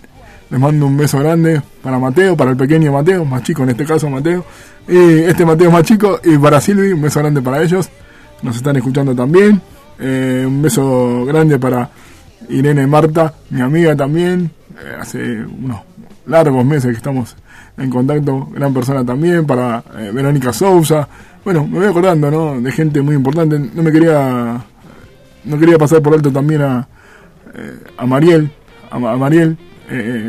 Les 0.49 0.59
mando 0.59 0.85
un 0.85 0.97
beso 0.97 1.17
grande 1.19 1.61
para 1.81 1.97
Mateo, 1.97 2.35
para 2.35 2.51
el 2.51 2.57
pequeño 2.57 2.91
Mateo, 2.91 3.23
más 3.23 3.43
chico 3.43 3.63
en 3.63 3.69
este 3.69 3.85
caso 3.85 4.09
Mateo. 4.09 4.43
Y 4.87 4.97
este 4.97 5.45
Mateo 5.45 5.71
más 5.71 5.83
chico. 5.83 6.19
Y 6.23 6.37
para 6.37 6.59
Silvi, 6.59 6.91
un 6.91 7.01
beso 7.01 7.19
grande 7.19 7.41
para 7.41 7.61
ellos. 7.61 7.89
Nos 8.41 8.57
están 8.57 8.75
escuchando 8.75 9.15
también. 9.15 9.61
Eh, 9.99 10.43
un 10.45 10.61
beso 10.61 11.25
grande 11.25 11.59
para 11.59 11.89
Irene 12.49 12.87
Marta, 12.87 13.33
mi 13.49 13.61
amiga 13.61 13.95
también. 13.95 14.51
eh, 14.77 14.95
hace 14.99 15.19
unos 15.45 15.81
largos 16.25 16.65
meses 16.65 16.91
que 16.91 16.97
estamos 16.97 17.35
en 17.77 17.89
contacto, 17.89 18.47
gran 18.53 18.73
persona 18.73 19.05
también, 19.05 19.45
para 19.45 19.83
eh, 19.97 20.11
Verónica 20.13 20.53
Sousa. 20.53 21.07
Bueno, 21.43 21.65
me 21.65 21.79
voy 21.79 21.87
acordando, 21.87 22.29
¿no? 22.29 22.61
De 22.61 22.71
gente 22.71 23.01
muy 23.01 23.15
importante. 23.15 23.57
No 23.57 23.81
me 23.81 23.91
quería, 23.91 24.63
no 25.45 25.59
quería 25.59 25.77
pasar 25.77 26.01
por 26.01 26.13
alto 26.13 26.31
también 26.31 26.61
a, 26.61 26.87
eh, 27.55 27.79
a 27.97 28.05
Mariel, 28.05 28.51
a, 28.89 28.95
a 28.95 29.17
Mariel. 29.17 29.57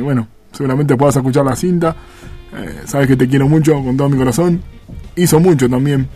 Bueno, 0.02 0.26
seguramente 0.50 0.96
puedas 0.96 1.14
escuchar 1.14 1.44
la 1.44 1.54
cinta. 1.54 1.94
sabes 2.84 3.06
que 3.06 3.16
te 3.16 3.28
quiero 3.28 3.46
mucho 3.48 3.74
con 3.84 3.96
todo 3.96 4.08
mi 4.08 4.16
corazón. 4.16 4.60
Hizo 5.14 5.38
mucho 5.38 5.68
también 5.68 6.08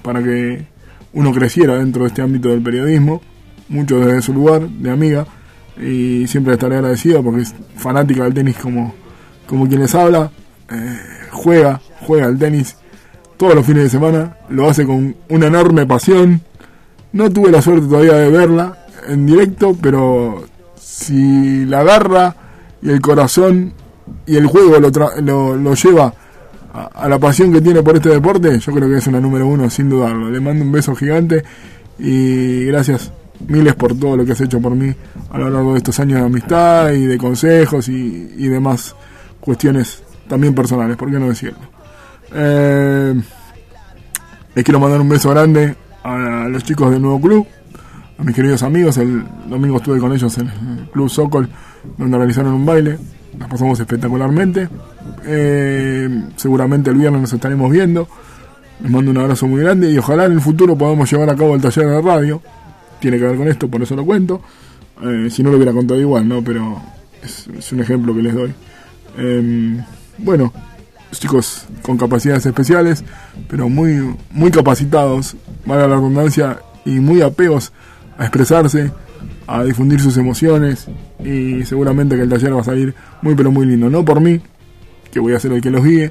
para 0.00 0.22
que 0.22 0.66
uno 1.12 1.30
creciera 1.32 1.76
dentro 1.76 2.04
de 2.04 2.08
este 2.08 2.22
ámbito 2.22 2.48
del 2.48 2.62
periodismo. 2.62 3.20
Mucho 3.68 3.98
desde 4.00 4.22
su 4.22 4.32
lugar, 4.32 4.66
de 4.68 4.90
amiga. 4.90 5.26
Y 5.76 6.26
siempre 6.26 6.54
estaré 6.54 6.76
agradecido 6.76 7.22
porque 7.22 7.42
es 7.42 7.54
fanática 7.76 8.24
del 8.24 8.34
tenis 8.34 8.56
como, 8.56 8.94
como 9.46 9.66
quien 9.66 9.80
les 9.80 9.94
habla 9.94 10.30
eh, 10.70 10.98
juega, 11.30 11.80
juega 12.06 12.26
al 12.26 12.38
tenis 12.38 12.76
todos 13.36 13.54
los 13.54 13.66
fines 13.66 13.84
de 13.84 13.90
semana, 13.90 14.36
lo 14.48 14.68
hace 14.68 14.84
con 14.84 15.16
una 15.28 15.46
enorme 15.46 15.86
pasión. 15.86 16.40
No 17.12 17.30
tuve 17.30 17.50
la 17.50 17.62
suerte 17.62 17.86
todavía 17.86 18.14
de 18.14 18.30
verla 18.30 18.86
en 19.08 19.26
directo, 19.26 19.76
pero 19.80 20.44
si 20.76 21.64
la 21.64 21.80
agarra 21.80 22.34
y 22.80 22.90
el 22.90 23.00
corazón 23.00 23.72
y 24.26 24.36
el 24.36 24.46
juego 24.46 24.78
lo, 24.78 25.56
lo, 25.56 25.74
lleva 25.74 26.14
a, 26.72 27.08
la 27.08 27.18
pasión 27.18 27.52
que 27.52 27.60
tiene 27.60 27.82
por 27.82 27.96
este 27.96 28.10
deporte, 28.10 28.58
yo 28.58 28.72
creo 28.72 28.88
que 28.88 28.98
es 28.98 29.06
una 29.06 29.20
número 29.20 29.46
uno, 29.46 29.68
sin 29.68 29.88
dudarlo. 29.88 30.30
Le 30.30 30.40
mando 30.40 30.64
un 30.64 30.72
beso 30.72 30.94
gigante 30.94 31.44
y 31.98 32.64
gracias 32.66 33.12
miles 33.46 33.74
por 33.74 33.98
todo 33.98 34.16
lo 34.16 34.24
que 34.24 34.32
has 34.32 34.40
hecho 34.40 34.60
por 34.60 34.74
mí 34.74 34.94
a 35.30 35.38
lo 35.38 35.50
largo 35.50 35.72
de 35.72 35.78
estos 35.78 35.98
años 36.00 36.20
de 36.20 36.26
amistad 36.26 36.92
y 36.92 37.06
de 37.06 37.18
consejos 37.18 37.88
y, 37.88 38.32
y 38.36 38.48
demás 38.48 38.94
cuestiones 39.40 40.02
también 40.28 40.54
personales, 40.54 40.96
¿por 40.96 41.10
qué 41.10 41.18
no 41.18 41.28
decirlo? 41.28 41.58
Eh, 42.34 43.14
les 44.54 44.64
quiero 44.64 44.80
mandar 44.80 45.00
un 45.00 45.08
beso 45.08 45.30
grande 45.30 45.74
a 46.02 46.46
los 46.48 46.64
chicos 46.64 46.90
del 46.90 47.02
nuevo 47.02 47.20
club, 47.20 47.46
a 48.18 48.22
mis 48.22 48.34
queridos 48.34 48.62
amigos. 48.62 48.96
El 48.98 49.24
domingo 49.48 49.76
estuve 49.76 49.98
con 49.98 50.12
ellos 50.12 50.36
en 50.38 50.48
el 50.48 50.88
Club 50.90 51.08
Sokol, 51.08 51.48
donde 51.98 52.16
realizaron 52.16 52.52
un 52.52 52.66
baile. 52.66 52.98
Nos 53.38 53.48
pasamos 53.48 53.78
espectacularmente. 53.80 54.68
Eh, 55.24 56.08
seguramente 56.36 56.90
el 56.90 56.96
viernes 56.96 57.20
nos 57.20 57.32
estaremos 57.32 57.70
viendo. 57.70 58.08
Les 58.80 58.90
mando 58.90 59.10
un 59.10 59.18
abrazo 59.18 59.46
muy 59.46 59.60
grande 59.60 59.90
y 59.90 59.98
ojalá 59.98 60.26
en 60.26 60.32
el 60.32 60.40
futuro 60.40 60.76
podamos 60.76 61.10
llevar 61.10 61.30
a 61.30 61.36
cabo 61.36 61.54
el 61.54 61.60
taller 61.60 61.88
de 61.88 62.02
radio. 62.02 62.42
Tiene 63.04 63.18
que 63.18 63.24
ver 63.26 63.36
con 63.36 63.48
esto, 63.48 63.68
por 63.68 63.82
eso 63.82 63.94
lo 63.94 64.06
cuento. 64.06 64.40
Eh, 65.02 65.28
si 65.30 65.42
no 65.42 65.50
lo 65.50 65.58
hubiera 65.58 65.74
contado 65.74 66.00
igual, 66.00 66.26
¿no? 66.26 66.42
Pero 66.42 66.80
es, 67.22 67.70
un 67.70 67.80
ejemplo 67.80 68.14
que 68.14 68.22
les 68.22 68.32
doy. 68.32 68.50
Eh, 69.18 69.78
bueno, 70.16 70.50
chicos 71.10 71.66
con 71.82 71.98
capacidades 71.98 72.46
especiales, 72.46 73.04
pero 73.46 73.68
muy, 73.68 74.16
muy 74.30 74.50
capacitados, 74.50 75.36
valga 75.66 75.86
la 75.86 75.96
redundancia, 75.96 76.60
y 76.86 76.92
muy 76.92 77.20
apegos 77.20 77.74
a 78.16 78.22
expresarse, 78.22 78.90
a 79.48 79.62
difundir 79.64 80.00
sus 80.00 80.16
emociones, 80.16 80.86
y 81.22 81.62
seguramente 81.66 82.16
que 82.16 82.22
el 82.22 82.30
taller 82.30 82.56
va 82.56 82.62
a 82.62 82.64
salir 82.64 82.94
muy, 83.20 83.34
pero 83.34 83.50
muy 83.50 83.66
lindo. 83.66 83.90
No 83.90 84.02
por 84.02 84.22
mí, 84.22 84.40
que 85.12 85.20
voy 85.20 85.34
a 85.34 85.40
ser 85.40 85.52
el 85.52 85.60
que 85.60 85.70
los 85.70 85.84
guíe, 85.84 86.10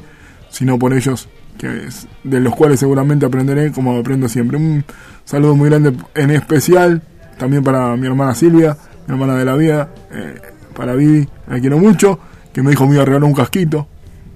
sino 0.52 0.78
por 0.78 0.94
ellos, 0.94 1.28
que 1.58 1.88
es, 1.88 2.08
de 2.24 2.39
los 2.39 2.56
cuales 2.56 2.80
seguramente 2.80 3.26
aprenderé 3.26 3.72
como 3.72 3.97
aprendo 3.97 4.28
siempre. 4.28 4.58
Un 4.58 4.84
saludo 5.26 5.56
muy 5.56 5.70
grande 5.70 5.93
en 6.16 6.32
especial 6.32 7.01
también 7.38 7.64
para 7.64 7.95
mi 7.95 8.08
hermana 8.08 8.36
Silvia, 8.36 8.78
mi 9.08 9.14
hermana 9.14 9.36
de 9.36 9.45
la 9.45 9.56
vida, 9.56 9.89
eh, 10.12 10.39
para 10.76 10.93
Vivi, 10.95 11.28
la 11.47 11.60
quiero 11.60 11.78
mucho, 11.78 12.20
que 12.54 12.62
me 12.62 12.72
dijo 12.72 12.88
me 12.88 12.93
iba 12.93 13.04
a 13.04 13.06
regalar 13.06 13.28
un 13.28 13.34
casquito, 13.34 13.88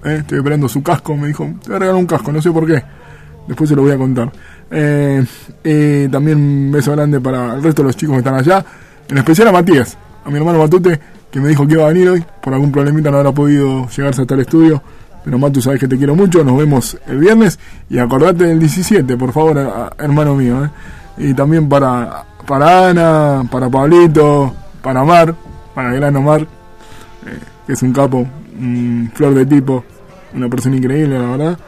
eh, 0.03 0.17
estoy 0.19 0.39
esperando 0.39 0.67
su 0.67 0.83
casco, 0.83 1.15
me 1.15 1.27
dijo, 1.27 1.45
te 1.61 1.69
voy 1.69 1.75
a 1.75 1.79
regalar 1.79 1.95
un 1.95 2.05
casco, 2.05 2.31
no 2.31 2.41
sé 2.41 2.51
por 2.51 2.65
qué. 2.67 2.83
Después 3.47 3.69
se 3.69 3.75
lo 3.75 3.81
voy 3.81 3.91
a 3.91 3.97
contar. 3.97 4.31
Eh, 4.69 5.25
también 6.11 6.37
un 6.37 6.71
beso 6.71 6.91
grande 6.91 7.21
para 7.21 7.55
el 7.55 7.63
resto 7.63 7.81
de 7.81 7.87
los 7.87 7.95
chicos 7.95 8.15
que 8.15 8.19
están 8.19 8.35
allá. 8.35 8.65
En 9.09 9.17
especial 9.17 9.47
a 9.47 9.51
Matías, 9.53 9.97
a 10.25 10.29
mi 10.29 10.37
hermano 10.37 10.59
Matute, 10.59 10.99
que 11.31 11.39
me 11.39 11.47
dijo 11.47 11.65
que 11.65 11.73
iba 11.73 11.85
a 11.85 11.87
venir 11.87 12.09
hoy. 12.09 12.25
Por 12.41 12.53
algún 12.53 12.71
problemita 12.71 13.09
no 13.09 13.17
habrá 13.17 13.31
podido 13.31 13.87
llegarse 13.89 14.21
hasta 14.21 14.33
el 14.33 14.41
estudio. 14.41 14.83
Pero 15.27 15.39
Matu, 15.39 15.61
sabes 15.61 15.81
que 15.81 15.89
te 15.89 15.97
quiero 15.97 16.15
mucho. 16.15 16.41
Nos 16.41 16.57
vemos 16.57 16.97
el 17.05 17.17
viernes. 17.17 17.59
Y 17.89 17.97
acordate 17.97 18.45
del 18.45 18.59
17, 18.59 19.17
por 19.17 19.33
favor, 19.33 19.91
hermano 19.97 20.35
mío. 20.35 20.63
Eh. 20.63 20.69
Y 21.17 21.33
también 21.33 21.67
para, 21.67 22.23
para 22.47 22.87
Ana, 22.87 23.43
para 23.51 23.69
Pablito, 23.69 24.55
para 24.81 25.03
Mar, 25.03 25.35
para 25.75 25.91
gran 25.91 26.15
Omar, 26.15 26.47
que 27.65 27.73
es 27.73 27.81
un 27.83 27.91
capo, 27.91 28.25
un 28.57 29.11
flor 29.13 29.33
de 29.33 29.45
tipo, 29.45 29.83
una 30.33 30.47
persona 30.47 30.77
increíble, 30.77 31.19
la 31.19 31.25
verdad. 31.25 31.59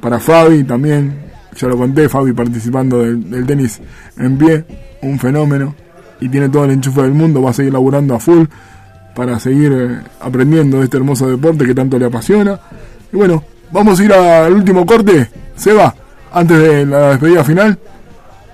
Para 0.00 0.18
Fabi 0.18 0.64
también, 0.64 1.30
ya 1.54 1.68
lo 1.68 1.78
conté, 1.78 2.08
Fabi 2.08 2.32
participando 2.32 3.04
del, 3.04 3.46
tenis 3.46 3.80
en 4.18 4.36
pie, 4.36 4.64
un 5.02 5.16
fenómeno. 5.20 5.76
Y 6.20 6.28
tiene 6.28 6.48
todo 6.48 6.64
el 6.64 6.72
enchufe 6.72 7.02
del 7.02 7.12
mundo, 7.12 7.40
va 7.40 7.50
a 7.50 7.52
seguir 7.52 7.72
laburando 7.72 8.16
a 8.16 8.18
full 8.18 8.46
para 9.14 9.38
seguir 9.38 9.72
eh, 9.72 10.00
aprendiendo 10.20 10.78
de 10.78 10.84
este 10.86 10.96
hermoso 10.96 11.28
deporte 11.28 11.64
que 11.64 11.74
tanto 11.74 12.00
le 12.00 12.06
apasiona. 12.06 12.58
Y 13.12 13.16
bueno, 13.16 13.42
vamos 13.70 13.98
a 13.98 14.04
ir 14.04 14.12
al 14.12 14.52
último 14.52 14.84
corte, 14.84 15.28
Seba, 15.56 15.94
antes 16.32 16.58
de 16.58 16.86
la 16.86 17.10
despedida 17.10 17.44
final. 17.44 17.78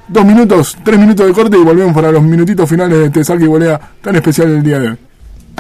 Dos 0.09 0.25
minutos, 0.25 0.77
tres 0.85 0.99
minutos 0.99 1.27
de 1.27 1.33
corte 1.33 1.57
y 1.57 1.63
volvemos 1.63 1.95
para 1.95 2.13
los 2.13 2.23
minutitos 2.23 2.69
finales 2.69 2.99
de 2.99 3.07
este 3.07 3.25
saque 3.25 3.45
y 3.45 3.49
volea 3.49 3.81
tan 4.03 4.17
especial 4.17 4.49
del 4.49 4.63
día 4.63 4.79
de 4.79 4.89
hoy. 4.91 4.99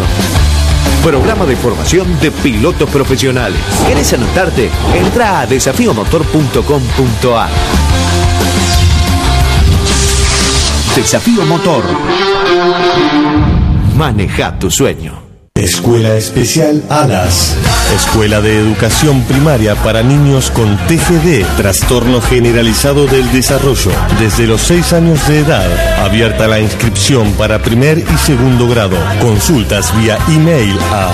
Programa 1.03 1.47
de 1.47 1.55
formación 1.55 2.19
de 2.19 2.29
pilotos 2.29 2.87
profesionales. 2.91 3.59
¿Quieres 3.87 4.13
anotarte? 4.13 4.69
Entra 4.93 5.39
a 5.39 5.47
desafiomotor.com.ar. 5.47 7.49
Desafío 10.95 11.43
Motor. 11.45 11.83
Maneja 13.95 14.57
tu 14.59 14.71
sueño. 14.71 15.21
Escuela 15.55 16.15
Especial 16.15 16.83
Alas. 16.89 17.57
Escuela 17.95 18.41
de 18.41 18.59
Educación 18.59 19.23
Primaria 19.23 19.73
para 19.75 20.03
niños 20.03 20.51
con 20.51 20.77
TGD, 20.77 21.43
trastorno 21.57 22.21
generalizado 22.21 23.07
del 23.07 23.31
desarrollo, 23.31 23.89
desde 24.19 24.45
los 24.45 24.61
6 24.61 24.93
años 24.93 25.27
de 25.27 25.39
edad. 25.39 25.65
Abierta 26.03 26.47
la 26.47 26.59
inscripción 26.59 27.33
para 27.33 27.63
primer 27.63 27.97
y 27.97 28.17
segundo 28.17 28.67
grado. 28.67 28.95
Consultas 29.21 29.91
vía 29.97 30.19
email 30.29 30.77
a 30.91 31.09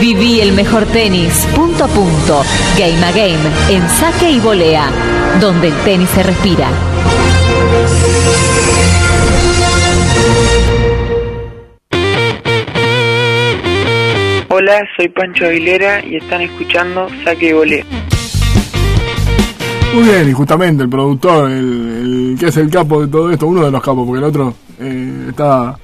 Viví 0.00 0.40
el 0.40 0.52
mejor 0.52 0.84
tenis, 0.86 1.46
punto 1.54 1.84
a 1.84 1.88
punto, 1.88 2.42
game 2.78 3.04
a 3.04 3.12
game, 3.12 3.38
en 3.70 3.88
saque 3.88 4.30
y 4.30 4.40
volea, 4.40 4.90
donde 5.40 5.68
el 5.68 5.74
tenis 5.84 6.08
se 6.10 6.22
respira. 6.22 6.68
Hola, 14.48 14.82
soy 14.96 15.08
Pancho 15.08 15.46
Aguilera 15.46 16.04
y 16.04 16.16
están 16.16 16.40
escuchando 16.40 17.08
Saque 17.24 17.48
y 17.48 17.52
Volea. 17.52 17.84
Muy 19.94 20.04
bien, 20.04 20.28
y 20.28 20.32
justamente 20.32 20.82
el 20.82 20.90
productor, 20.90 21.50
el, 21.50 22.32
el 22.32 22.36
que 22.38 22.46
es 22.46 22.56
el 22.58 22.70
capo 22.70 23.00
de 23.00 23.08
todo 23.08 23.30
esto, 23.30 23.46
uno 23.46 23.64
de 23.64 23.70
los 23.70 23.82
capos, 23.82 24.06
porque 24.06 24.18
el 24.18 24.24
otro 24.24 24.54
eh, 24.78 25.26
está 25.30 25.76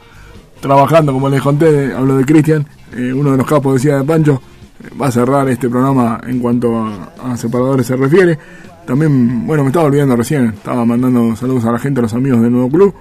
trabajando, 0.61 1.13
como 1.13 1.29
les 1.29 1.43
conté, 1.43 1.93
hablo 1.93 2.17
de 2.17 2.25
Cristian, 2.25 2.67
eh, 2.95 3.13
uno 3.13 3.33
de 3.33 3.39
los 3.39 3.47
capos 3.47 3.75
decía 3.75 3.99
de 3.99 4.05
Pancho, 4.05 4.41
eh, 4.83 4.89
va 5.01 5.09
a 5.09 5.11
cerrar 5.11 5.49
este 5.49 5.69
programa 5.69 6.21
en 6.27 6.39
cuanto 6.39 6.87
a, 7.23 7.37
separadores 7.37 7.87
se 7.87 7.97
refiere. 7.97 8.39
También, 8.87 9.47
bueno, 9.47 9.63
me 9.63 9.71
estaba 9.71 9.87
olvidando 9.87 10.15
recién, 10.17 10.47
estaba 10.47 10.85
mandando 10.85 11.35
saludos 11.37 11.65
a 11.65 11.73
la 11.73 11.79
gente, 11.79 12.01
a 12.01 12.03
los 12.03 12.15
amigos 12.15 12.41
del 12.43 12.53
nuevo 12.53 12.69
club. 12.69 12.95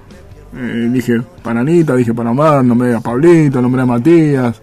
Eh, 0.55 0.89
dije 0.91 1.21
para 1.43 1.61
Anita, 1.61 1.95
dije 1.95 2.13
para 2.13 2.33
Mar, 2.33 2.63
nombré 2.63 2.93
a 2.95 2.99
Pablito, 2.99 3.61
nombré 3.61 3.81
a 3.81 3.85
Matías, 3.85 4.61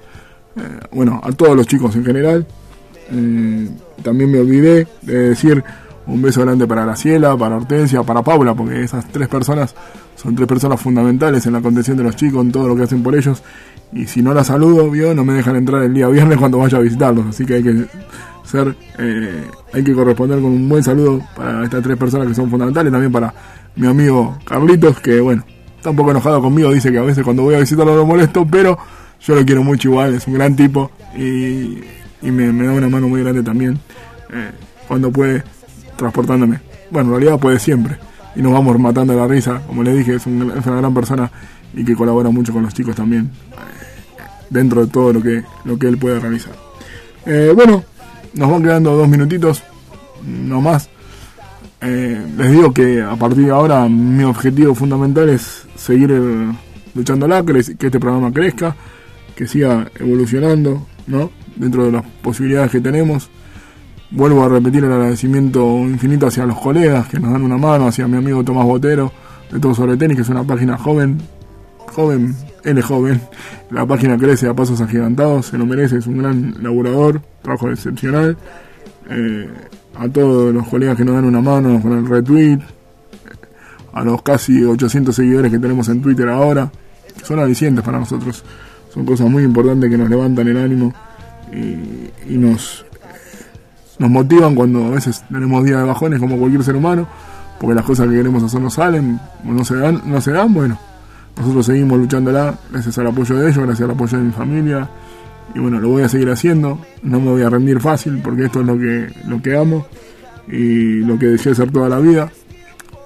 bueno, 0.90 1.20
a 1.22 1.30
todos 1.32 1.56
los 1.56 1.66
chicos 1.66 1.94
en 1.94 2.04
general. 2.04 2.46
También 4.02 4.30
me 4.30 4.40
olvidé 4.40 4.86
de 5.02 5.28
decir 5.30 5.62
un 6.08 6.22
beso 6.22 6.40
grande 6.40 6.66
para 6.66 6.84
Graciela, 6.84 7.36
para 7.36 7.56
Hortensia, 7.56 8.02
para 8.02 8.22
Paula, 8.22 8.54
porque 8.54 8.82
esas 8.82 9.06
tres 9.06 9.28
personas 9.28 9.74
son 10.16 10.34
tres 10.34 10.48
personas 10.48 10.80
fundamentales 10.80 11.46
en 11.46 11.52
la 11.52 11.60
contención 11.60 11.96
de 11.96 12.02
los 12.02 12.16
chicos, 12.16 12.44
en 12.44 12.50
todo 12.50 12.66
lo 12.66 12.74
que 12.74 12.82
hacen 12.82 13.02
por 13.02 13.14
ellos. 13.14 13.42
Y 13.92 14.06
si 14.06 14.22
no 14.22 14.34
las 14.34 14.48
saludo, 14.48 14.90
¿vio? 14.90 15.14
no 15.14 15.24
me 15.24 15.34
dejan 15.34 15.56
entrar 15.56 15.82
el 15.82 15.94
día 15.94 16.08
viernes 16.08 16.38
cuando 16.38 16.58
vaya 16.58 16.78
a 16.78 16.80
visitarlos. 16.80 17.26
Así 17.26 17.44
que 17.44 17.54
hay 17.54 17.62
que 17.62 17.86
ser, 18.44 18.74
eh, 18.98 19.44
hay 19.72 19.84
que 19.84 19.92
corresponder 19.92 20.40
con 20.40 20.50
un 20.50 20.68
buen 20.68 20.82
saludo 20.82 21.20
para 21.36 21.64
estas 21.64 21.82
tres 21.82 21.96
personas 21.96 22.26
que 22.26 22.34
son 22.34 22.50
fundamentales. 22.50 22.90
También 22.90 23.12
para 23.12 23.32
mi 23.76 23.86
amigo 23.86 24.38
Carlitos, 24.44 25.00
que 25.00 25.20
bueno, 25.20 25.44
está 25.76 25.90
un 25.90 25.96
poco 25.96 26.10
enojado 26.10 26.42
conmigo, 26.42 26.72
dice 26.72 26.90
que 26.90 26.98
a 26.98 27.02
veces 27.02 27.22
cuando 27.22 27.42
voy 27.42 27.54
a 27.54 27.60
visitarlo 27.60 27.94
lo 27.94 28.06
molesto, 28.06 28.46
pero 28.50 28.78
yo 29.20 29.34
lo 29.34 29.44
quiero 29.44 29.62
mucho 29.62 29.88
igual, 29.88 30.14
es 30.14 30.26
un 30.26 30.34
gran 30.34 30.56
tipo 30.56 30.90
y, 31.16 31.78
me 32.22 32.46
da 32.46 32.72
una 32.72 32.88
mano 32.88 33.08
muy 33.08 33.22
grande 33.22 33.42
también 33.42 33.78
eh, 34.32 34.50
cuando 34.88 35.12
puede 35.12 35.44
transportándome. 35.98 36.60
Bueno, 36.90 37.10
en 37.10 37.20
realidad 37.20 37.38
puede 37.38 37.58
siempre. 37.58 37.98
Y 38.34 38.40
nos 38.40 38.52
vamos 38.52 38.78
matando 38.78 39.14
la 39.14 39.26
risa. 39.26 39.60
Como 39.66 39.82
le 39.82 39.92
dije, 39.94 40.14
es, 40.14 40.24
un- 40.26 40.52
es 40.56 40.64
una 40.66 40.76
gran 40.76 40.94
persona 40.94 41.30
y 41.74 41.84
que 41.84 41.94
colabora 41.94 42.30
mucho 42.30 42.52
con 42.52 42.62
los 42.62 42.72
chicos 42.72 42.94
también. 42.96 43.30
eh, 43.52 44.24
dentro 44.50 44.84
de 44.86 44.90
todo 44.90 45.12
lo 45.12 45.20
que, 45.22 45.42
lo 45.66 45.78
que 45.78 45.88
él 45.88 45.98
puede 45.98 46.18
realizar. 46.20 46.54
Eh, 47.26 47.52
bueno, 47.54 47.84
nos 48.34 48.50
van 48.50 48.62
quedando 48.62 48.96
dos 48.96 49.08
minutitos. 49.08 49.62
No 50.24 50.60
más. 50.62 50.88
Eh, 51.80 52.20
les 52.36 52.50
digo 52.50 52.72
que 52.72 53.02
a 53.02 53.14
partir 53.16 53.44
de 53.44 53.50
ahora 53.50 53.88
mi 53.88 54.24
objetivo 54.24 54.74
fundamental 54.74 55.28
es 55.28 55.64
seguir 55.76 56.10
eh, 56.12 56.52
luchándola, 56.94 57.44
que, 57.44 57.52
que 57.76 57.86
este 57.86 58.00
programa 58.00 58.32
crezca, 58.32 58.74
que 59.36 59.46
siga 59.46 59.86
evolucionando, 59.98 60.86
¿no? 61.06 61.30
Dentro 61.56 61.84
de 61.84 61.92
las 61.92 62.04
posibilidades 62.22 62.70
que 62.72 62.80
tenemos. 62.80 63.28
Vuelvo 64.10 64.42
a 64.42 64.48
repetir 64.48 64.84
el 64.84 64.92
agradecimiento 64.92 65.60
infinito 65.80 66.26
hacia 66.26 66.46
los 66.46 66.58
colegas 66.58 67.08
que 67.08 67.20
nos 67.20 67.30
dan 67.30 67.42
una 67.42 67.58
mano, 67.58 67.88
hacia 67.88 68.08
mi 68.08 68.16
amigo 68.16 68.42
Tomás 68.42 68.64
Botero, 68.64 69.12
de 69.52 69.60
Todo 69.60 69.74
Sobre 69.74 69.98
Tenis, 69.98 70.16
que 70.16 70.22
es 70.22 70.28
una 70.30 70.44
página 70.44 70.78
joven, 70.78 71.18
joven, 71.92 72.34
él 72.64 72.78
es 72.78 72.84
joven, 72.86 73.20
la 73.70 73.84
página 73.84 74.16
crece 74.16 74.48
a 74.48 74.54
pasos 74.54 74.80
agigantados, 74.80 75.46
se 75.46 75.58
lo 75.58 75.66
merece, 75.66 75.98
es 75.98 76.06
un 76.06 76.18
gran 76.18 76.54
laburador, 76.62 77.20
trabajo 77.42 77.70
excepcional. 77.70 78.36
Eh, 79.10 79.48
a 79.98 80.08
todos 80.08 80.54
los 80.54 80.66
colegas 80.68 80.96
que 80.96 81.04
nos 81.04 81.14
dan 81.14 81.24
una 81.24 81.42
mano 81.42 81.80
con 81.82 81.92
el 81.92 82.08
retweet, 82.08 82.60
a 83.92 84.04
los 84.04 84.22
casi 84.22 84.64
800 84.64 85.14
seguidores 85.14 85.52
que 85.52 85.58
tenemos 85.58 85.86
en 85.88 86.00
Twitter 86.00 86.28
ahora, 86.30 86.70
son 87.24 87.40
alicientes 87.40 87.84
para 87.84 87.98
nosotros, 87.98 88.42
son 88.94 89.04
cosas 89.04 89.28
muy 89.28 89.42
importantes 89.42 89.90
que 89.90 89.98
nos 89.98 90.08
levantan 90.08 90.48
el 90.48 90.56
ánimo 90.56 90.94
y 91.52 92.36
nos 92.36 92.86
nos 93.98 94.10
motivan 94.10 94.54
cuando 94.54 94.86
a 94.86 94.90
veces 94.90 95.24
tenemos 95.30 95.64
días 95.64 95.80
de 95.80 95.86
bajones 95.86 96.20
como 96.20 96.36
cualquier 96.38 96.62
ser 96.62 96.76
humano, 96.76 97.08
porque 97.60 97.74
las 97.74 97.84
cosas 97.84 98.08
que 98.08 98.14
queremos 98.14 98.42
hacer 98.42 98.60
no 98.60 98.70
salen, 98.70 99.20
no 99.44 99.64
se 99.64 99.76
dan, 99.76 100.02
no 100.04 100.20
se 100.20 100.32
dan, 100.32 100.54
bueno, 100.54 100.78
nosotros 101.36 101.66
seguimos 101.66 101.98
luchándola 101.98 102.54
gracias 102.70 102.98
al 102.98 103.08
apoyo 103.08 103.36
de 103.36 103.50
ellos, 103.50 103.64
gracias 103.64 103.88
al 103.88 103.94
apoyo 103.94 104.18
de 104.18 104.24
mi 104.24 104.32
familia, 104.32 104.88
y 105.54 105.58
bueno, 105.58 105.80
lo 105.80 105.88
voy 105.88 106.02
a 106.02 106.08
seguir 106.08 106.30
haciendo, 106.30 106.78
no 107.02 107.20
me 107.20 107.30
voy 107.30 107.42
a 107.42 107.50
rendir 107.50 107.80
fácil, 107.80 108.20
porque 108.22 108.44
esto 108.44 108.60
es 108.60 108.66
lo 108.66 108.78
que, 108.78 109.12
lo 109.26 109.42
que 109.42 109.56
amo, 109.56 109.86
y 110.46 111.00
lo 111.00 111.18
que 111.18 111.26
dejé 111.26 111.50
de 111.50 111.52
hacer 111.52 111.70
toda 111.70 111.88
la 111.88 111.98
vida, 111.98 112.30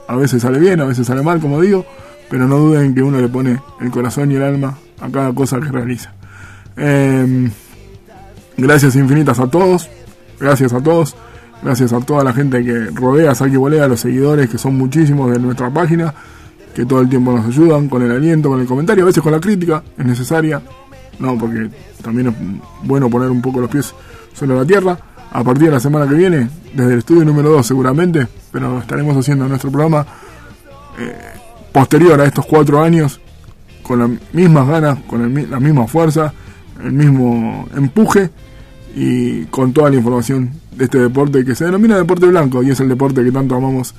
a 0.09 0.17
veces 0.17 0.43
sale 0.43 0.59
bien, 0.59 0.81
a 0.81 0.85
veces 0.85 1.07
sale 1.07 1.23
mal, 1.23 1.41
como 1.41 1.61
digo, 1.61 1.87
pero 2.29 2.47
no 2.47 2.59
duden 2.59 2.95
que 2.95 3.03
uno 3.03 3.21
le 3.21 3.29
pone 3.29 3.61
el 3.81 3.91
corazón 3.91 4.31
y 4.33 4.37
el 4.37 4.43
alma 4.43 4.79
a 5.01 5.09
cada 5.11 5.33
cosa 5.33 5.61
que 5.61 5.69
realiza. 5.69 6.13
Eh, 6.77 7.51
gracias 8.57 8.97
infinitas 8.97 9.39
a 9.39 9.49
todos, 9.49 9.89
gracias 10.43 10.73
a 10.73 10.81
todos, 10.81 11.15
gracias 11.63 11.93
a 11.93 12.01
toda 12.01 12.25
la 12.25 12.33
gente 12.33 12.65
que 12.65 12.87
rodea 12.93 13.31
a 13.31 13.35
Saki 13.35 13.57
Bolea, 13.57 13.87
los 13.87 14.01
seguidores 14.01 14.51
que 14.51 14.59
son 14.59 14.77
muchísimos 14.77 15.31
de 15.31 15.39
nuestra 15.39 15.71
página, 15.71 16.13
que 16.75 16.85
todo 16.85 17.01
el 17.01 17.09
tiempo 17.09 17.33
nos 17.33 17.47
ayudan 17.47 17.89
con 17.89 18.03
el 18.03 18.11
aliento, 18.11 18.49
con 18.49 18.61
el 18.61 18.67
comentario, 18.67 19.05
a 19.05 19.07
veces 19.07 19.23
con 19.23 19.33
la 19.33 19.41
crítica, 19.41 19.83
es 19.97 20.05
necesaria, 20.05 20.61
no, 21.19 21.39
porque 21.39 21.71
también 22.03 22.29
es 22.29 22.35
bueno 22.83 23.09
poner 23.09 23.31
un 23.31 23.41
poco 23.41 23.61
los 23.61 23.71
pies 23.71 23.95
sobre 24.35 24.57
la 24.57 24.65
tierra. 24.65 24.99
A 25.35 25.43
partir 25.43 25.69
de 25.69 25.71
la 25.71 25.81
semana 25.81 26.07
que 26.07 26.15
viene, 26.15 26.51
desde 26.75 26.93
el 26.93 26.99
estudio 26.99 27.25
número 27.25 27.51
2 27.51 27.67
seguramente, 27.67 28.27
pero 28.51 28.81
estaremos 28.81 29.17
haciendo 29.17 29.49
nuestro 29.49 29.71
programa 29.71 30.05
eh, 30.99 31.17
posterior 31.73 32.21
a 32.21 32.27
estos 32.27 32.45
cuatro 32.45 32.83
años, 32.83 33.19
con 33.83 33.99
las 33.99 34.11
mismas 34.35 34.69
ganas, 34.69 34.99
con 35.07 35.23
la 35.23 35.59
misma 35.59 35.87
fuerza, 35.87 36.35
el 36.85 36.93
mismo 36.93 37.67
empuje 37.75 38.31
y 38.95 39.45
con 39.47 39.73
toda 39.73 39.91
la 39.91 39.97
información 39.97 40.51
de 40.77 40.85
este 40.85 40.99
deporte 40.99 41.45
que 41.45 41.55
se 41.55 41.65
denomina 41.65 41.97
deporte 41.97 42.27
blanco 42.27 42.63
y 42.63 42.71
es 42.71 42.81
el 42.81 42.89
deporte 42.89 43.25
que 43.25 43.33
tanto 43.33 43.55
amamos 43.55 43.95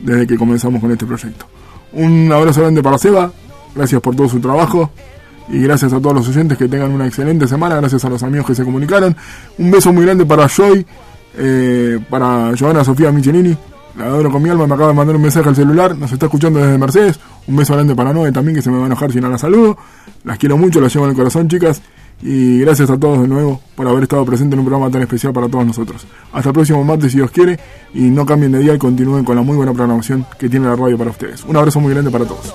desde 0.00 0.26
que 0.26 0.36
comenzamos 0.36 0.80
con 0.80 0.90
este 0.90 1.06
proyecto. 1.06 1.46
Un 1.92 2.30
abrazo 2.32 2.60
grande 2.60 2.82
para 2.82 2.98
Seba, 2.98 3.32
gracias 3.74 4.00
por 4.00 4.16
todo 4.16 4.28
su 4.28 4.40
trabajo 4.40 4.90
y 5.48 5.60
gracias 5.60 5.92
a 5.92 6.00
todos 6.00 6.14
los 6.14 6.28
oyentes 6.28 6.58
que 6.58 6.68
tengan 6.68 6.90
una 6.90 7.06
excelente 7.06 7.46
semana, 7.46 7.76
gracias 7.76 8.04
a 8.04 8.08
los 8.08 8.22
amigos 8.22 8.46
que 8.46 8.54
se 8.54 8.64
comunicaron. 8.64 9.16
Un 9.58 9.70
beso 9.70 9.92
muy 9.92 10.04
grande 10.04 10.26
para 10.26 10.48
Joy, 10.48 10.84
eh, 11.36 11.98
para 12.10 12.52
Joana 12.58 12.84
Sofía 12.84 13.12
Michelini, 13.12 13.56
la 13.96 14.06
adoro 14.06 14.30
con 14.30 14.42
mi 14.42 14.48
alma, 14.48 14.66
me 14.66 14.74
acaba 14.74 14.88
de 14.88 14.94
mandar 14.94 15.14
un 15.14 15.22
mensaje 15.22 15.48
al 15.48 15.54
celular, 15.54 15.96
nos 15.96 16.10
está 16.10 16.26
escuchando 16.26 16.58
desde 16.58 16.76
Mercedes. 16.78 17.20
Un 17.46 17.56
beso 17.56 17.74
grande 17.74 17.94
para 17.94 18.12
Noé 18.12 18.32
también, 18.32 18.56
que 18.56 18.62
se 18.62 18.70
me 18.70 18.78
va 18.78 18.84
a 18.84 18.86
enojar 18.86 19.12
si 19.12 19.20
no 19.20 19.28
la 19.28 19.38
saludo. 19.38 19.76
Las 20.24 20.36
quiero 20.38 20.56
mucho, 20.56 20.80
las 20.80 20.92
llevo 20.92 21.04
en 21.04 21.10
el 21.12 21.16
corazón, 21.16 21.48
chicas. 21.48 21.80
Y 22.22 22.60
gracias 22.60 22.88
a 22.90 22.98
todos 22.98 23.20
de 23.20 23.28
nuevo 23.28 23.60
por 23.74 23.86
haber 23.86 24.04
estado 24.04 24.24
presente 24.24 24.54
en 24.54 24.60
un 24.60 24.66
programa 24.66 24.90
tan 24.90 25.02
especial 25.02 25.32
para 25.32 25.48
todos 25.48 25.66
nosotros. 25.66 26.06
Hasta 26.32 26.50
el 26.50 26.54
próximo 26.54 26.82
martes, 26.84 27.12
si 27.12 27.18
Dios 27.18 27.30
quiere. 27.30 27.58
Y 27.92 28.02
no 28.02 28.24
cambien 28.24 28.52
de 28.52 28.60
día 28.60 28.74
y 28.74 28.78
continúen 28.78 29.24
con 29.24 29.36
la 29.36 29.42
muy 29.42 29.56
buena 29.56 29.72
programación 29.72 30.26
que 30.38 30.48
tiene 30.48 30.66
la 30.66 30.76
radio 30.76 30.96
para 30.96 31.10
ustedes. 31.10 31.44
Un 31.44 31.56
abrazo 31.56 31.80
muy 31.80 31.92
grande 31.92 32.10
para 32.10 32.24
todos. 32.24 32.54